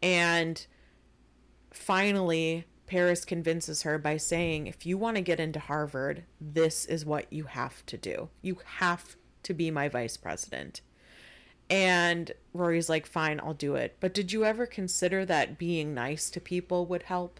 And 0.01 0.65
finally 1.71 2.65
paris 2.87 3.23
convinces 3.23 3.83
her 3.83 3.99
by 3.99 4.17
saying 4.17 4.65
if 4.65 4.87
you 4.87 4.97
want 4.97 5.17
to 5.17 5.21
get 5.21 5.39
into 5.39 5.59
harvard 5.59 6.23
this 6.39 6.85
is 6.85 7.05
what 7.05 7.31
you 7.31 7.43
have 7.43 7.85
to 7.85 7.95
do. 7.95 8.29
You 8.41 8.57
have 8.77 9.15
to 9.43 9.53
be 9.53 9.69
my 9.69 9.87
vice 9.87 10.17
president. 10.17 10.81
And 11.69 12.31
Rory's 12.53 12.89
like, 12.89 13.05
fine, 13.05 13.39
I'll 13.39 13.53
do 13.53 13.75
it. 13.75 13.97
But 13.99 14.13
did 14.13 14.33
you 14.33 14.43
ever 14.43 14.65
consider 14.65 15.25
that 15.25 15.57
being 15.57 15.93
nice 15.93 16.29
to 16.31 16.41
people 16.41 16.85
would 16.87 17.03
help? 17.03 17.39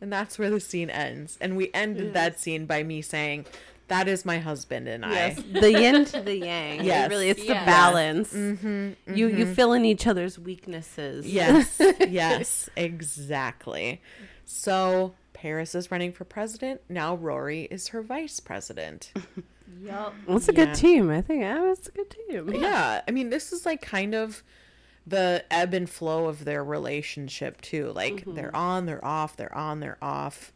And 0.00 0.12
that's 0.12 0.38
where 0.38 0.50
the 0.50 0.60
scene 0.60 0.90
ends. 0.90 1.38
And 1.40 1.56
we 1.56 1.70
ended 1.72 2.12
that 2.14 2.38
scene 2.38 2.66
by 2.66 2.82
me 2.82 3.00
saying, 3.02 3.46
that 3.88 4.08
is 4.08 4.24
my 4.24 4.38
husband 4.38 4.88
and 4.88 5.04
Yes. 5.04 5.38
I. 5.38 5.60
The 5.60 5.72
yin 5.72 6.04
to 6.06 6.20
the 6.20 6.36
yang. 6.36 6.84
Yes. 6.84 7.06
It 7.06 7.10
really, 7.14 7.30
it's 7.30 7.40
the 7.42 7.54
Yeah. 7.54 7.64
balance. 7.64 8.32
Mm-hmm, 8.32 9.14
you 9.14 9.28
you 9.28 9.44
mm-hmm. 9.44 9.52
fill 9.54 9.72
in 9.72 9.84
each 9.84 10.06
other's 10.06 10.38
weaknesses. 10.38 11.24
Yes, 11.26 11.80
yes, 12.00 12.68
exactly. 12.76 14.00
So 14.44 15.14
Paris 15.32 15.74
is 15.74 15.90
running 15.90 16.12
for 16.12 16.24
president. 16.24 16.80
Now 16.88 17.14
Rory 17.14 17.68
is 17.70 17.88
her 17.88 18.02
vice 18.02 18.40
president. 18.40 19.12
Yup. 19.82 20.14
Well, 20.26 20.36
it's 20.38 20.48
a 20.48 20.52
Yeah. 20.54 20.64
good 20.66 20.74
team. 20.74 21.10
I 21.10 21.20
think 21.20 21.42
yeah, 21.42 21.70
it's 21.70 21.88
a 21.88 21.92
good 21.92 22.10
team. 22.10 22.48
yeah 22.60 23.02
i 23.06 23.10
mean 23.10 23.30
this 23.30 23.52
is 23.52 23.64
like 23.66 23.82
kind 23.82 24.14
of 24.14 24.42
the 25.06 25.44
ebb 25.50 25.72
and 25.72 25.88
flow 25.88 26.26
of 26.26 26.44
their 26.44 26.64
relationship 26.64 27.60
too 27.60 27.92
like 27.94 28.24
they're 28.26 28.54
on 28.56 28.86
they're 28.86 29.04
off 29.04 29.36
they're 29.36 29.54
on 29.56 29.80
they're 29.80 29.98
off 30.02 30.52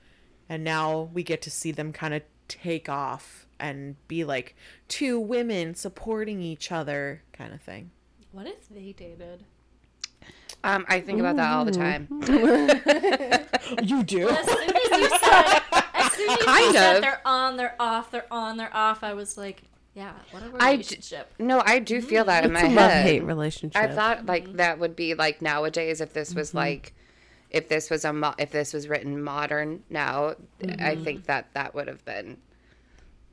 and 0.49 0.65
now 0.65 1.09
we 1.15 1.23
get 1.23 1.41
to 1.43 1.51
see 1.51 1.71
them 1.71 1.93
kind 1.93 2.13
of 2.15 2.23
take 2.49 2.89
off 2.89 3.47
and 3.61 3.95
be 4.09 4.25
like 4.25 4.57
two 4.89 5.21
women 5.21 5.75
supporting 5.75 6.43
each 6.43 6.73
other 6.73 7.23
kind 7.33 7.53
of 7.55 7.61
thing 7.61 7.91
What 8.33 8.47
if 8.49 8.69
they 8.69 8.93
dated? 8.93 9.45
Um, 10.63 10.85
I 10.89 11.01
think 11.01 11.21
about 11.21 11.37
that 11.37 11.53
all 11.55 11.65
the 11.65 11.71
time. 11.73 12.07
you 13.83 14.03
do 14.03 14.29
As 14.29 14.47
soon 14.47 14.77
as 14.77 14.91
you 15.01 15.09
said, 15.19 15.61
as 15.95 16.13
soon 16.13 16.29
as 16.31 16.39
you 16.39 16.45
Kind 16.45 16.75
said 16.75 16.97
of. 16.97 17.03
they're 17.03 17.21
on, 17.25 17.57
they're 17.57 17.77
off, 17.81 18.11
they're 18.11 18.27
on, 18.33 18.57
they're 18.59 18.75
off, 18.77 19.03
I 19.03 19.15
was 19.15 19.39
like, 19.39 19.63
yeah, 19.95 20.13
what 20.31 20.43
a 20.43 20.47
I 20.59 20.77
d- 20.77 20.83
relationship. 20.83 21.33
No, 21.39 21.63
I 21.65 21.79
do 21.81 21.99
mm-hmm. 21.99 22.07
feel 22.09 22.25
that 22.25 22.45
in 22.45 22.55
It's 22.55 22.63
my 22.63 22.69
a 22.69 22.75
love 22.75 22.91
head. 22.91 23.05
hate 23.07 23.25
relationship. 23.25 23.81
I 23.83 23.89
thought 23.89 24.27
like 24.27 24.45
mm-hmm. 24.45 24.57
that 24.57 24.79
would 24.79 24.95
be 24.97 25.15
like 25.15 25.43
nowadays 25.43 26.01
if 26.01 26.13
this 26.13 26.31
Mm-hmm. 26.31 26.39
was 26.39 26.55
like 26.55 26.95
if 27.51 27.69
this 27.69 27.91
was 27.91 28.05
a 28.05 28.13
mo- 28.13 28.35
if 28.39 28.51
this 28.53 28.73
was 28.73 28.89
written 28.89 29.21
modern 29.23 29.83
now, 29.91 30.29
I 30.63 30.65
Mm-hmm. 30.67 31.05
think 31.05 31.25
that 31.27 31.49
that 31.55 31.75
would 31.75 31.89
have 31.89 32.05
been 32.05 32.37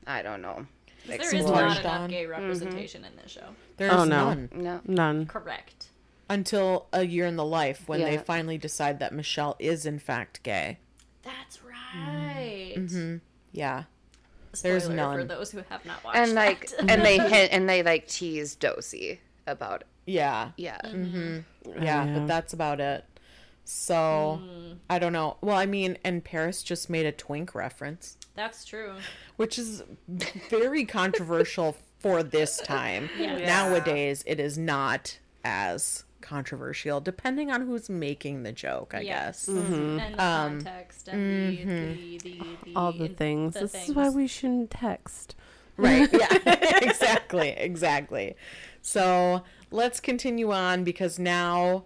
I 0.07 0.21
don't 0.23 0.41
know. 0.41 0.65
there 1.05 1.21
is 1.21 1.31
explored 1.33 1.65
not 1.65 1.79
enough 1.79 2.09
gay 2.09 2.23
mm-hmm. 2.23 2.31
representation 2.31 3.05
in 3.05 3.15
this 3.21 3.31
show. 3.31 3.49
there's 3.77 3.93
Oh, 3.93 4.03
no. 4.05 4.29
none 4.33 4.49
No. 4.53 4.81
none. 4.85 5.25
Correct. 5.27 5.87
until 6.29 6.87
a 6.91 7.05
year 7.05 7.25
in 7.27 7.35
the 7.35 7.45
life 7.45 7.87
when 7.87 8.01
they 8.01 8.17
finally 8.17 8.57
decide 8.57 8.99
that 8.99 9.13
Michel 9.13 9.55
is 9.59 9.85
in 9.85 9.99
fact 9.99 10.41
gay 10.43 10.79
That's 11.23 11.59
right. 11.63 12.75
yeah 13.51 13.83
Spoiler 14.59 14.79
There's 14.79 14.89
none. 14.89 15.17
for 15.19 15.23
those 15.25 15.51
who 15.51 15.63
have 15.69 15.85
not 15.85 16.03
watched 16.03 16.17
And 16.17 16.33
like 16.33 16.69
that. 16.69 16.89
and 16.89 17.03
they 17.05 17.17
hit 17.29 17.51
and 17.51 17.67
they 17.69 17.83
like 17.83 18.07
tease 18.07 18.55
Dosey 18.55 19.19
about 19.45 19.81
it. 19.81 19.87
yeah 20.05 20.51
Yeah. 20.57 20.79
yeah, 20.85 21.39
Yeah. 21.81 22.13
but 22.19 22.27
that's 22.27 22.53
about 22.53 22.79
it. 22.79 23.05
So 23.65 24.41
Mm. 24.41 24.77
I 24.89 24.97
don't 24.99 25.11
know. 25.13 25.37
Well, 25.41 25.57
I 25.57 25.65
mean, 25.65 25.97
and 26.03 26.23
Paris 26.23 26.63
just 26.63 26.89
made 26.89 27.05
a 27.05 27.11
twink 27.11 27.53
reference, 27.53 28.17
That's 28.35 28.63
true. 28.63 28.95
which 29.35 29.59
is 29.59 29.83
very 30.49 30.85
controversial 30.85 31.75
for 31.99 32.23
this 32.23 32.57
time. 32.57 33.09
Yeah. 33.19 33.37
Nowadays, 33.45 34.23
it 34.25 34.39
is 34.39 34.57
not 34.57 35.17
as 35.43 36.03
controversial, 36.21 36.99
depending 37.01 37.51
on 37.51 37.61
who's 37.65 37.89
making 37.89 38.43
the 38.43 38.51
joke. 38.51 38.93
I 38.95 39.01
Yes. 39.01 39.45
guess. 39.45 39.55
Mm-hmm. 39.55 39.73
Mm-hmm. 39.73 39.99
And 39.99 40.15
the 40.15 40.23
Um, 40.23 40.61
context 40.61 41.07
and 41.07 41.21
the, 41.21 41.57
mm-hmm. 41.57 41.93
the, 41.93 42.17
the, 42.19 42.41
the 42.65 42.75
All 42.75 42.91
the 42.91 43.07
things. 43.09 43.53
the 43.53 43.61
this 43.61 43.89
is 43.89 43.95
why 43.95 44.09
we 44.09 44.27
shouldn't 44.27 44.71
text. 44.71 45.35
Right. 45.77 46.09
Yeah. 46.13 46.27
exactly. 46.81 47.49
Exactly. 47.49 48.35
So 48.81 49.43
let's 49.71 49.99
continue 49.99 50.51
on 50.51 50.83
because 50.83 51.19
now 51.19 51.85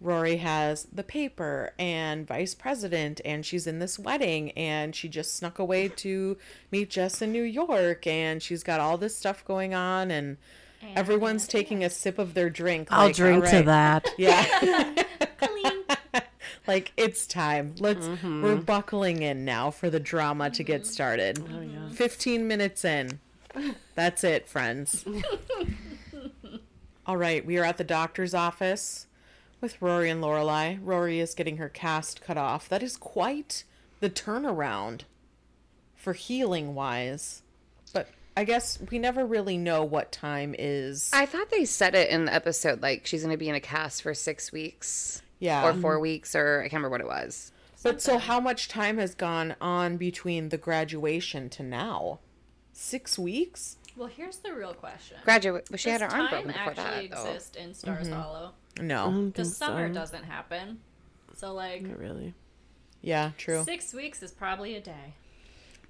Rory 0.00 0.36
has 0.36 0.84
the 0.92 1.02
paper 1.02 1.72
and 1.78 2.26
vice 2.26 2.54
president, 2.54 3.20
and 3.24 3.44
she's 3.44 3.66
in 3.66 3.78
this 3.80 3.98
wedding, 3.98 4.50
and 4.52 4.96
she 4.96 5.08
just 5.08 5.36
snuck 5.36 5.58
away 5.58 5.88
to 5.88 6.38
meet 6.70 6.88
Jess 6.90 7.20
in 7.20 7.32
New 7.32 7.42
York, 7.42 8.06
and 8.06 8.42
she's 8.42 8.62
got 8.62 8.80
all 8.80 8.96
this 8.96 9.14
stuff 9.16 9.44
going 9.44 9.74
on, 9.74 10.10
and, 10.10 10.10
And 10.10 10.36
everyone's 10.96 11.46
taking 11.46 11.84
a 11.84 11.90
sip 11.90 12.18
of 12.18 12.34
their 12.34 12.50
drink. 12.50 12.88
I'll 12.90 13.06
like, 13.06 13.16
drink 13.16 13.44
"All 13.44 13.50
to 13.50 13.62
that. 13.62 14.08
Yeah. 14.18 15.04
Like 16.66 16.92
it's 16.96 17.26
time. 17.26 17.74
Let's 17.80 18.06
mm-hmm. 18.06 18.42
we're 18.44 18.54
buckling 18.54 19.22
in 19.22 19.44
now 19.44 19.72
for 19.72 19.90
the 19.90 19.98
drama 19.98 20.50
to 20.50 20.62
get 20.62 20.86
started. 20.86 21.42
Oh, 21.52 21.60
yeah. 21.60 21.88
15 21.90 22.46
minutes 22.46 22.84
in. 22.84 23.18
That's 23.96 24.22
it, 24.22 24.46
friends. 24.46 25.04
All 27.06 27.16
right, 27.16 27.44
we 27.44 27.58
are 27.58 27.64
at 27.64 27.76
the 27.76 27.82
doctor's 27.82 28.34
office 28.34 29.08
with 29.60 29.82
Rory 29.82 30.10
and 30.10 30.22
Lorelai. 30.22 30.78
Rory 30.80 31.18
is 31.18 31.34
getting 31.34 31.56
her 31.56 31.68
cast 31.68 32.20
cut 32.20 32.36
off. 32.36 32.68
That 32.68 32.84
is 32.84 32.96
quite 32.96 33.64
the 33.98 34.10
turnaround 34.10 35.02
for 35.96 36.12
healing 36.12 36.74
wise. 36.74 37.42
But 38.40 38.44
I 38.44 38.52
guess 38.54 38.78
we 38.90 38.98
never 38.98 39.26
really 39.26 39.58
know 39.58 39.84
what 39.84 40.12
time 40.12 40.54
is. 40.58 41.10
I 41.12 41.26
thought 41.26 41.50
they 41.50 41.66
said 41.66 41.94
it 41.94 42.08
in 42.08 42.24
the 42.24 42.32
episode 42.32 42.80
like 42.80 43.06
she's 43.06 43.22
going 43.22 43.34
to 43.34 43.36
be 43.36 43.50
in 43.50 43.54
a 43.54 43.60
cast 43.60 44.00
for 44.00 44.14
6 44.14 44.50
weeks 44.50 45.20
yeah. 45.40 45.62
or 45.68 45.74
4 45.74 46.00
weeks 46.00 46.34
or 46.34 46.60
I 46.60 46.70
can't 46.70 46.82
remember 46.82 46.88
what 46.88 47.02
it 47.02 47.06
was. 47.06 47.52
But 47.82 48.00
so 48.00 48.16
how 48.16 48.40
much 48.40 48.68
time 48.68 48.96
has 48.96 49.14
gone 49.14 49.56
on 49.60 49.98
between 49.98 50.48
the 50.48 50.56
graduation 50.56 51.50
to 51.50 51.62
now? 51.62 52.20
Six 52.72 53.18
weeks? 53.18 53.76
Well, 53.94 54.08
here's 54.08 54.38
the 54.38 54.54
real 54.54 54.72
question. 54.72 55.18
Graduate, 55.22 55.68
but 55.70 55.78
she 55.78 55.90
had 55.90 56.00
her 56.00 56.08
arm 56.08 56.30
broken 56.30 56.46
before 56.48 56.70
actually 56.70 57.08
that 57.08 57.16
though. 57.16 57.30
exist 57.30 57.56
in 57.56 57.74
Stars 57.74 58.08
Mm-hmm. 58.08 58.18
Hollow? 58.18 58.52
No. 58.80 59.10
Because 59.26 59.54
summer 59.54 59.90
doesn't 59.90 60.24
happen. 60.24 60.80
So, 61.36 61.52
like, 61.52 61.82
Not 61.82 61.98
really. 61.98 62.32
Yeah, 63.02 63.32
true. 63.36 63.64
six 63.64 63.92
weeks 63.92 64.22
is 64.22 64.32
probably 64.32 64.76
a 64.76 64.80
day. 64.80 65.12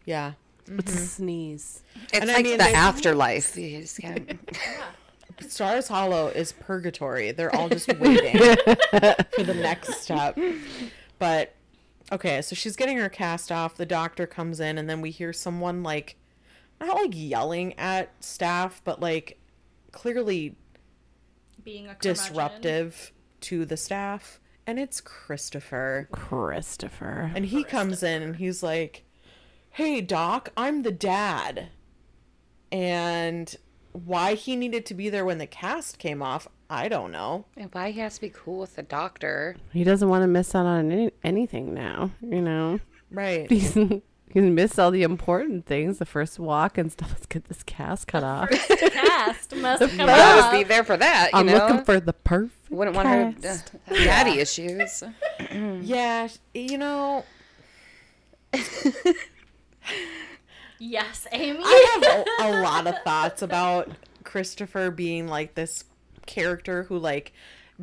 Yeah. 0.05 0.33
It's 0.67 0.93
a 0.93 0.97
mm-hmm. 0.97 1.05
sneeze. 1.05 1.83
It's 2.13 2.21
And 2.21 2.31
I 2.31 2.35
like 2.35 2.45
mean, 2.45 2.59
the 2.59 2.65
they- 2.65 2.75
afterlife. 2.75 3.57
You 3.57 3.81
just 3.81 3.99
can't- 4.01 4.39
Stars 5.49 5.89
Hollow 5.89 6.29
is 6.29 6.53
purgatory. 6.53 7.33
They're 7.33 7.55
all 7.55 7.69
just 7.69 7.89
waiting 7.99 8.37
for 8.37 9.43
the 9.43 9.55
next 9.61 9.95
step. 10.03 10.39
But 11.19 11.55
okay, 12.13 12.43
so 12.43 12.55
she's 12.55 12.77
getting 12.77 12.99
her 12.99 13.09
cast 13.09 13.51
off. 13.51 13.77
The 13.77 13.87
doctor 13.87 14.27
comes 14.27 14.61
in, 14.61 14.77
and 14.77 14.89
then 14.89 15.01
we 15.01 15.11
hear 15.11 15.33
someone 15.33 15.83
like 15.83 16.17
not 16.81 16.95
like 16.95 17.13
yelling 17.15 17.79
at 17.79 18.13
staff, 18.23 18.83
but 18.85 19.01
like 19.01 19.39
clearly 19.93 20.57
Being 21.65 21.89
a 21.89 21.95
disruptive 22.01 23.13
to 23.43 23.65
the 23.65 23.77
staff. 23.77 24.41
And 24.67 24.79
it's 24.79 25.01
Christopher. 25.01 26.09
Christopher. 26.13 27.33
And 27.35 27.47
he 27.47 27.65
comes 27.65 28.03
in 28.03 28.23
and 28.23 28.37
he's 28.37 28.63
like, 28.63 29.05
Hey, 29.71 30.01
Doc, 30.01 30.51
I'm 30.57 30.83
the 30.83 30.91
dad. 30.93 31.69
And 32.73 33.55
why 33.93 34.35
he 34.35 34.57
needed 34.57 34.87
to 34.87 34.95
be 34.95 35.09
there 35.09 35.25
when 35.25 35.39
the 35.39 35.47
cast 35.47 35.99
came 35.99 36.23
off, 36.23 36.49
I 36.69 36.89
don't 36.89 37.11
know. 37.13 37.47
And 37.57 37.73
why 37.73 37.91
he 37.91 38.01
has 38.01 38.17
to 38.17 38.21
be 38.21 38.31
cool 38.31 38.59
with 38.61 38.77
the 38.77 38.83
doctor? 38.83 39.57
He 39.73 39.85
doesn't 39.85 40.09
want 40.09 40.23
to 40.23 40.29
miss 40.29 40.55
out 40.55 40.67
on 40.67 40.91
any, 40.91 41.11
anything 41.25 41.75
now, 41.75 42.11
you 42.21 42.41
know? 42.41 42.81
Right. 43.11 43.51
He's, 43.51 43.75
he's 43.75 44.03
missed 44.45 44.79
all 44.79 44.93
the 44.93 45.03
important 45.03 45.67
things, 45.67 45.99
the 45.99 46.07
first 46.07 46.39
walk 46.39 46.79
and 46.79 46.93
stuff. 46.93 47.11
Let's 47.13 47.27
get 47.27 47.45
this 47.47 47.63
cast 47.65 48.07
cut 48.07 48.23
off. 48.23 48.51
Cast 48.51 49.57
must 49.57 49.97
come 49.97 50.09
I'd 50.09 50.53
be 50.53 50.63
there 50.65 50.85
for 50.85 50.97
that. 50.97 51.31
You 51.33 51.39
I'm 51.41 51.47
know, 51.47 51.55
looking 51.55 51.85
for 51.85 51.99
the 51.99 52.13
perfect 52.13 52.71
wouldn't 52.71 52.95
want 52.97 53.09
her 53.09 53.35
cast. 53.41 53.73
uh, 53.89 53.95
daddy 53.95 54.39
issues. 54.39 55.03
Yeah, 55.51 56.29
you 56.55 56.79
know, 56.79 57.25
Yes, 60.79 61.27
Amy. 61.33 61.61
I 61.63 62.01
have 62.03 62.51
a, 62.51 62.59
a 62.59 62.63
lot 62.63 62.87
of 62.87 62.95
thoughts 63.05 63.43
about 63.43 63.91
Christopher 64.25 64.91
being 64.91 65.29
like 65.29 65.55
this 65.55 65.85
character 66.27 66.85
who 66.85 66.99
like 66.99 67.33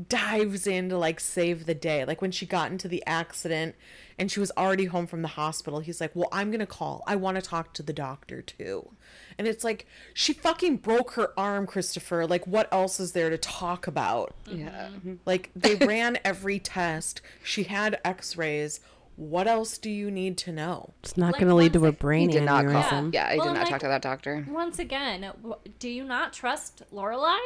dives 0.10 0.68
in 0.68 0.90
to 0.90 0.98
like 0.98 1.20
save 1.20 1.66
the 1.66 1.74
day. 1.74 2.06
Like 2.06 2.22
when 2.22 2.32
she 2.32 2.46
got 2.46 2.72
into 2.72 2.88
the 2.88 3.04
accident 3.06 3.76
and 4.20 4.32
she 4.32 4.40
was 4.40 4.52
already 4.58 4.86
home 4.86 5.08
from 5.08 5.22
the 5.22 5.30
hospital, 5.30 5.80
he's 5.80 6.02
like, 6.02 6.12
"Well, 6.16 6.30
I'm 6.32 6.50
going 6.50 6.60
to 6.60 6.66
call. 6.66 7.04
I 7.08 7.16
want 7.16 7.36
to 7.36 7.42
talk 7.42 7.74
to 7.76 7.84
the 7.84 7.94
doctor 7.94 8.42
too." 8.42 8.90
And 9.38 9.48
it's 9.48 9.64
like 9.64 9.86
she 10.14 10.34
fucking 10.34 10.78
broke 10.78 11.12
her 11.12 11.38
arm, 11.38 11.68
Christopher. 11.68 12.26
Like 12.26 12.46
what 12.48 12.72
else 12.72 13.00
is 13.00 13.12
there 13.12 13.30
to 13.30 13.38
talk 13.38 13.88
about? 13.88 14.34
Yeah. 14.46 14.70
Mm-hmm. 14.70 14.96
Mm-hmm. 14.96 15.14
Like 15.26 15.52
they 15.56 15.76
ran 15.86 16.18
every 16.24 16.60
test. 16.60 17.22
She 17.44 17.64
had 17.64 18.00
x-rays. 18.04 18.80
What 19.18 19.48
else 19.48 19.78
do 19.80 19.90
you 19.90 20.10
need 20.12 20.38
to 20.40 20.52
know? 20.52 20.94
It's 21.04 21.18
not 21.18 21.34
Like, 21.34 21.42
going 21.42 21.50
to 21.50 21.56
lead 21.56 21.74
to 21.74 21.86
a 21.88 21.92
brain 21.92 22.30
He 22.30 22.36
did 22.38 22.44
not 22.44 22.66
call. 22.66 22.74
aneurysm. 22.84 23.14
Yeah, 23.14 23.28
I 23.28 23.36
Well, 23.38 23.48
did 23.48 23.54
not 23.56 23.60
like- 23.62 23.70
talk 23.70 23.80
to 23.82 23.88
that 23.88 24.02
doctor. 24.04 24.46
Once 24.50 24.78
again, 24.80 25.32
do 25.80 25.90
you 25.90 26.04
not 26.04 26.34
trust 26.34 26.84
Lorelai? 26.94 27.40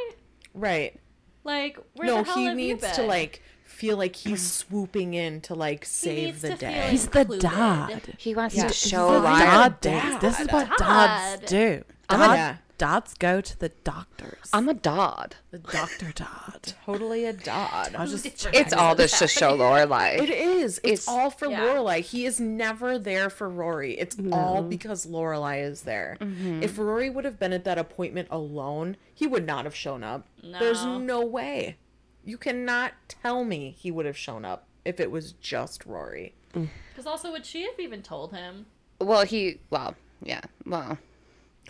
Right. 0.53 0.99
Like, 1.45 1.79
where 1.95 2.07
no, 2.07 2.17
the 2.17 2.23
hell 2.25 2.35
he 2.37 2.45
have 2.45 2.59
you 2.59 2.67
needs 2.67 2.91
to 2.91 3.03
like 3.03 3.41
feel 3.63 3.95
like 3.97 4.15
he's 4.17 4.41
swooping 4.51 5.13
in 5.13 5.39
to 5.41 5.55
like 5.55 5.85
save 5.85 6.41
the 6.41 6.55
day. 6.55 6.87
He's 6.91 7.07
the 7.07 7.23
dad. 7.25 8.15
He 8.17 8.35
wants 8.35 8.53
Yeah. 8.55 8.67
to 8.67 8.73
show 8.73 9.07
what 9.07 9.23
Ryan. 9.23 9.45
Dodd 9.47 9.81
dad. 9.81 10.21
This 10.21 10.39
is 10.41 10.47
what 10.51 10.67
Dodd. 10.69 10.77
Dodds 10.77 11.49
do. 11.49 11.83
I'm 12.09 12.21
a- 12.21 12.35
Yeah. 12.35 12.55
Dods 12.77 13.13
go 13.13 13.41
to 13.41 13.59
the 13.59 13.69
doctors. 13.69 14.49
I'm 14.51 14.67
a 14.67 14.73
dad. 14.73 15.35
the 15.51 15.59
doctor 15.59 16.11
dad. 16.15 16.73
totally 16.83 17.25
a 17.25 17.33
dad. 17.33 17.95
I 17.95 18.01
was 18.01 18.11
just 18.23 18.47
It's 18.53 18.73
all 18.73 18.95
just 18.95 19.19
to 19.19 19.27
show 19.27 19.53
It 19.55 19.59
Lorelai. 19.59 20.17
Is. 20.61 20.77
It's, 20.83 21.03
It's- 21.03 21.07
all 21.07 21.29
for 21.29 21.47
Yeah. 21.47 21.59
Lorelai. 21.61 21.99
He 22.01 22.25
is 22.25 22.39
never 22.39 22.97
there 22.97 23.29
for 23.29 23.49
Rory. 23.49 23.97
It's 23.99 24.15
all 24.31 24.61
because 24.63 25.05
Lorelai 25.05 25.61
is 25.63 25.81
there. 25.81 26.17
Mm-hmm. 26.21 26.63
If 26.63 26.77
Rory 26.77 27.09
would 27.09 27.25
have 27.25 27.37
been 27.39 27.51
at 27.53 27.63
that 27.65 27.77
appointment 27.77 28.27
alone, 28.31 28.95
he 29.13 29.27
would 29.27 29.45
not 29.45 29.65
have 29.65 29.75
shown 29.75 30.03
up. 30.03 30.27
There's 30.41 30.83
No. 30.85 30.97
no 30.99 31.25
way. 31.25 31.77
You 32.23 32.37
cannot 32.37 32.93
tell 33.07 33.43
me 33.43 33.75
he 33.77 33.91
would 33.91 34.05
have 34.05 34.17
shown 34.17 34.45
up 34.45 34.67
if 34.85 34.99
it 34.99 35.11
was 35.11 35.33
just 35.33 35.85
Rory. 35.85 36.33
Because 36.53 37.05
also, 37.07 37.31
would 37.31 37.45
she 37.45 37.63
have 37.63 37.79
even 37.79 38.01
told 38.03 38.31
him? 38.33 38.67
Well, 38.99 39.25
he. 39.25 39.59
Well, 39.69 39.95
yeah. 40.21 40.41
Well, 40.65 40.97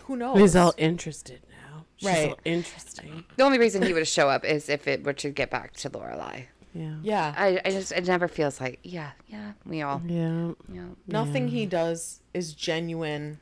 Who 0.02 0.16
knows? 0.16 0.38
He's 0.38 0.56
all 0.56 0.74
interested 0.76 1.40
now. 1.50 1.84
She's 1.96 2.08
Right. 2.08 2.30
all 2.30 2.38
interesting. 2.44 3.24
the 3.36 3.44
only 3.44 3.58
reason 3.58 3.82
he 3.82 3.92
would 3.94 4.08
show 4.08 4.28
up 4.28 4.44
is 4.44 4.68
if 4.68 4.88
it 4.88 5.04
were 5.04 5.12
to 5.14 5.30
get 5.30 5.48
back 5.50 5.72
to 5.74 5.88
Lorelai. 5.90 6.46
Yeah. 6.74 6.94
yeah. 7.02 7.34
I, 7.36 7.60
I 7.64 7.70
just 7.70 7.92
it 7.92 8.06
never 8.06 8.28
feels 8.28 8.60
like 8.60 8.78
yeah 8.82 9.10
yeah 9.28 9.52
we 9.66 9.82
all 9.82 10.00
Yeah. 10.06 10.14
you 10.18 10.56
know 10.68 10.96
Nothing 11.06 11.48
he 11.48 11.66
does 11.66 12.20
is 12.32 12.54
genuine 12.54 13.38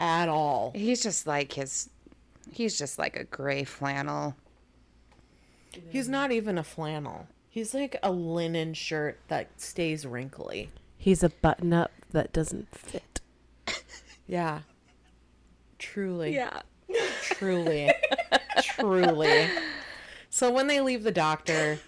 at 0.00 0.28
all. 0.28 0.72
he's 0.74 1.02
just 1.02 1.26
like 1.26 1.52
his 1.54 1.88
he's 2.52 2.76
just 2.78 2.98
like 2.98 3.16
a 3.16 3.24
gray 3.24 3.64
flannel. 3.64 4.36
He's 5.90 6.08
not 6.08 6.30
even 6.30 6.56
a 6.58 6.62
flannel. 6.64 7.26
He's 7.48 7.72
like 7.74 7.96
a 8.02 8.12
linen 8.12 8.74
shirt 8.74 9.18
that 9.28 9.60
stays 9.60 10.04
wrinkly. 10.06 10.70
He's 10.96 11.22
a 11.22 11.28
button 11.30 11.72
up 11.72 11.90
that 12.10 12.32
doesn't 12.32 12.74
fit. 12.76 13.20
Yeah. 14.26 14.60
Truly. 15.78 16.34
Yeah. 16.34 16.62
Truly. 17.22 17.90
Truly. 18.62 19.48
So 20.30 20.50
when 20.50 20.66
they 20.66 20.80
leave 20.80 21.02
the 21.02 21.12
doctor, 21.12 21.78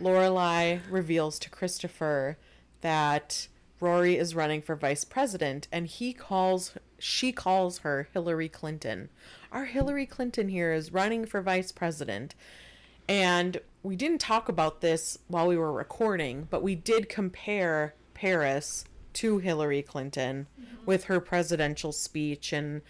Lorelai 0.00 0.80
reveals 0.90 1.38
to 1.40 1.50
Christopher 1.50 2.36
that 2.80 3.48
Rory 3.80 4.16
is 4.16 4.34
running 4.34 4.62
for 4.62 4.76
vice 4.76 5.04
president 5.04 5.68
and 5.70 5.86
he 5.86 6.12
calls 6.12 6.74
she 6.98 7.30
calls 7.30 7.78
her 7.78 8.08
Hillary 8.12 8.48
Clinton. 8.48 9.08
Our 9.52 9.66
Hillary 9.66 10.06
Clinton 10.06 10.48
here 10.48 10.72
is 10.72 10.92
running 10.92 11.26
for 11.26 11.40
vice 11.40 11.70
president. 11.70 12.34
And 13.08 13.60
we 13.82 13.96
didn't 13.96 14.18
talk 14.18 14.48
about 14.48 14.80
this 14.80 15.18
while 15.28 15.46
we 15.46 15.56
were 15.56 15.72
recording, 15.72 16.48
but 16.50 16.62
we 16.62 16.74
did 16.74 17.08
compare 17.08 17.94
Paris 18.14 18.84
to 19.14 19.38
Hillary 19.38 19.82
Clinton 19.82 20.46
mm-hmm. 20.60 20.84
with 20.84 21.04
her 21.04 21.20
presidential 21.20 21.92
speech 21.92 22.52
and 22.52 22.82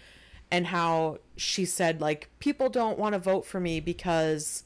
and 0.51 0.69
how 0.69 1.19
she 1.37 1.65
said 1.65 2.01
like 2.01 2.31
people 2.39 2.71
don't 2.71 2.99
want 2.99 3.13
to 3.13 3.19
vote 3.19 3.45
for 3.45 3.61
me 3.61 3.81
because 3.81 4.65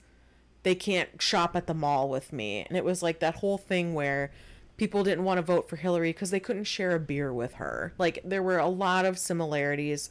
they 0.63 0.75
can't 0.75 1.21
shop 1.21 1.57
at 1.57 1.67
the 1.67 1.75
mall 1.75 2.09
with 2.09 2.33
me. 2.33 2.65
And 2.69 2.77
it 2.77 2.85
was 2.85 3.03
like 3.03 3.19
that 3.21 3.37
whole 3.37 3.59
thing 3.59 3.95
where 3.95 4.31
people 4.77 5.05
didn't 5.05 5.25
want 5.25 5.39
to 5.39 5.43
vote 5.43 5.69
for 5.69 5.77
Hillary 5.77 6.11
because 6.11 6.31
they 6.31 6.41
couldn't 6.41 6.65
share 6.65 6.95
a 6.95 7.01
beer 7.01 7.33
with 7.33 7.55
her. 7.55 7.93
Like 7.99 8.21
there 8.25 8.43
were 8.43 8.59
a 8.59 8.69
lot 8.69 9.05
of 9.05 9.19
similarities. 9.19 10.11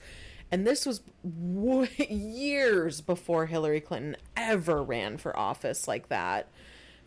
And 0.51 0.67
this 0.67 0.85
was 0.85 1.01
w- 1.23 1.87
years 2.09 3.01
before 3.01 3.45
Hillary 3.45 3.81
Clinton 3.81 4.17
ever 4.35 4.83
ran 4.83 5.17
for 5.17 5.37
office 5.37 5.87
like 5.87 6.09
that, 6.09 6.49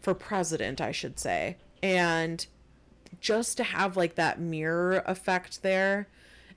for 0.01 0.14
president, 0.14 0.80
I 0.80 0.92
should 0.92 1.18
say. 1.18 1.59
And 1.82 2.47
just 3.20 3.57
to 3.59 3.64
have 3.64 3.97
like 3.97 4.14
that 4.14 4.40
mirror 4.40 5.03
effect 5.07 5.62
there. 5.62 6.09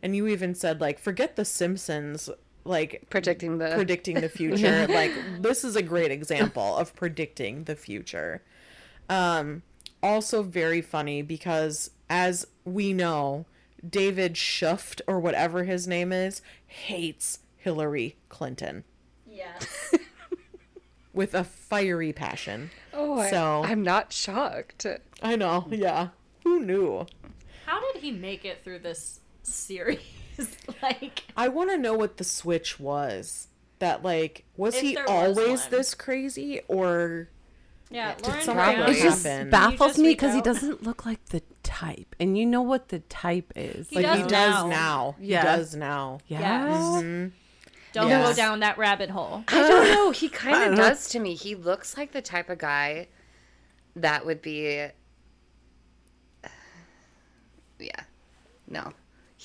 And 0.02 0.16
you 0.16 0.28
even 0.28 0.54
said, 0.54 0.80
like, 0.80 1.00
forget 1.00 1.36
The 1.36 1.46
Simpsons, 1.46 2.30
like, 2.68 3.06
Predicting 3.10 3.58
the 3.58 3.72
predicting 3.76 4.20
the 4.22 4.30
future. 4.40 4.86
like 4.90 5.12
this 5.40 5.64
is 5.64 5.76
a 5.76 5.82
great 5.82 6.12
example 6.12 6.76
of 6.78 6.96
predicting 6.96 7.64
the 7.64 7.76
future. 7.76 8.44
Um 9.10 9.64
also 10.04 10.44
very 10.44 10.82
funny 10.82 11.22
because 11.22 11.92
as 12.10 12.46
we 12.66 12.94
know, 12.94 13.46
David 13.88 14.34
Schuft 14.36 15.02
or 15.08 15.20
whatever 15.20 15.64
his 15.64 15.88
name 15.88 16.12
is 16.12 16.42
hates 16.68 17.40
Hillary 17.58 18.16
Clinton 18.30 18.84
Yes. 19.30 19.94
with 21.14 21.34
a 21.34 21.44
fiery 21.44 22.14
passion. 22.14 22.70
oh 22.94 23.20
I, 23.20 23.30
so 23.30 23.64
I'm 23.66 23.82
not 23.84 24.12
shocked. 24.14 24.86
I 25.22 25.36
know, 25.36 25.68
yeah. 25.70 26.10
Who 26.44 26.60
knew? 26.60 27.06
How 27.66 27.80
did 27.94 28.02
he 28.02 28.12
make 28.12 28.46
it 28.46 28.64
through 28.64 28.80
this 28.80 29.20
series? 29.44 30.00
like, 30.82 31.24
I 31.36 31.48
want 31.48 31.70
to 31.72 31.78
know 31.78 31.94
what 31.94 32.18
the 32.18 32.24
switch 32.24 32.80
was. 32.80 33.48
That 33.80 34.04
like 34.04 34.44
was 34.56 34.80
he 34.80 34.96
there 34.96 35.06
was 35.08 35.38
always 35.38 35.62
one. 35.62 35.70
this 35.70 35.94
crazy 35.94 36.62
or 36.68 37.30
yeah, 37.90 38.16
Did 38.16 38.26
Lauren 38.28 38.44
something 38.44 38.80
It 38.96 39.02
just 39.02 39.24
baffles 39.50 39.92
just 39.92 40.00
me 40.00 40.10
because 40.10 40.34
he 40.34 40.42
doesn't 40.42 40.84
look 40.84 41.06
like 41.06 41.24
the 41.28 41.42
type, 41.64 42.16
and 42.20 42.38
you 42.38 42.46
know 42.46 42.62
what 42.62 42.90
the 42.90 43.00
type 43.00 43.54
is. 43.56 43.88
He 43.90 43.96
like 43.98 44.06
does 44.06 44.18
he 44.18 44.24
does 44.24 44.64
now. 44.64 44.68
now. 44.68 45.16
He 45.20 45.28
Yeah. 45.28 45.44
does 45.44 45.76
now. 45.76 46.20
yeah. 46.28 46.68
Mm-hmm. 46.68 47.24
Yes. 47.24 47.32
Don't 47.94 48.10
Yes. 48.10 48.30
go 48.30 48.36
down 48.36 48.60
that 48.60 48.78
rabbit 48.78 49.10
hole. 49.10 49.44
I 49.48 49.68
don't 49.68 49.92
know. 49.92 50.12
He 50.12 50.28
kind 50.28 50.74
of 50.74 50.80
uh-huh. 50.80 50.90
does 50.90 51.10
to 51.10 51.20
me. 51.20 51.36
He 51.36 51.56
looks 51.56 51.98
like 51.98 52.12
the 52.12 52.22
type 52.22 52.50
of 52.50 52.58
guy 52.58 53.08
that 53.96 54.26
would 54.26 54.42
be. 54.42 54.88
Yeah, 57.80 58.02
no. 58.68 58.92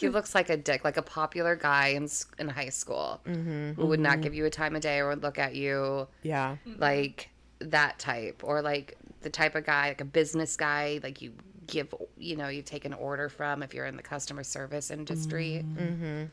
He 0.03 0.09
looks 0.09 0.35
like 0.35 0.51
a 0.51 0.57
dick, 0.57 0.85
like 0.85 0.97
a 0.97 1.03
popular 1.03 1.57
guy 1.57 1.89
in 1.89 2.09
in 2.39 2.49
high 2.49 2.69
school 2.69 3.21
mm-hmm. 3.27 3.73
who 3.73 3.87
would 3.87 4.01
not 4.01 4.15
mm-hmm. 4.15 4.21
give 4.23 4.35
you 4.35 4.45
a 4.45 4.51
time 4.51 4.77
of 4.77 4.83
day 4.83 4.99
or 4.99 5.09
would 5.09 5.23
look 5.23 5.39
at 5.39 5.55
you 5.55 6.09
Yeah. 6.23 6.57
like 6.79 7.31
that 7.61 7.99
type, 7.99 8.43
or 8.45 8.63
like 8.63 8.97
the 9.23 9.31
type 9.31 9.55
of 9.55 9.65
guy, 9.65 9.89
like 9.89 10.01
a 10.01 10.05
business 10.05 10.57
guy, 10.57 11.01
like 11.03 11.23
you 11.23 11.33
give 11.67 11.95
you 12.17 12.37
know 12.37 12.49
you 12.49 12.61
take 12.61 12.85
an 12.85 12.93
order 12.93 13.29
from 13.29 13.63
if 13.63 13.73
you're 13.73 13.87
in 13.87 13.97
the 13.97 14.03
customer 14.03 14.45
service 14.45 14.91
industry. 14.91 15.65
Mm-hmm. 15.65 16.25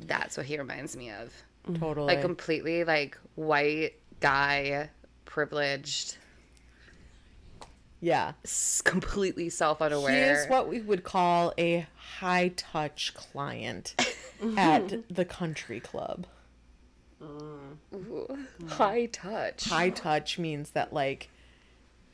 That's 0.00 0.36
what 0.36 0.46
he 0.46 0.58
reminds 0.58 0.96
me 0.96 1.10
of. 1.10 1.32
Mm-hmm. 1.66 1.76
Totally. 1.76 2.06
Like 2.14 2.20
completely 2.20 2.84
like 2.84 3.16
white 3.36 3.94
guy, 4.20 4.90
privileged, 5.24 6.18
yeah. 8.00 8.32
completely 8.84 9.48
self 9.48 9.80
unaware. 9.80 10.12
He 10.12 10.40
is 10.42 10.46
what 10.48 10.68
we 10.68 10.80
would 10.80 11.04
call 11.04 11.52
a 11.56 11.86
high 12.18 12.48
touch 12.56 13.14
client 13.14 13.94
at 14.56 15.02
the 15.14 15.24
country 15.24 15.80
club. 15.80 16.26
high 18.68 19.06
touch. 19.06 19.64
High 19.68 19.90
touch 19.90 20.38
means 20.38 20.70
that 20.70 20.92
like 20.92 21.28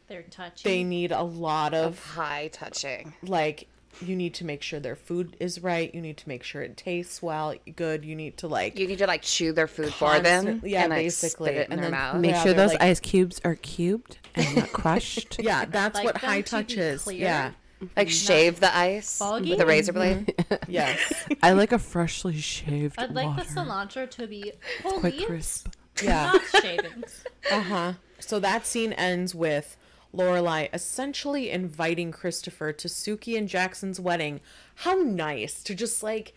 They're 0.08 0.22
touchy. 0.22 0.68
they 0.68 0.84
need 0.84 1.12
a 1.12 1.22
lot 1.22 1.74
of 1.74 1.98
High 2.04 2.48
touching. 2.52 3.14
like 3.22 3.68
you 4.00 4.14
need 4.14 4.34
to 4.34 4.44
make 4.46 4.62
sure 4.62 4.78
their 4.78 4.94
food 4.94 5.36
is 5.40 5.62
right. 5.62 5.92
You 5.92 6.00
need 6.00 6.16
to 6.18 6.28
make 6.28 6.44
sure 6.44 6.62
it 6.62 6.76
tastes 6.76 7.20
well, 7.20 7.54
good. 7.74 8.04
You 8.04 8.14
need 8.14 8.36
to 8.38 8.46
like 8.48 8.78
You 8.78 8.86
need 8.86 8.98
to 8.98 9.06
like 9.06 9.22
chew 9.22 9.52
their 9.52 9.66
food 9.66 9.92
for 9.92 10.20
them. 10.20 10.44
Constant- 10.46 10.70
yeah, 10.70 10.82
and, 10.84 10.90
like, 10.90 10.98
basically, 11.04 11.48
spit 11.50 11.60
it 11.62 11.66
in 11.66 11.72
and 11.72 11.82
their 11.82 11.90
then 11.90 11.98
mouth. 12.00 12.20
Make 12.20 12.30
Yeah, 12.30 12.42
sure 12.44 12.52
they're 12.54 12.66
those 12.68 12.74
like- 12.74 12.82
ice 12.82 13.00
cubes 13.00 13.40
are 13.44 13.56
cubed 13.56 14.18
and 14.36 14.56
not 14.56 14.72
crushed. 14.72 15.38
yeah, 15.42 15.64
that's 15.64 15.96
Like 15.96 16.04
what 16.04 16.14
them 16.20 16.30
high 16.30 16.40
to 16.42 16.50
touch 16.50 16.74
be 16.76 16.80
is. 16.80 17.02
clear. 17.02 17.18
Yeah. 17.18 17.50
Like 17.96 18.10
shave 18.10 18.60
the 18.60 18.74
ice 18.76 19.18
Foggy? 19.18 19.50
with 19.50 19.60
a 19.60 19.66
razor 19.66 19.92
blade. 19.92 20.34
Yes. 20.68 21.12
I 21.42 21.52
like 21.52 21.72
a 21.72 21.78
freshly 21.78 22.36
shaved 22.38 22.96
I'd 22.98 23.12
like 23.14 23.26
water. 23.26 23.44
the 23.44 23.48
cilantro 23.48 24.10
to 24.10 24.26
be 24.26 24.52
whole 24.82 25.00
Quite 25.00 25.14
leaves, 25.14 25.24
crisp. 25.26 25.68
Yeah. 26.02 26.32
not 26.32 26.42
shavings. 26.62 27.24
Uh 27.50 27.60
huh. 27.62 27.92
So 28.18 28.38
that 28.40 28.66
scene 28.66 28.92
ends 28.92 29.34
with 29.34 29.76
Lorelai 30.14 30.68
essentially 30.72 31.50
inviting 31.50 32.12
Christopher 32.12 32.72
to 32.72 32.86
Sookie 32.88 33.36
and 33.38 33.48
Jackson's 33.48 33.98
wedding. 33.98 34.40
How 34.76 34.94
nice 34.94 35.62
to 35.64 35.74
just 35.74 36.02
like 36.02 36.34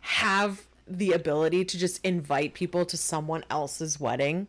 have 0.00 0.66
the 0.86 1.12
ability 1.12 1.64
to 1.66 1.78
just 1.78 2.04
invite 2.04 2.54
people 2.54 2.84
to 2.86 2.96
someone 2.96 3.44
else's 3.48 4.00
wedding. 4.00 4.48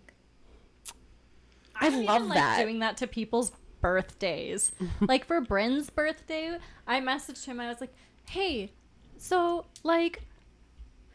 I, 1.80 1.90
don't 1.90 2.06
love 2.06 2.22
even 2.24 2.30
that. 2.30 2.58
Like 2.58 2.66
doing 2.66 2.80
that 2.80 2.98
to 2.98 3.08
people's 3.08 3.52
birthdays. 3.84 4.72
like 5.02 5.26
for 5.26 5.40
Bryn's 5.42 5.92
birthday, 5.92 6.58
I 6.88 7.00
messaged 7.02 7.46
him. 7.46 7.60
I 7.60 7.68
was 7.68 7.80
like, 7.80 7.94
"Hey, 8.28 8.72
so 9.18 9.66
like, 9.84 10.24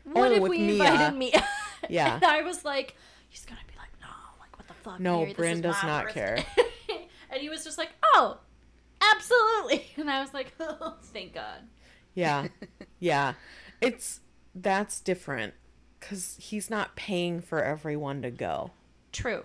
what 0.05 0.31
Oh, 0.31 0.35
if 0.35 0.43
we 0.43 0.59
Mia. 0.61 0.73
invited 0.85 1.17
me?" 1.19 1.33
Yeah. 1.89 2.15
and 2.17 2.25
I 2.25 2.43
was 2.43 2.65
like, 2.65 2.95
"He's 3.29 3.45
gonna 3.45 3.61
be 3.67 3.75
like, 3.79 3.91
no, 4.01 4.09
like 4.41 4.57
what 4.59 4.69
the 4.69 4.75
fuck? 4.75 5.01
No, 5.01 5.21
Mary, 5.21 5.33
Bryn 5.35 5.61
does 5.61 5.83
not 5.83 6.05
birthday." 6.05 6.45
care. 6.47 6.67
and 7.31 7.41
he 7.41 7.49
was 7.49 7.65
just 7.65 7.79
like, 7.79 7.91
"Oh, 8.15 8.39
absolutely." 9.01 9.87
And 9.97 10.11
I 10.11 10.21
was 10.21 10.33
like, 10.35 10.53
"Oh, 10.61 10.95
thank 11.03 11.35
God." 11.35 11.63
Yeah. 12.15 12.49
Yeah. 13.01 13.35
It's 13.81 14.21
that's 14.55 15.01
different 15.01 15.55
cuz 16.01 16.37
he's 16.41 16.69
not 16.69 16.97
paying 16.97 17.41
for 17.41 17.63
everyone 17.63 18.23
to 18.23 18.31
go. 18.31 18.73
True. 19.13 19.45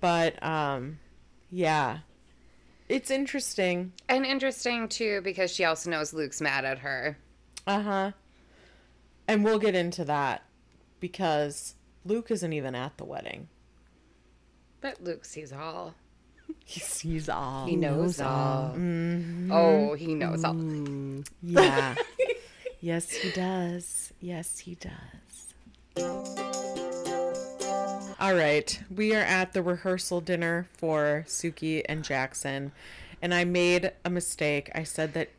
But 0.00 0.42
um 0.42 0.98
yeah. 1.52 1.98
It's 2.88 3.10
interesting. 3.10 3.92
And 4.08 4.26
interesting 4.26 4.88
too 4.88 5.20
because 5.22 5.52
she 5.52 5.64
also 5.64 5.90
knows 5.90 6.12
Luke's 6.12 6.40
mad 6.40 6.64
at 6.64 6.80
her. 6.80 7.16
Uh-huh. 7.66 8.12
And 9.28 9.44
we'll 9.44 9.60
get 9.60 9.74
into 9.74 10.04
that 10.06 10.42
because 10.98 11.74
Luke 12.04 12.30
isn't 12.30 12.52
even 12.52 12.74
at 12.74 12.96
the 12.96 13.04
wedding. 13.04 13.48
But 14.80 15.02
Luke 15.02 15.24
sees 15.24 15.52
all. 15.52 15.94
He 16.64 16.80
sees 16.80 17.28
all. 17.28 17.66
He 17.66 17.76
knows, 17.76 18.20
all. 18.20 18.70
Mm-hmm. 18.70 19.52
Oh, 19.52 19.94
he 19.94 20.14
knows 20.14 20.44
all. 20.44 20.56
Yeah. 21.42 21.94
yes, 22.80 23.10
he 23.10 23.30
does. 23.30 24.12
Yes, 24.20 24.58
he 24.58 24.76
does. 24.76 25.54
All 28.22 28.34
right, 28.36 28.78
we 28.88 29.16
are 29.16 29.20
at 29.22 29.52
the 29.52 29.64
rehearsal 29.64 30.20
dinner 30.20 30.68
for 30.74 31.24
Sookie 31.26 31.82
and 31.88 32.04
Jackson, 32.04 32.70
and 33.20 33.34
I 33.34 33.42
made 33.42 33.90
a 34.04 34.10
mistake. 34.10 34.70
I 34.76 34.84
said 34.84 35.12
that 35.14 35.30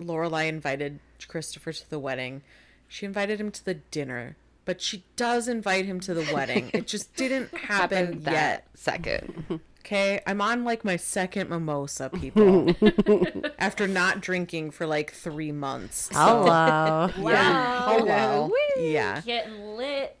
Lorelai 0.00 0.46
invited 0.48 1.00
Christopher 1.26 1.72
to 1.72 1.90
the 1.90 1.98
wedding. 1.98 2.42
She 2.86 3.04
invited 3.04 3.40
him 3.40 3.50
to 3.50 3.64
the 3.64 3.74
dinner, 3.74 4.36
but 4.64 4.80
she 4.80 5.02
does 5.16 5.48
invite 5.48 5.86
him 5.86 5.98
to 5.98 6.14
the 6.14 6.32
wedding. 6.32 6.70
It 6.72 6.86
just 6.86 7.16
didn't 7.16 7.52
happen 7.56 8.22
yet. 8.24 8.68
second. 8.74 9.58
Okay, 9.80 10.20
I'm 10.26 10.42
on 10.42 10.64
like 10.64 10.84
my 10.84 10.96
second 10.96 11.48
mimosa, 11.48 12.10
people. 12.10 12.74
After 13.58 13.88
not 13.88 14.20
drinking 14.20 14.72
for 14.72 14.86
like 14.86 15.10
three 15.10 15.52
months. 15.52 16.10
So, 16.12 16.20
Hello. 16.20 17.10
yeah. 17.30 17.88
Hello. 17.88 18.50
Yeah. 18.78 19.20
Getting 19.22 19.76
lit. 19.76 20.16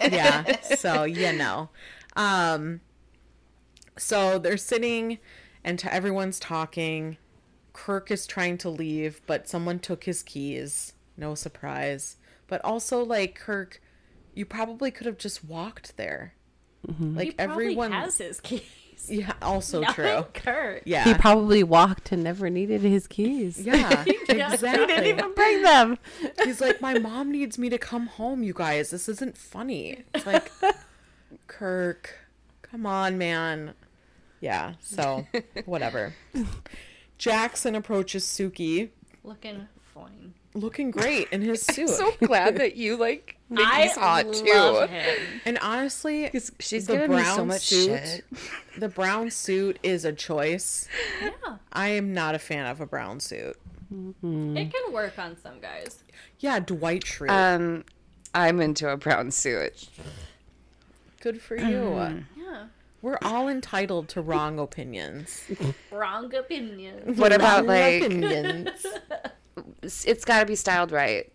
Yeah. 0.00 0.60
So, 0.76 1.04
you 1.04 1.32
know. 1.32 1.70
Um 2.16 2.80
so 3.96 4.38
they're 4.38 4.56
sitting 4.56 5.18
and 5.64 5.78
to 5.80 5.92
everyone's 5.92 6.38
talking. 6.38 7.18
Kirk 7.72 8.10
is 8.12 8.26
trying 8.26 8.58
to 8.58 8.70
leave, 8.70 9.20
but 9.26 9.48
someone 9.48 9.80
took 9.80 10.04
his 10.04 10.22
keys. 10.22 10.94
No 11.16 11.34
surprise. 11.34 12.16
But 12.46 12.64
also 12.64 13.04
like 13.04 13.34
Kirk, 13.34 13.80
you 14.34 14.46
probably 14.46 14.92
could 14.92 15.06
have 15.06 15.18
just 15.18 15.44
walked 15.44 15.96
there. 15.96 16.34
Mm-hmm. 16.86 17.16
Like 17.16 17.26
he 17.26 17.32
probably 17.32 17.52
everyone 17.52 17.92
has 17.92 18.18
his 18.18 18.40
keys. 18.40 18.62
Yeah, 19.08 19.32
also 19.40 19.80
Not 19.80 19.94
true. 19.94 20.26
Kurt. 20.34 20.82
Yeah. 20.84 21.04
He 21.04 21.14
probably 21.14 21.62
walked 21.62 22.10
and 22.12 22.22
never 22.24 22.50
needed 22.50 22.82
his 22.82 23.06
keys. 23.06 23.58
Yeah, 23.58 24.04
exactly. 24.28 24.68
He 24.68 24.86
didn't 24.86 25.06
even 25.06 25.34
Bring 25.36 25.62
them. 25.62 25.98
He's 26.44 26.60
like, 26.60 26.80
my 26.82 26.98
mom 26.98 27.30
needs 27.30 27.58
me 27.58 27.70
to 27.70 27.78
come 27.78 28.08
home, 28.08 28.42
you 28.42 28.52
guys. 28.52 28.90
This 28.90 29.08
isn't 29.08 29.38
funny. 29.38 30.02
It's 30.12 30.26
like, 30.26 30.50
Kirk, 31.46 32.16
come 32.60 32.84
on, 32.84 33.16
man. 33.16 33.74
Yeah, 34.40 34.74
so 34.80 35.26
whatever. 35.64 36.12
Jackson 37.16 37.74
approaches 37.76 38.24
Sookie, 38.24 38.90
Looking 39.24 39.68
fine. 39.94 40.34
Looking 40.54 40.90
great 40.90 41.28
in 41.30 41.42
his 41.42 41.62
suit. 41.66 41.88
so 41.90 42.12
glad 42.24 42.56
that 42.56 42.76
you 42.76 42.96
like 42.96 43.36
think 43.48 43.60
I 43.60 43.82
he's 43.84 43.96
hot 43.96 44.26
love 44.26 44.34
too. 44.88 44.92
him. 44.94 45.18
and 45.44 45.58
honestly, 45.60 46.30
She's 46.60 46.86
the 46.86 46.94
giving 46.94 47.10
me 47.10 47.16
brown 47.16 47.36
so 47.36 47.44
much 47.44 47.62
suit, 47.62 47.98
shit. 48.00 48.24
the 48.78 48.88
brown 48.88 49.30
suit 49.30 49.78
is 49.82 50.04
a 50.04 50.12
choice. 50.12 50.88
Yeah. 51.22 51.56
I 51.72 51.88
am 51.88 52.12
not 52.12 52.34
a 52.34 52.38
fan 52.38 52.66
of 52.66 52.80
a 52.80 52.86
brown 52.86 53.20
suit. 53.20 53.56
It 53.90 54.72
can 54.74 54.92
work 54.92 55.18
on 55.18 55.36
some 55.42 55.60
guys. 55.60 56.02
Yeah, 56.40 56.60
Dwight 56.60 57.04
Schrute. 57.04 57.30
Um, 57.30 57.84
I'm 58.34 58.60
into 58.60 58.86
a 58.90 58.98
brown 58.98 59.30
suit. 59.30 59.88
Good 61.22 61.40
for 61.40 61.56
you. 61.56 62.24
Yeah. 62.36 62.64
We're 63.00 63.18
all 63.22 63.48
entitled 63.48 64.08
to 64.10 64.20
wrong 64.20 64.58
opinions. 64.58 65.42
Wrong 65.90 66.34
opinions. 66.34 67.16
What 67.18 67.32
about 67.32 67.64
like 67.64 68.02
opinions? 68.02 68.84
It's- 69.78 70.04
it's 70.06 70.24
got 70.24 70.40
to 70.40 70.46
be 70.46 70.54
styled 70.56 70.92
right? 70.92 71.30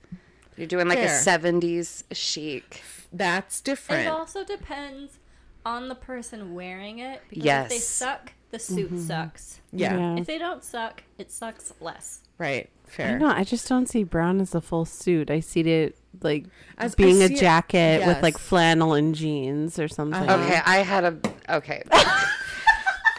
You're 0.57 0.67
doing 0.67 0.87
like 0.87 0.99
Fair. 0.99 1.07
a 1.07 1.23
70s 1.23 2.03
chic. 2.11 2.83
That's 3.11 3.59
different. 3.61 4.05
It 4.05 4.09
also 4.09 4.43
depends 4.43 5.19
on 5.65 5.87
the 5.87 5.95
person 5.95 6.53
wearing 6.53 6.99
it. 6.99 7.21
Because 7.29 7.45
if 7.65 7.69
they 7.69 7.77
suck, 7.79 8.33
the 8.51 8.59
suit 8.59 8.99
sucks. 8.99 9.61
Yeah, 9.71 10.15
If 10.17 10.27
they 10.27 10.37
don't 10.37 10.63
suck, 10.63 11.03
it 11.17 11.31
sucks 11.31 11.73
less. 11.81 12.19
right. 12.37 12.69
I 12.85 12.89
Fair. 12.95 13.17
know. 13.17 13.27
I 13.29 13.43
just 13.43 13.67
don't 13.67 13.87
see 13.87 14.03
brown 14.03 14.39
as 14.39 14.53
a 14.53 14.61
full 14.61 14.85
suit. 14.85 15.31
I 15.31 15.39
see 15.39 15.61
it 15.61 15.97
like 16.21 16.45
As- 16.77 16.93
being 16.93 17.23
a 17.23 17.27
see 17.27 17.33
it- 17.33 17.39
jacket 17.39 18.05
with 18.05 18.21
like 18.21 18.37
flannel 18.37 18.93
and 18.93 19.15
jeans 19.15 19.79
or 19.79 19.87
something. 19.87 20.21
Uh-huh. 20.21 20.43
Okay, 20.43 20.59
I 20.63 20.77
had 20.83 21.03
a 21.05 21.17
okay. 21.49 21.81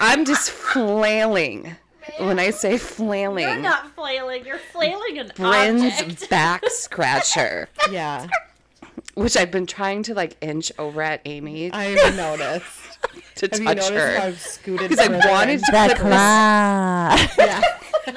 I'm 0.01 0.25
just 0.25 0.51
flailing. 0.51 1.75
When 2.19 2.39
I 2.39 2.51
say 2.51 2.79
flailing, 2.79 3.45
You're 3.45 3.57
not 3.57 3.95
flailing. 3.95 4.45
You're 4.47 4.59
flailing 4.59 5.19
an 5.19 5.33
Bryn's 5.37 6.01
object. 6.01 6.31
back 6.31 6.63
scratcher, 6.71 7.69
Yeah, 7.91 8.27
which 9.15 9.37
I've 9.37 9.51
been 9.51 9.67
trying 9.67 10.03
to 10.05 10.15
like 10.15 10.37
inch 10.41 10.71
over 10.79 11.03
at 11.03 11.21
Amy 11.25 11.73
I've 11.73 12.17
noticed. 12.17 12.99
to 13.37 13.47
Have 13.47 13.51
touch 13.51 13.61
noticed 13.61 13.91
her. 13.91 14.17
how 14.19 14.27
I've 14.27 14.39
scooted? 14.41 14.91
Because 14.91 15.09
I 15.09 15.29
wanted 15.29 15.55
in? 15.55 15.59
to 15.61 15.73
The 15.73 15.79
put 15.89 15.89
this, 15.89 15.99
class. 16.01 17.35
Yeah, 17.39 17.61
The 18.07 18.13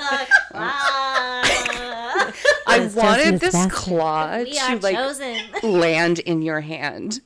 claw. 0.52 1.42
I 2.70 2.80
It's 2.82 2.96
wanted 2.96 3.40
this 3.40 3.54
Basket. 3.54 3.72
claw 3.74 4.38
we 4.40 4.54
to 4.54 4.78
like 4.84 4.96
chosen. 4.96 5.38
land 5.64 6.20
in 6.20 6.42
your 6.42 6.60
hand, 6.62 7.22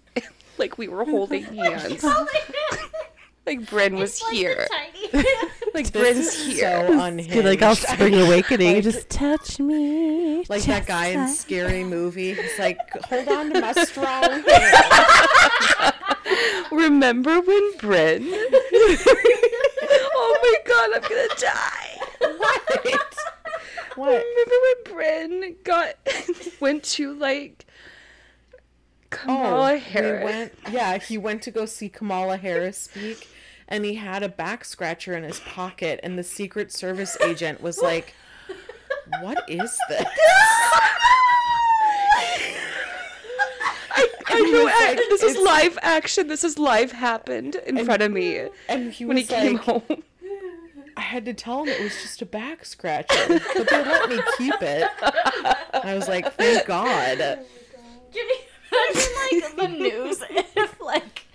like 0.58 0.78
we 0.78 0.88
were 0.88 1.04
holding 1.04 1.44
hands, 1.44 2.04
like 3.46 3.68
Bryn 3.70 3.96
was 3.96 4.12
It's 4.12 4.22
like 4.24 4.32
the 4.32 4.38
here, 4.38 4.68
tiny- 4.70 5.26
like 5.76 5.92
this 5.92 6.02
Bryn's 6.02 6.28
is 6.28 6.58
here. 6.58 6.88
so 6.88 7.02
unhinged. 7.04 7.46
Like 7.46 7.62
off 7.62 7.80
Spring 7.80 8.16
Awakening, 8.22 8.76
like, 8.76 8.84
just 8.84 9.10
touch 9.10 9.60
me. 9.60 10.44
Like 10.50 10.64
that 10.64 10.86
guy 10.86 11.08
in 11.08 11.28
Scary 11.28 11.84
Movie. 11.84 12.34
He's 12.34 12.60
like, 12.60 12.78
hold 13.06 13.28
on 13.28 13.54
to 13.54 13.62
my 13.62 13.74
strong. 13.74 14.44
Remember 16.72 17.40
when 17.42 17.78
Bryn? 17.78 18.28
oh 20.14 20.38
my 20.42 20.56
god, 20.66 20.90
I'm 20.96 21.02
gonna 21.02 21.28
die. 21.40 22.00
What? 22.38 22.62
What? 23.96 24.24
Remember 24.24 24.56
when 24.64 24.84
Bryn 24.96 25.56
got 25.64 25.96
went 26.60 26.84
to 26.84 27.14
like 27.14 27.66
oh, 28.54 28.58
Kamala 29.10 29.74
oh, 29.74 29.80
Harris? 29.80 30.24
Went, 30.24 30.54
yeah, 30.72 30.98
he 30.98 31.18
went 31.18 31.42
to 31.44 31.52
go 31.52 31.66
see 31.66 31.90
Kamala 31.90 32.38
Harris 32.38 32.78
speak 32.78 33.28
and 33.72 33.86
he 33.86 33.96
had 33.96 34.22
a 34.22 34.30
back 34.30 34.66
scratcher 34.66 35.14
in 35.14 35.24
his 35.24 35.40
pocket, 35.40 36.00
and 36.04 36.20
the 36.20 36.24
Secret 36.24 36.72
Service 36.72 37.18
agent 37.22 37.62
was 37.62 37.80
like, 37.82 38.14
"What 39.22 39.44
is 39.48 39.76
this?" 39.90 40.06
I 44.34 44.40
know. 44.42 44.64
like, 44.64 44.98
this 45.10 45.24
is 45.24 45.38
live 45.38 45.78
action. 45.82 46.28
This 46.28 46.44
is 46.44 46.58
live 46.60 46.92
happened 46.92 47.56
in 47.56 47.84
front 47.86 48.02
of 48.02 48.12
me 48.12 48.48
And 48.70 48.92
he 48.92 49.06
when 49.06 49.18
he 49.18 49.24
was 49.24 49.30
came 49.30 49.58
home. 49.58 50.04
I 50.98 51.02
had 51.02 51.26
to 51.26 51.34
tell 51.34 51.64
him 51.64 51.70
it 51.70 51.82
was 51.82 51.94
just 52.02 52.22
a 52.22 52.26
back 52.26 52.66
scratcher, 52.66 53.40
but 53.56 53.70
they 53.70 53.84
let 53.84 54.10
me 54.10 54.20
keep 54.38 54.56
it. 54.62 54.88
I 55.74 55.94
was 55.96 56.08
like, 56.08 56.34
thank 56.34 56.66
God. 56.66 57.18
Can 57.18 58.28
you 58.28 58.38
imagine 58.72 59.14
like 59.42 59.56
the 59.56 59.68
news 59.68 60.24
if 60.56 60.80
like 60.82 61.26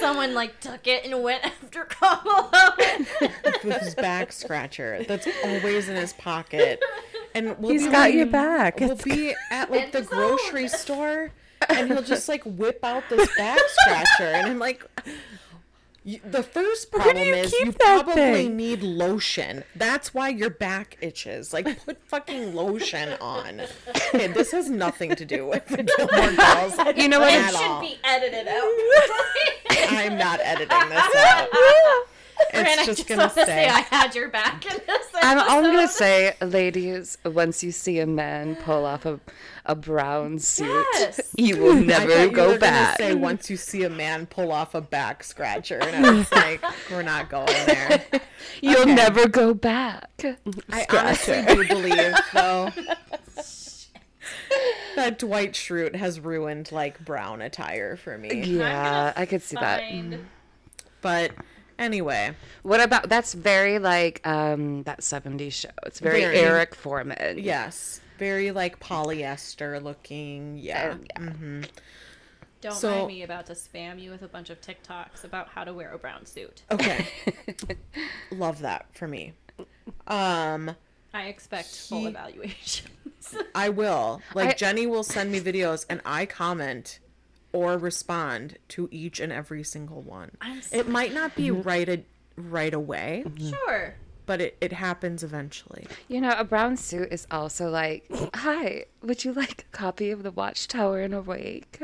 someone 0.00 0.34
like 0.34 0.60
took 0.60 0.86
it 0.86 1.04
and 1.04 1.22
went 1.22 1.44
after 1.44 1.84
Kamala? 1.84 2.74
With 3.64 3.80
his 3.80 3.94
back 3.94 4.32
scratcher 4.32 5.04
that's 5.06 5.28
always 5.44 5.88
in 5.88 5.96
his 5.96 6.12
pocket. 6.14 6.82
And 7.34 7.58
we'll 7.58 7.72
He's 7.72 7.84
be 7.86 7.90
got 7.92 8.00
like, 8.00 8.14
your 8.14 8.26
back. 8.26 8.80
We'll 8.80 8.92
It's 8.92 9.04
be 9.04 9.34
at 9.50 9.70
like 9.70 9.84
And 9.84 9.92
the 9.92 10.02
grocery 10.02 10.64
own. 10.64 10.68
store 10.68 11.30
and 11.68 11.88
he'll 11.88 12.02
just 12.02 12.28
like 12.28 12.42
whip 12.44 12.80
out 12.82 13.04
this 13.08 13.28
back 13.36 13.60
scratcher 13.68 14.24
and 14.24 14.46
I'm 14.48 14.58
like 14.58 14.84
you, 16.04 16.20
the 16.24 16.42
first 16.42 16.90
do 16.90 16.98
problem 16.98 17.24
you 17.24 17.34
is 17.34 17.50
keep 17.52 17.66
you 17.66 17.72
that 17.72 18.04
probably 18.04 18.14
thing? 18.14 18.56
need 18.56 18.82
lotion. 18.82 19.64
That's 19.76 20.12
why 20.12 20.30
your 20.30 20.50
back 20.50 20.96
itches. 21.00 21.52
Like 21.52 21.84
put 21.84 22.02
fucking 22.08 22.54
lotion 22.54 23.12
on. 23.20 23.62
Okay, 24.14 24.26
this 24.28 24.50
has 24.52 24.68
nothing 24.68 25.14
to 25.16 25.24
do 25.24 25.46
with 25.52 25.66
the 25.66 25.82
Gilmore 25.84 26.32
Girls. 26.32 26.96
You 26.96 27.08
know 27.08 27.20
what? 27.20 27.32
at 27.32 27.50
it 27.50 27.56
should 27.56 27.70
all. 27.70 27.80
be 27.80 27.98
edited 28.04 28.48
out. 28.48 28.64
I'm 29.90 30.18
not 30.18 30.40
editing 30.42 30.88
this 30.88 31.14
out. 31.16 31.48
I 31.52 32.04
It's 32.54 32.86
just 32.86 32.98
just 32.98 33.08
gonna 33.08 33.22
want 33.22 33.34
to 33.34 33.38
say 33.40 33.44
stay. 33.44 33.68
I 33.68 33.80
had 33.80 34.14
your 34.14 34.28
back 34.28 34.64
in 34.66 34.80
this. 34.86 35.06
I'm, 35.22 35.38
I'm 35.38 35.62
gonna 35.62 35.86
say, 35.88 36.34
ladies, 36.40 37.16
once 37.24 37.62
you 37.62 37.70
see 37.70 38.00
a 38.00 38.06
man 38.06 38.56
pull 38.56 38.84
off 38.84 39.06
a, 39.06 39.20
a 39.64 39.74
brown 39.74 40.38
suit, 40.38 40.86
Yes. 40.94 41.20
you 41.36 41.56
will 41.56 41.76
I 41.76 41.80
never 41.80 42.24
you 42.26 42.30
go 42.32 42.48
were 42.52 42.58
back. 42.58 42.98
Say 42.98 43.14
once 43.14 43.48
you 43.48 43.56
see 43.56 43.84
a 43.84 43.90
man 43.90 44.26
pull 44.26 44.50
off 44.52 44.74
a 44.74 44.80
back 44.80 45.22
scratcher, 45.24 45.78
and 45.80 46.04
I 46.06 46.12
was 46.12 46.32
like, 46.32 46.62
"We're 46.90 47.02
not 47.02 47.28
going 47.30 47.46
there." 47.66 48.04
You'll 48.60 48.80
Okay. 48.82 48.94
never 48.94 49.28
go 49.28 49.54
back. 49.54 50.10
I 50.70 50.86
honestly 50.90 51.42
do 51.46 51.66
believe, 51.68 52.14
though, 52.34 52.70
that 54.96 55.18
Dwight 55.18 55.52
Schrute 55.52 55.94
has 55.96 56.20
ruined 56.20 56.70
like 56.72 57.02
brown 57.04 57.40
attire 57.40 57.96
for 57.96 58.18
me. 58.18 58.42
Yeah, 58.42 59.12
I 59.16 59.26
could 59.26 59.42
see 59.42 59.56
that. 59.56 59.82
But 61.00 61.32
anyway, 61.78 62.34
What 62.62 62.80
about 62.80 63.08
that's 63.08 63.32
very 63.32 63.78
like 63.78 64.24
um 64.26 64.82
that 64.84 65.00
70s 65.00 65.52
show. 65.52 65.68
It's 65.86 65.98
very, 65.98 66.20
Very. 66.20 66.38
Eric 66.38 66.74
Forman. 66.74 67.38
yes, 67.38 68.00
very 68.22 68.52
like 68.52 68.78
polyester 68.78 69.82
looking. 69.82 70.56
Yeah. 70.56 70.94
Yeah. 71.18 71.62
Don't 72.60 72.74
So- 72.74 72.90
mind 72.90 73.06
me 73.08 73.22
about 73.24 73.46
to 73.46 73.54
spam 73.54 74.00
you 74.00 74.12
with 74.12 74.22
a 74.22 74.28
bunch 74.28 74.48
of 74.48 74.60
TikToks 74.60 75.24
about 75.24 75.48
how 75.48 75.64
to 75.64 75.74
wear 75.74 75.90
a 75.92 75.98
brown 75.98 76.24
suit. 76.24 76.62
Okay. 76.70 77.08
Love 78.30 78.60
that 78.60 78.86
for 78.94 79.08
me. 79.08 79.32
Um. 80.06 80.76
I 81.14 81.24
expect 81.24 81.66
full 81.68 82.06
evaluations. 82.06 82.88
I 83.54 83.68
will. 83.70 84.22
Like 84.34 84.50
I- 84.50 84.52
Jenny 84.54 84.86
will 84.86 85.02
send 85.02 85.32
me 85.32 85.40
videos 85.40 85.84
and 85.90 86.00
I 86.06 86.24
comment 86.24 87.00
or 87.52 87.76
respond 87.76 88.56
to 88.68 88.88
each 88.92 89.18
and 89.20 89.32
every 89.32 89.64
single 89.64 90.00
one. 90.00 90.30
I'm 90.40 90.62
so- 90.62 90.76
It 90.78 90.88
might 90.88 91.12
not 91.12 91.34
be 91.34 91.50
right 91.50 91.88
a, 91.88 92.02
right 92.36 92.72
away, 92.72 93.24
sure. 93.66 93.94
But 94.26 94.40
it, 94.40 94.56
it 94.60 94.72
happens 94.72 95.22
eventually. 95.22 95.86
You 96.08 96.20
know, 96.20 96.34
a 96.36 96.44
brown 96.44 96.76
suit 96.76 97.08
is 97.12 97.26
also 97.30 97.68
like, 97.70 98.04
"Hi, 98.34 98.84
would 99.02 99.24
you 99.24 99.32
like 99.32 99.66
a 99.72 99.76
copy 99.76 100.10
of 100.10 100.22
The 100.22 100.30
Watchtower 100.30 101.00
and 101.00 101.14
Awake?" 101.14 101.80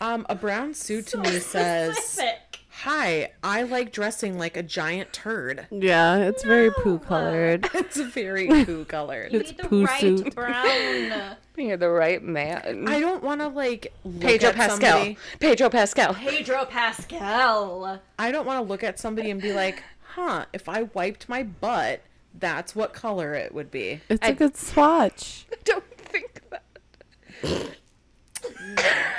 Um 0.00 0.26
a 0.28 0.34
brown 0.34 0.74
suit 0.74 1.06
to 1.08 1.18
me 1.18 1.38
says, 1.38 1.96
Specific. 1.96 2.60
"Hi, 2.82 3.30
I 3.42 3.62
like 3.62 3.92
dressing 3.92 4.38
like 4.38 4.56
a 4.56 4.62
giant 4.62 5.12
turd." 5.12 5.66
Yeah, 5.70 6.16
it's 6.18 6.44
very 6.44 6.70
poo 6.70 6.98
colored. 7.08 7.68
It's 7.74 7.96
very 8.00 8.46
poo 8.64 8.84
colored. 8.84 9.32
You 9.32 9.40
It's 9.40 9.50
need 9.50 9.58
the 9.58 9.68
poo 9.68 9.84
right 9.84 10.00
suit. 10.00 10.34
brown. 10.34 11.36
You're 11.56 11.76
the 11.76 11.88
right 11.88 12.20
man. 12.22 12.84
I 12.88 12.98
don't 12.98 13.22
want 13.22 13.40
to 13.40 13.46
like 13.48 13.92
look 14.04 14.22
Pedro 14.22 14.48
at 14.50 14.56
Pascal. 14.56 14.78
somebody. 14.90 15.18
Pedro 15.38 15.68
Pascal. 15.70 16.14
Pedro 16.14 16.64
Pascal. 16.64 18.00
I 18.18 18.32
don't 18.32 18.44
want 18.44 18.58
to 18.64 18.68
look 18.68 18.82
at 18.82 18.98
somebody 18.98 19.30
and 19.30 19.40
be 19.40 19.52
like, 19.52 19.80
"Huh, 20.14 20.46
if 20.52 20.68
I 20.68 20.82
wiped 20.94 21.28
my 21.28 21.42
butt, 21.42 22.00
that's 22.38 22.74
what 22.74 22.92
color 22.92 23.34
it 23.34 23.54
would 23.54 23.70
be." 23.70 24.00
It's 24.08 24.24
I- 24.26 24.30
a 24.30 24.34
good 24.34 24.56
swatch. 24.56 25.46
I 25.52 25.56
don't 25.64 25.84
think 25.98 26.40
that. 26.50 26.62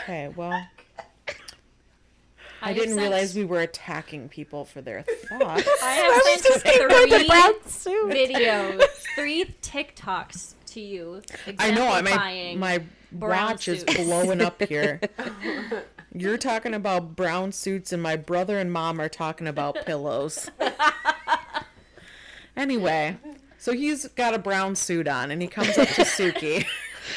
Okay, 0.03 0.29
well, 0.35 0.51
I, 2.61 2.67
have 2.69 2.75
didn't 2.75 2.89
sent- 2.95 3.01
realize 3.01 3.35
we 3.35 3.45
were 3.45 3.61
attacking 3.61 4.29
people 4.29 4.65
for 4.65 4.81
their 4.81 5.01
thoughts. 5.29 5.67
I 5.83 5.91
have 5.93 6.23
sent 6.41 6.61
three 6.61 7.69
suit. 7.69 8.11
videos, 8.11 8.81
three 9.15 9.45
TikToks 9.61 10.53
to 10.67 10.79
you. 10.81 11.21
I 11.59 11.71
know, 11.71 11.87
I 11.87 12.01
my 12.01 12.55
my 12.57 12.83
brown 13.11 13.51
watch 13.51 13.67
is 13.67 13.83
blowing 13.83 14.41
up 14.41 14.61
here. 14.63 14.99
You're 16.17 16.37
talking 16.37 16.73
about 16.73 17.15
brown 17.15 17.51
suits, 17.51 17.91
and 17.91 18.01
my 18.01 18.15
brother 18.15 18.57
and 18.57 18.71
mom 18.71 19.01
are 19.01 19.09
talking 19.09 19.47
about 19.47 19.75
pillows. 19.85 20.49
Anyway, 22.57 23.17
so 23.57 23.73
he's 23.73 24.07
got 24.07 24.33
a 24.33 24.39
brown 24.39 24.75
suit 24.75 25.09
on, 25.09 25.29
and 25.29 25.41
he 25.41 25.47
comes 25.49 25.77
up 25.77 25.89
to 25.89 26.03
Sookie, 26.03 26.65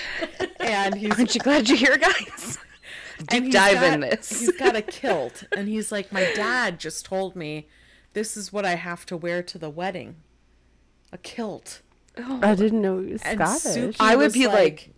and 0.61 0.97
he's 0.97 1.13
Aren't 1.13 1.33
you 1.33 1.41
glad 1.41 1.69
you're 1.69 1.79
here, 1.79 1.97
guys? 1.97 2.59
Deep 3.29 3.45
he's 3.45 3.53
dive 3.53 3.83
in 3.85 4.01
this. 4.01 4.41
He's 4.41 4.53
got 4.57 4.75
a 4.75 4.83
kilt, 4.83 5.45
and 5.57 5.69
he's 5.69 5.93
like, 5.93 6.11
"My 6.13 6.33
dad 6.35 6.81
just 6.81 7.07
told 7.07 7.37
me 7.37 7.69
this 8.15 8.37
is 8.37 8.53
what 8.53 8.65
I 8.65 8.75
have 8.75 9.07
to 9.07 9.17
wear 9.17 9.43
to 9.45 9.59
the 9.59 9.71
wedding, 9.71 10.17
a 11.13 11.19
kilt." 11.19 11.83
I 12.17 12.57
didn't 12.57 12.83
know 12.83 12.99
he 13.01 13.13
was 13.13 13.23
Scottish. 13.23 13.63
Sookie 13.63 13.97
I 14.01 14.17
would 14.17 14.25
was 14.25 14.35
be 14.35 14.49
like, 14.49 14.93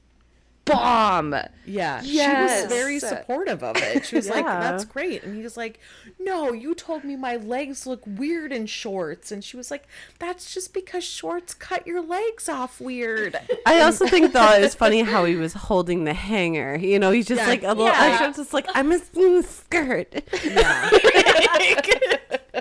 Bomb. 0.64 1.34
Yeah, 1.66 2.00
she 2.02 2.18
was 2.18 2.66
very 2.66 2.98
supportive 3.00 3.62
of 3.64 3.76
it. 3.78 4.04
She 4.06 4.14
was 4.16 4.28
like, 4.28 4.44
"That's 4.44 4.84
great," 4.84 5.22
and 5.24 5.34
he 5.36 5.42
was 5.42 5.56
like, 5.56 5.80
"No, 6.18 6.52
you 6.52 6.74
told 6.74 7.02
me 7.02 7.16
my 7.16 7.36
legs 7.36 7.86
look 7.86 8.02
weird 8.06 8.52
in 8.52 8.66
shorts," 8.66 9.32
and 9.32 9.42
she 9.42 9.56
was 9.56 9.70
like, 9.70 9.88
"That's 10.18 10.52
just 10.54 10.72
because 10.72 11.02
shorts 11.02 11.54
cut 11.54 11.86
your 11.86 12.00
legs 12.02 12.48
off 12.48 12.80
weird." 12.80 13.36
I 13.66 13.80
also 13.80 14.06
think 14.06 14.32
though 14.32 14.52
it 14.56 14.60
was 14.60 14.74
funny 14.74 15.00
how 15.02 15.24
he 15.24 15.34
was 15.36 15.54
holding 15.54 16.04
the 16.04 16.14
hanger. 16.14 16.76
You 16.76 16.98
know, 16.98 17.10
he's 17.10 17.26
just 17.26 17.40
Yeah. 17.40 17.48
like 17.48 17.62
a 17.64 17.68
little 17.68 17.86
Yeah. 17.86 18.04
extra, 18.20 18.32
just 18.42 18.52
like 18.52 18.66
I'm 18.74 18.92
a 18.92 19.42
skirt. 19.42 20.22
Yeah. 20.44 20.90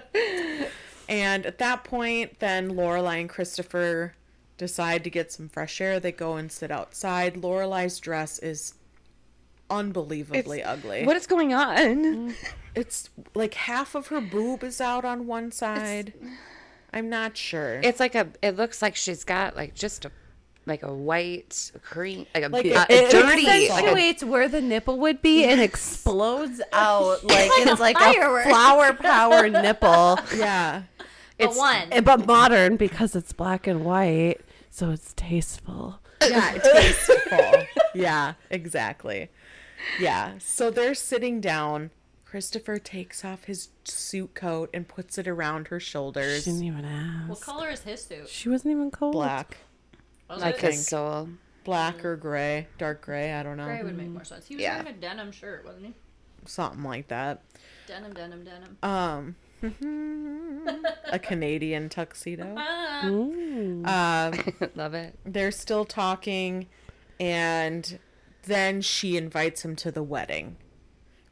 and 1.10 1.46
at 1.46 1.58
that 1.60 1.84
point, 1.84 2.40
then 2.40 2.72
Lorelai 2.72 3.22
and 3.22 3.30
Christopher 3.30 4.14
decide 4.60 5.04
to 5.06 5.10
get 5.10 5.32
some 5.32 5.50
fresh 5.50 5.82
air. 5.82 6.00
They 6.00 6.12
go 6.12 6.36
and 6.36 6.52
sit 6.52 6.70
outside. 6.70 7.34
Lorelai's 7.36 8.00
dress 8.00 8.38
is 8.38 8.76
unbelievably 9.70 10.64
ugly. 10.64 11.06
What 11.06 11.16
is 11.16 11.28
going 11.28 11.54
on? 11.54 12.36
It's 12.76 13.10
like 13.34 13.56
half 13.56 13.96
of 13.96 14.08
her 14.08 14.22
boob 14.22 14.64
is 14.64 14.80
out 14.80 15.04
on 15.04 15.26
one 15.26 15.52
side. 15.52 16.14
I'm 16.94 17.10
not 17.10 17.36
sure. 17.36 17.82
It's 17.84 18.00
like 18.00 18.14
a. 18.14 18.28
It 18.44 18.56
looks 18.58 18.82
like 18.84 18.96
she's 18.96 19.24
got 19.24 19.56
like 19.56 19.74
just 19.74 20.06
a, 20.06 20.12
like 20.68 20.84
a 20.84 20.94
white 20.94 21.72
cream, 21.82 22.28
like 22.34 22.44
a, 22.44 22.48
Like 22.50 22.68
uh, 22.68 22.86
a- 22.90 23.08
a 23.08 23.10
dirty, 23.12 23.44
like 23.48 23.62
a, 23.62 23.70
accentuates 23.72 24.24
where 24.24 24.48
the 24.48 24.62
nipple 24.62 24.98
would 25.00 25.22
be 25.22 25.44
and 25.46 25.60
explodes 25.60 26.62
out 26.72 27.24
like 27.26 27.50
it's 27.56 27.82
like 27.82 27.98
firework. 27.98 28.46
a 28.46 28.50
flower 28.50 28.94
power 28.94 29.50
nipple. 29.64 30.20
yeah. 30.38 30.84
But 31.40 31.56
one. 31.56 32.04
But 32.04 32.28
modern 32.28 32.78
because 32.78 33.16
it's 33.16 33.34
black 33.34 33.66
and 33.66 33.84
white, 33.84 34.38
so 34.70 34.92
it's 34.92 35.14
tasteful. 35.16 36.00
Yeah, 36.22 36.58
tasteful. 36.64 37.54
yeah, 37.96 38.34
exactly. 38.50 39.30
Yeah. 40.00 40.34
So 40.40 40.70
they're 40.70 40.96
sitting 40.96 41.40
down. 41.42 41.92
Christopher 42.26 42.78
takes 42.78 43.26
off 43.26 43.46
his 43.46 43.70
suit 43.86 44.36
coat 44.36 44.70
and 44.72 44.88
puts 44.88 45.18
it 45.18 45.28
around 45.28 45.70
her 45.70 45.80
shoulders. 45.80 46.44
She 46.44 46.52
didn't 46.52 46.66
even 46.66 46.86
ask. 46.86 47.28
What 47.30 47.42
color 47.42 47.70
is 47.70 47.82
his 47.82 48.04
suit? 48.06 48.30
She 48.30 48.50
wasn't 48.50 48.74
even 48.74 48.92
cold. 48.92 49.14
Black. 49.14 49.58
Was 50.30 50.42
like 50.42 50.64
it? 50.64 50.74
his 50.74 50.86
soul. 50.88 51.30
Black 51.64 52.06
or 52.06 52.16
gray. 52.16 52.68
Dark 52.78 53.02
gray, 53.02 53.34
I 53.34 53.42
don't 53.42 53.58
know. 53.58 53.66
Gray 53.66 53.82
would 53.82 53.98
make 53.98 54.10
more 54.10 54.24
sense. 54.24 54.46
He 54.46 54.56
was 54.56 54.62
Yeah. 54.62 54.76
wearing 54.78 54.96
a 54.96 54.98
denim 55.00 55.32
shirt, 55.32 55.66
wasn't 55.66 55.88
he? 55.88 55.94
Something 56.46 56.84
like 56.84 57.08
that. 57.08 57.42
Denim, 57.88 58.14
denim, 58.14 58.44
denim. 58.44 58.78
Um 58.84 59.36
a 59.64 61.20
Canadian 61.20 61.90
tuxedo. 61.90 62.56
Um 62.58 63.84
Love 64.76 64.94
it. 64.94 65.18
they're 65.26 65.52
still 65.52 65.86
talking. 65.86 66.68
And 67.20 68.00
then 68.44 68.82
she 68.82 69.18
invites 69.18 69.64
him 69.66 69.76
to 69.78 69.92
the 69.92 70.04
wedding 70.04 70.56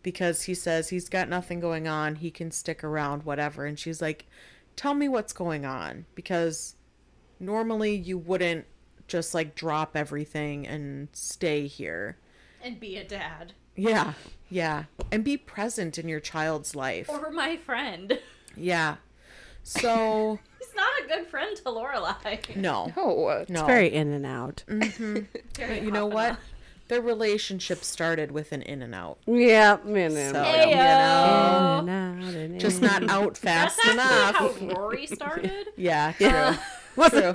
because 0.03 0.43
he 0.43 0.53
says 0.53 0.89
he's 0.89 1.09
got 1.09 1.29
nothing 1.29 1.59
going 1.59 1.87
on. 1.87 2.15
He 2.15 2.29
can 2.31 2.51
stick 2.51 2.83
around, 2.83 3.23
whatever. 3.23 3.65
And 3.65 3.77
she's 3.79 4.01
like, 4.01 4.25
Tell 4.75 4.93
me 4.93 5.07
what's 5.07 5.33
going 5.33 5.65
on. 5.65 6.05
Because 6.13 6.75
normally 7.39 7.95
you 7.95 8.17
wouldn't 8.17 8.65
just 9.07 9.33
like 9.33 9.55
drop 9.55 9.95
everything 9.95 10.67
and 10.67 11.07
stay 11.13 11.67
here. 11.67 12.17
And 12.61 12.79
be 12.79 12.97
a 12.97 13.03
dad. 13.03 13.53
Yeah. 13.77 14.13
Yeah. 14.49 14.83
And 15.11 15.23
be 15.23 15.37
present 15.37 15.97
in 15.97 16.07
your 16.09 16.19
child's 16.19 16.75
life. 16.75 17.09
Or 17.09 17.31
my 17.31 17.55
friend. 17.57 18.19
Yeah. 18.55 18.95
So, 19.63 20.39
He's 20.59 20.73
not 20.75 20.89
a 21.03 21.07
good 21.07 21.27
friend 21.27 21.55
to 21.57 21.63
Lorelai. 21.63 22.55
no. 22.55 22.91
Oh, 22.97 23.45
No. 23.49 23.65
Very 23.65 23.93
in 23.93 24.11
and 24.11 24.25
out. 24.25 24.63
Mm-hmm. 24.67 25.19
But 25.67 25.81
you 25.83 25.91
know 25.91 26.05
what? 26.05 26.37
Their 26.87 27.01
relationship 27.01 27.83
started 27.83 28.31
with 28.31 28.53
an 28.53 28.61
in 28.61 28.81
and 28.81 28.95
out. 28.95 29.17
Yeah, 29.25 29.77
man. 29.83 30.13
man, 30.13 30.33
So, 30.33 30.41
man. 30.41 30.69
you 30.69 30.75
know, 30.75 31.79
In 31.81 31.89
and 31.89 32.23
out 32.23 32.33
and 32.33 32.59
just 32.61 32.81
in. 32.81 32.87
not 32.87 33.09
out 33.09 33.35
That's 33.41 33.75
fast 33.75 33.85
enough. 33.93 34.35
actually 34.41 34.67
how 34.69 34.73
Rory 34.75 35.05
started. 35.07 35.67
Yeah, 35.75 36.13
true. 36.13 37.09
true. 37.09 37.33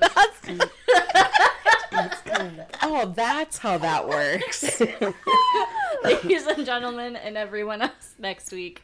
oh, 2.82 3.12
that's 3.14 3.59
how 3.59 3.78
that 3.78 4.09
works. 4.09 4.80
Ladies 6.05 6.46
and 6.46 6.64
gentlemen, 6.64 7.16
and 7.16 7.36
everyone 7.36 7.82
else 7.82 8.14
next 8.18 8.53
week, 8.53 8.82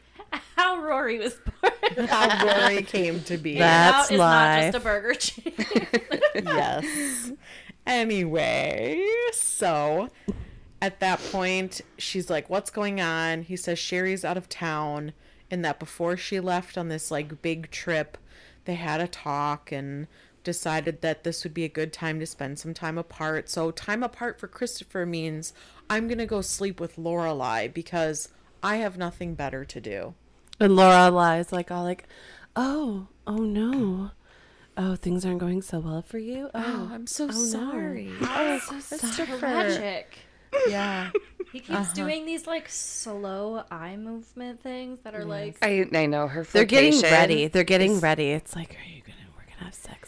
how 0.55 0.77
Rory 0.79 1.19
was 1.19 1.35
born. 1.35 2.07
how 2.07 2.45
Rory 2.45 2.83
came 2.83 3.21
to 3.23 3.37
be. 3.37 3.57
That's 3.57 4.09
Now 4.09 4.15
is 4.15 4.19
not 4.19 4.61
just 4.61 4.77
a 4.77 4.79
burger 4.79 5.13
chain. 5.13 5.53
yes. 6.35 7.31
Anyway, 7.85 9.03
so 9.31 10.09
at 10.81 10.99
that 10.99 11.19
point, 11.31 11.81
she's 11.97 12.29
like, 12.29 12.49
What's 12.49 12.69
going 12.69 13.01
on? 13.01 13.43
He 13.43 13.55
says 13.55 13.79
Sherry's 13.79 14.23
out 14.23 14.37
of 14.37 14.47
town, 14.49 15.13
and 15.49 15.65
that 15.65 15.79
before 15.79 16.15
she 16.15 16.39
left 16.39 16.77
on 16.77 16.89
this 16.89 17.11
like 17.11 17.41
big 17.41 17.71
trip, 17.71 18.17
they 18.65 18.75
had 18.75 19.01
a 19.01 19.07
talk 19.07 19.71
and 19.71 20.07
decided 20.43 21.01
that 21.01 21.23
this 21.23 21.43
would 21.43 21.53
be 21.53 21.63
a 21.65 21.69
good 21.69 21.91
time 21.93 22.19
to 22.19 22.25
spend 22.25 22.59
some 22.59 22.73
time 22.73 22.97
apart. 22.97 23.49
So, 23.49 23.71
time 23.71 24.03
apart 24.03 24.39
for 24.39 24.47
Christopher 24.47 25.05
means 25.05 25.53
I'm 25.89 26.07
gonna 26.07 26.25
go 26.25 26.41
sleep 26.41 26.79
with 26.79 26.97
Lorelai 26.97 27.73
because 27.73 28.29
I 28.63 28.77
have 28.77 28.97
nothing 28.97 29.35
better 29.35 29.65
to 29.65 29.81
do. 29.81 30.13
And 30.59 30.73
Lorelai's 30.73 31.51
like 31.51 31.71
all 31.71 31.83
like, 31.83 32.05
oh, 32.55 33.07
oh 33.25 33.37
no, 33.37 34.11
oh 34.77 34.95
things 34.95 35.25
aren't 35.25 35.39
going 35.39 35.61
so 35.61 35.79
well 35.79 36.01
for 36.01 36.17
you. 36.17 36.49
Oh, 36.53 36.63
Oh, 36.89 36.93
I'm 36.93 37.07
so 37.07 37.25
oh 37.25 37.27
no. 37.27 37.33
sorry. 37.33 38.11
oh, 38.21 38.59
Christopher. 38.67 39.37
Tragic. 39.37 40.17
Yeah. 40.67 41.11
He 41.51 41.59
keeps 41.59 41.69
uh-huh. 41.69 41.93
doing 41.93 42.25
these 42.25 42.47
like 42.47 42.69
slow 42.69 43.63
eye 43.71 43.95
movement 43.97 44.61
things 44.61 44.99
that 45.01 45.13
are 45.15 45.23
like 45.25 45.57
I 45.61 45.85
I 45.93 46.05
know 46.07 46.27
her. 46.27 46.43
They're 46.43 46.65
getting 46.65 46.99
ready. 47.01 47.47
They're 47.47 47.63
getting 47.63 47.99
ready. 47.99 48.31
It's 48.31 48.55
like, 48.55 48.71
are 48.71 48.89
you 48.89 49.01
gonna? 49.01 49.17
We're 49.37 49.43
gonna 49.45 49.65
have 49.65 49.73
sex 49.75 49.98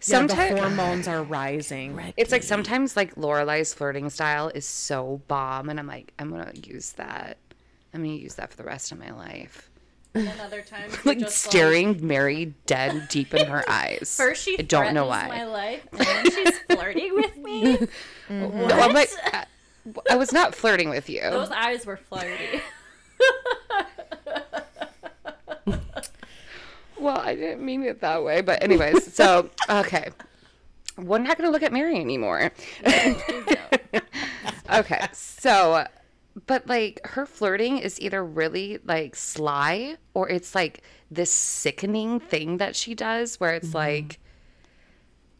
soon. 0.00 0.28
Yeah, 0.28 0.54
the 0.54 0.60
hormones 0.60 1.06
are 1.08 1.22
rising. 1.22 2.00
it's 2.16 2.32
like 2.32 2.42
sometimes 2.42 2.96
like 2.96 3.14
Lorelai's 3.16 3.72
flirting 3.74 4.10
style 4.10 4.48
is 4.48 4.66
so 4.66 5.20
bomb, 5.28 5.68
and 5.68 5.78
I'm 5.78 5.86
like, 5.86 6.12
I'm 6.18 6.30
gonna 6.30 6.52
use 6.54 6.92
that. 6.92 7.36
I'm 7.94 8.02
gonna 8.02 8.14
use 8.14 8.34
that 8.36 8.50
for 8.50 8.56
the 8.56 8.64
rest 8.64 8.92
of 8.92 8.98
my 8.98 9.10
life. 9.12 9.68
and 10.14 10.28
other 10.40 10.62
times 10.62 10.92
Like 11.04 11.18
you're 11.20 11.28
just 11.28 11.44
staring 11.44 12.04
Mary 12.06 12.54
dead 12.66 13.08
deep 13.10 13.32
in 13.34 13.46
her 13.46 13.62
eyes. 13.68 14.14
First 14.16 14.42
she 14.44 14.58
I 14.58 14.62
don't 14.62 14.92
know 14.94 15.06
why. 15.06 15.28
my 15.28 15.44
life, 15.44 15.86
and 15.92 16.00
then 16.00 16.30
she's 16.30 16.58
flirting 16.60 17.14
with 17.14 17.36
me. 17.36 17.78
No, 18.30 18.48
I'm 18.66 18.92
like, 18.92 19.10
I, 19.32 19.44
I 20.10 20.14
was 20.16 20.32
not 20.32 20.54
flirting 20.54 20.88
with 20.88 21.10
you. 21.10 21.20
Those 21.22 21.50
eyes 21.50 21.84
were 21.84 21.96
flirty. 21.96 22.60
Well, 27.00 27.18
I 27.18 27.34
didn't 27.34 27.64
mean 27.64 27.82
it 27.82 28.00
that 28.02 28.22
way, 28.22 28.42
but 28.42 28.62
anyways, 28.62 29.12
so 29.14 29.48
okay, 29.70 30.10
we're 30.98 31.18
not 31.18 31.38
gonna 31.38 31.50
look 31.50 31.62
at 31.62 31.72
Mary 31.72 31.98
anymore. 31.98 32.52
okay, 34.72 35.06
so, 35.12 35.86
but 36.46 36.66
like 36.66 37.00
her 37.04 37.24
flirting 37.24 37.78
is 37.78 37.98
either 38.00 38.24
really 38.24 38.78
like 38.84 39.16
sly 39.16 39.96
or 40.12 40.28
it's 40.28 40.54
like 40.54 40.82
this 41.10 41.32
sickening 41.32 42.20
thing 42.20 42.58
that 42.58 42.76
she 42.76 42.94
does 42.94 43.40
where 43.40 43.54
it's 43.54 43.68
mm-hmm. 43.68 43.78
like 43.78 44.18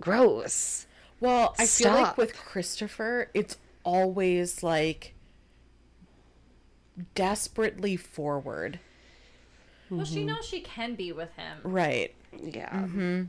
gross. 0.00 0.86
Well, 1.20 1.54
I 1.58 1.66
feel 1.66 1.92
like 1.92 2.16
with 2.16 2.34
Christopher, 2.34 3.28
it's 3.34 3.58
always 3.84 4.62
like 4.62 5.14
desperately 7.14 7.96
forward. 7.96 8.80
Well, 9.90 10.04
she 10.04 10.18
mm-hmm. 10.18 10.26
knows 10.26 10.46
she 10.46 10.60
can 10.60 10.94
be 10.94 11.12
with 11.12 11.32
him. 11.34 11.58
Right. 11.64 12.14
Yeah. 12.32 12.70
Mm-hmm. 12.70 13.22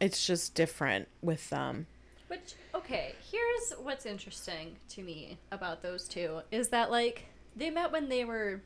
It's 0.00 0.26
just 0.26 0.54
different 0.54 1.08
with 1.20 1.50
them. 1.50 1.86
Which, 2.28 2.54
okay, 2.74 3.14
here's 3.30 3.72
what's 3.82 4.06
interesting 4.06 4.76
to 4.90 5.02
me 5.02 5.38
about 5.50 5.82
those 5.82 6.08
two 6.08 6.40
is 6.50 6.68
that, 6.68 6.90
like, 6.90 7.26
they 7.54 7.70
met 7.70 7.92
when 7.92 8.08
they 8.08 8.24
were 8.24 8.62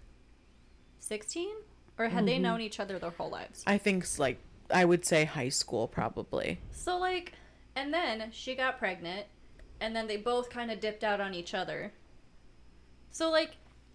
16? 1.00 1.48
Or 1.98 2.08
had 2.08 2.26
they 2.26 2.34
mm-hmm. 2.34 2.42
known 2.42 2.60
each 2.60 2.80
other 2.80 2.98
their 2.98 3.10
whole 3.10 3.30
lives? 3.30 3.62
I 3.66 3.78
think 3.78 4.02
it's 4.02 4.18
like 4.18 4.38
I 4.70 4.84
would 4.84 5.04
say 5.04 5.24
high 5.24 5.48
school 5.48 5.86
probably. 5.86 6.58
So, 6.72 6.98
like, 6.98 7.32
and 7.76 7.92
then 7.92 8.30
she 8.32 8.54
got 8.54 8.78
pregnant, 8.78 9.26
and 9.80 9.94
then 9.94 10.06
they 10.06 10.16
both 10.16 10.50
kind 10.50 10.70
of 10.70 10.80
dipped 10.80 11.04
out 11.04 11.20
on 11.20 11.34
each 11.34 11.54
other. 11.54 11.92
So, 13.10 13.30
like, 13.30 13.52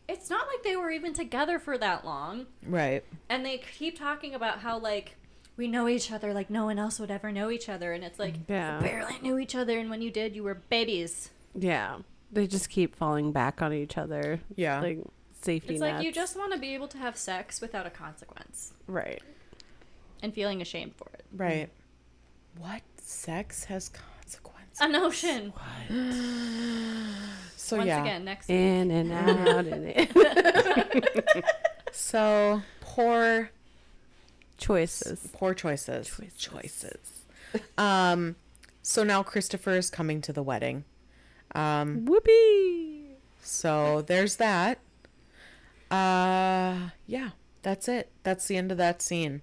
it's 0.10 0.30
not 0.30 0.48
like 0.48 0.64
they 0.64 0.76
were 0.76 0.90
even 0.92 1.14
together 1.14 1.60
for 1.60 1.78
that 1.78 2.04
long. 2.06 2.48
Right. 2.66 3.04
And 3.30 3.46
they 3.46 3.60
keep 3.78 3.98
talking 3.98 4.34
about 4.36 4.60
how, 4.60 4.78
like, 4.80 5.16
we 5.56 5.68
know 5.68 5.88
each 5.88 6.12
other 6.12 6.34
like 6.34 6.50
no 6.50 6.64
one 6.66 6.80
else 6.80 7.00
would 7.00 7.12
ever 7.12 7.32
know 7.32 7.52
each 7.52 7.68
other. 7.70 7.92
And 7.94 8.04
it's 8.04 8.18
like, 8.18 8.36
Yeah. 8.48 8.78
you 8.78 8.84
barely 8.86 9.20
knew 9.22 9.38
each 9.38 9.56
other, 9.56 9.78
and 9.78 9.90
when 9.90 10.02
you 10.02 10.10
did, 10.12 10.36
you 10.36 10.44
were 10.44 10.56
babies. 10.56 11.32
Yeah, 11.54 12.00
they 12.32 12.48
just 12.48 12.70
keep 12.70 12.96
falling 12.96 13.32
back 13.32 13.62
on 13.62 13.74
each 13.74 13.98
other. 13.98 14.40
Yeah. 14.56 14.80
like 14.82 15.00
safety 15.42 15.74
It's 15.76 15.82
nets. 15.82 15.96
like 15.98 16.06
you 16.06 16.12
just 16.12 16.38
want 16.38 16.54
to 16.54 16.60
be 16.60 16.74
able 16.74 16.88
to 16.90 16.98
have 16.98 17.16
sex 17.18 17.62
without 17.62 17.86
a 17.86 17.90
consequence 17.90 18.74
right. 18.88 19.22
and 20.22 20.34
feeling 20.34 20.62
ashamed 20.62 20.96
for 20.96 21.10
it. 21.14 21.24
Right. 21.34 21.70
What 22.58 22.82
sex 23.02 23.64
has 23.66 23.90
consequences? 24.80 25.24
A 25.90 25.94
notion. 25.94 26.50
So 27.56 27.78
Once 27.78 27.88
yeah. 27.88 28.02
again, 28.02 28.26
next 28.26 28.50
In 28.50 28.90
and 28.92 29.12
out 29.48 29.66
and 29.66 29.86
in. 29.86 31.44
So 31.92 32.62
poor 32.82 33.52
choices. 34.58 35.28
poor 35.34 35.54
choices. 35.54 36.10
Choices. 36.38 37.24
Um 37.78 38.36
so 38.82 39.04
now 39.04 39.22
Christopher 39.24 39.76
is 39.78 39.90
coming 39.90 40.22
to 40.22 40.34
the 40.34 40.42
wedding. 40.44 40.84
Um 41.54 42.06
Whoopee. 42.06 43.16
So 43.42 44.02
there's 44.02 44.38
that. 44.38 44.80
Uh 45.92 46.90
yeah, 47.08 47.30
that's 47.62 47.88
it. 47.88 48.10
That's 48.24 48.48
the 48.48 48.58
end 48.58 48.72
of 48.72 48.78
that 48.78 49.02
scene. 49.02 49.42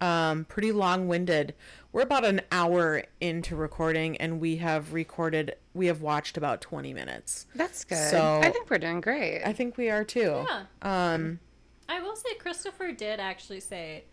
Um 0.00 0.44
pretty 0.44 0.72
long-winded. 0.72 1.54
We're 1.92 2.02
about 2.02 2.24
an 2.24 2.42
hour 2.52 3.04
into 3.20 3.56
recording 3.56 4.16
and 4.18 4.40
we 4.40 4.56
have 4.56 4.92
recorded 4.92 5.56
we 5.72 5.86
have 5.86 6.02
watched 6.02 6.36
about 6.36 6.60
20 6.60 6.92
minutes. 6.92 7.46
That's 7.54 7.84
good. 7.84 8.10
So- 8.10 8.40
I 8.42 8.50
think 8.50 8.68
we're 8.70 8.78
doing 8.78 9.00
great. 9.00 9.42
I 9.44 9.52
think 9.52 9.76
we 9.76 9.88
are 9.90 10.04
too. 10.04 10.44
Yeah. 10.48 10.64
Um 10.82 11.40
I 11.88 12.00
will 12.00 12.16
say 12.16 12.34
Christopher 12.34 12.92
did 12.92 13.20
actually 13.20 13.60
say, 13.60 14.04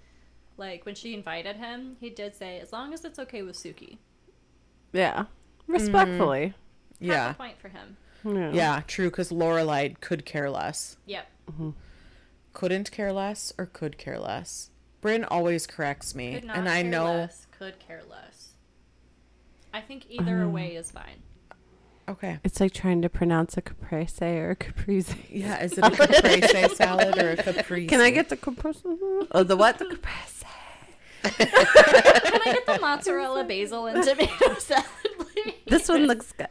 like 0.57 0.85
when 0.85 0.93
she 0.95 1.13
invited 1.15 1.55
him, 1.55 1.97
he 1.99 2.09
did 2.11 2.35
say 2.35 2.59
as 2.59 2.71
long 2.71 2.93
as 2.93 3.03
it's 3.03 3.17
okay 3.19 3.41
with 3.41 3.55
Sookie. 3.55 3.97
Yeah, 4.91 5.25
respectfully. 5.67 6.47
Half 6.47 6.55
yeah. 6.99 7.31
a 7.31 7.33
point 7.33 7.59
for 7.59 7.69
him. 7.69 7.97
Yeah. 8.23 8.51
Yeah, 8.53 8.81
true 8.87 9.09
cuz 9.09 9.31
Lorelai 9.31 9.99
could 9.99 10.23
care 10.23 10.49
less. 10.49 10.97
Yep. 11.07 11.27
Couldn't 12.53 12.91
care 12.91 13.11
less 13.11 13.51
or 13.57 13.65
could 13.65 13.97
care 13.97 14.19
less. 14.19 14.69
Bryn 15.03 15.23
always 15.25 15.67
corrects 15.67 16.15
me 16.15 16.33
Could 16.35 16.45
not 16.45 16.57
and 16.57 16.67
I 16.67 16.81
care 16.81 16.91
know 16.91 17.03
less. 17.05 17.45
Could 17.59 17.77
care 17.79 18.01
less. 18.09 18.53
I 19.71 19.81
think 19.81 20.05
either 20.09 20.41
Um, 20.43 20.53
way 20.53 20.75
is 20.75 20.89
fine. 20.91 21.21
Okay. 22.09 22.39
It's 22.43 22.59
like 22.59 22.73
trying 22.73 23.01
to 23.03 23.09
pronounce 23.09 23.55
a 23.55 23.61
caprese 23.61 24.21
or 24.39 24.51
a 24.51 24.55
caprese. 24.55 25.15
Yeah, 25.29 25.61
is 25.63 25.73
it 25.77 25.83
a 25.83 25.89
caprese 25.91 26.75
salad 26.75 27.17
or 27.17 27.31
a 27.31 27.35
caprese? 27.37 27.87
Can 27.87 28.01
I 28.01 28.09
get 28.09 28.29
the 28.29 28.35
caprese? 28.37 28.81
Oh, 29.31 29.43
the 29.43 29.55
what? 29.55 29.77
The 29.77 29.85
caprese. 29.85 30.43
Can 31.23 32.41
I 32.41 32.51
get 32.53 32.65
the 32.65 32.79
mozzarella, 32.81 33.43
basil, 33.47 33.85
and 33.87 34.03
tomato 34.03 34.55
salad, 34.59 34.85
please? 35.19 35.53
This 35.67 35.87
one 35.87 36.05
looks 36.07 36.33
good. 36.33 36.47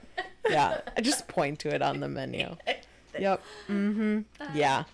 Yeah, 0.48 0.80
I 0.96 1.00
just 1.02 1.28
point 1.28 1.58
to 1.60 1.74
it 1.74 1.82
on 1.82 2.00
the 2.00 2.08
menu. 2.08 2.56
Yep. 3.18 3.42
Mm 3.68 3.94
Mhm. 3.96 4.24
Yeah. 4.54 4.84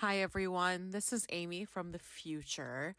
Hi, 0.00 0.20
everyone. 0.20 0.92
This 0.92 1.12
is 1.12 1.26
Amy 1.30 1.66
from 1.66 1.92
the 1.92 1.98
future. 1.98 2.96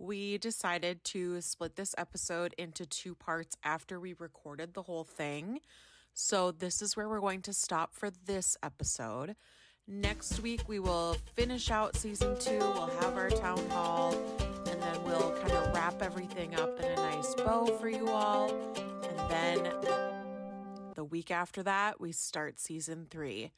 We 0.00 0.38
decided 0.38 1.04
to 1.04 1.40
split 1.40 1.76
this 1.76 1.94
episode 1.96 2.52
into 2.58 2.84
two 2.84 3.14
parts 3.14 3.56
after 3.62 4.00
we 4.00 4.14
recorded 4.18 4.74
the 4.74 4.82
whole 4.82 5.04
thing. 5.04 5.60
So, 6.14 6.50
this 6.50 6.82
is 6.82 6.96
where 6.96 7.08
we're 7.08 7.20
going 7.20 7.42
to 7.42 7.52
stop 7.52 7.94
for 7.94 8.10
this 8.10 8.56
episode. 8.60 9.36
Next 9.86 10.40
week, 10.40 10.62
we 10.66 10.80
will 10.80 11.16
finish 11.32 11.70
out 11.70 11.94
season 11.94 12.36
two. 12.40 12.58
We'll 12.58 12.90
have 13.00 13.16
our 13.16 13.30
town 13.30 13.64
hall, 13.70 14.12
and 14.68 14.82
then 14.82 15.04
we'll 15.04 15.36
kind 15.42 15.52
of 15.52 15.72
wrap 15.72 16.02
everything 16.02 16.56
up 16.56 16.76
in 16.80 16.90
a 16.90 16.96
nice 16.96 17.36
bow 17.36 17.66
for 17.80 17.88
you 17.88 18.08
all. 18.08 18.52
And 19.04 19.30
then 19.30 19.72
the 20.96 21.04
week 21.04 21.30
after 21.30 21.62
that, 21.62 22.00
we 22.00 22.10
start 22.10 22.58
season 22.58 23.06
three. 23.08 23.52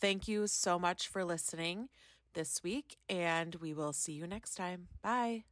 Thank 0.00 0.26
you 0.26 0.48
so 0.48 0.80
much 0.80 1.06
for 1.06 1.24
listening 1.24 1.90
this 2.34 2.62
week, 2.62 2.96
and 3.08 3.56
we 3.56 3.72
will 3.74 3.92
see 3.92 4.12
you 4.12 4.26
next 4.26 4.54
time. 4.56 4.88
Bye. 5.02 5.44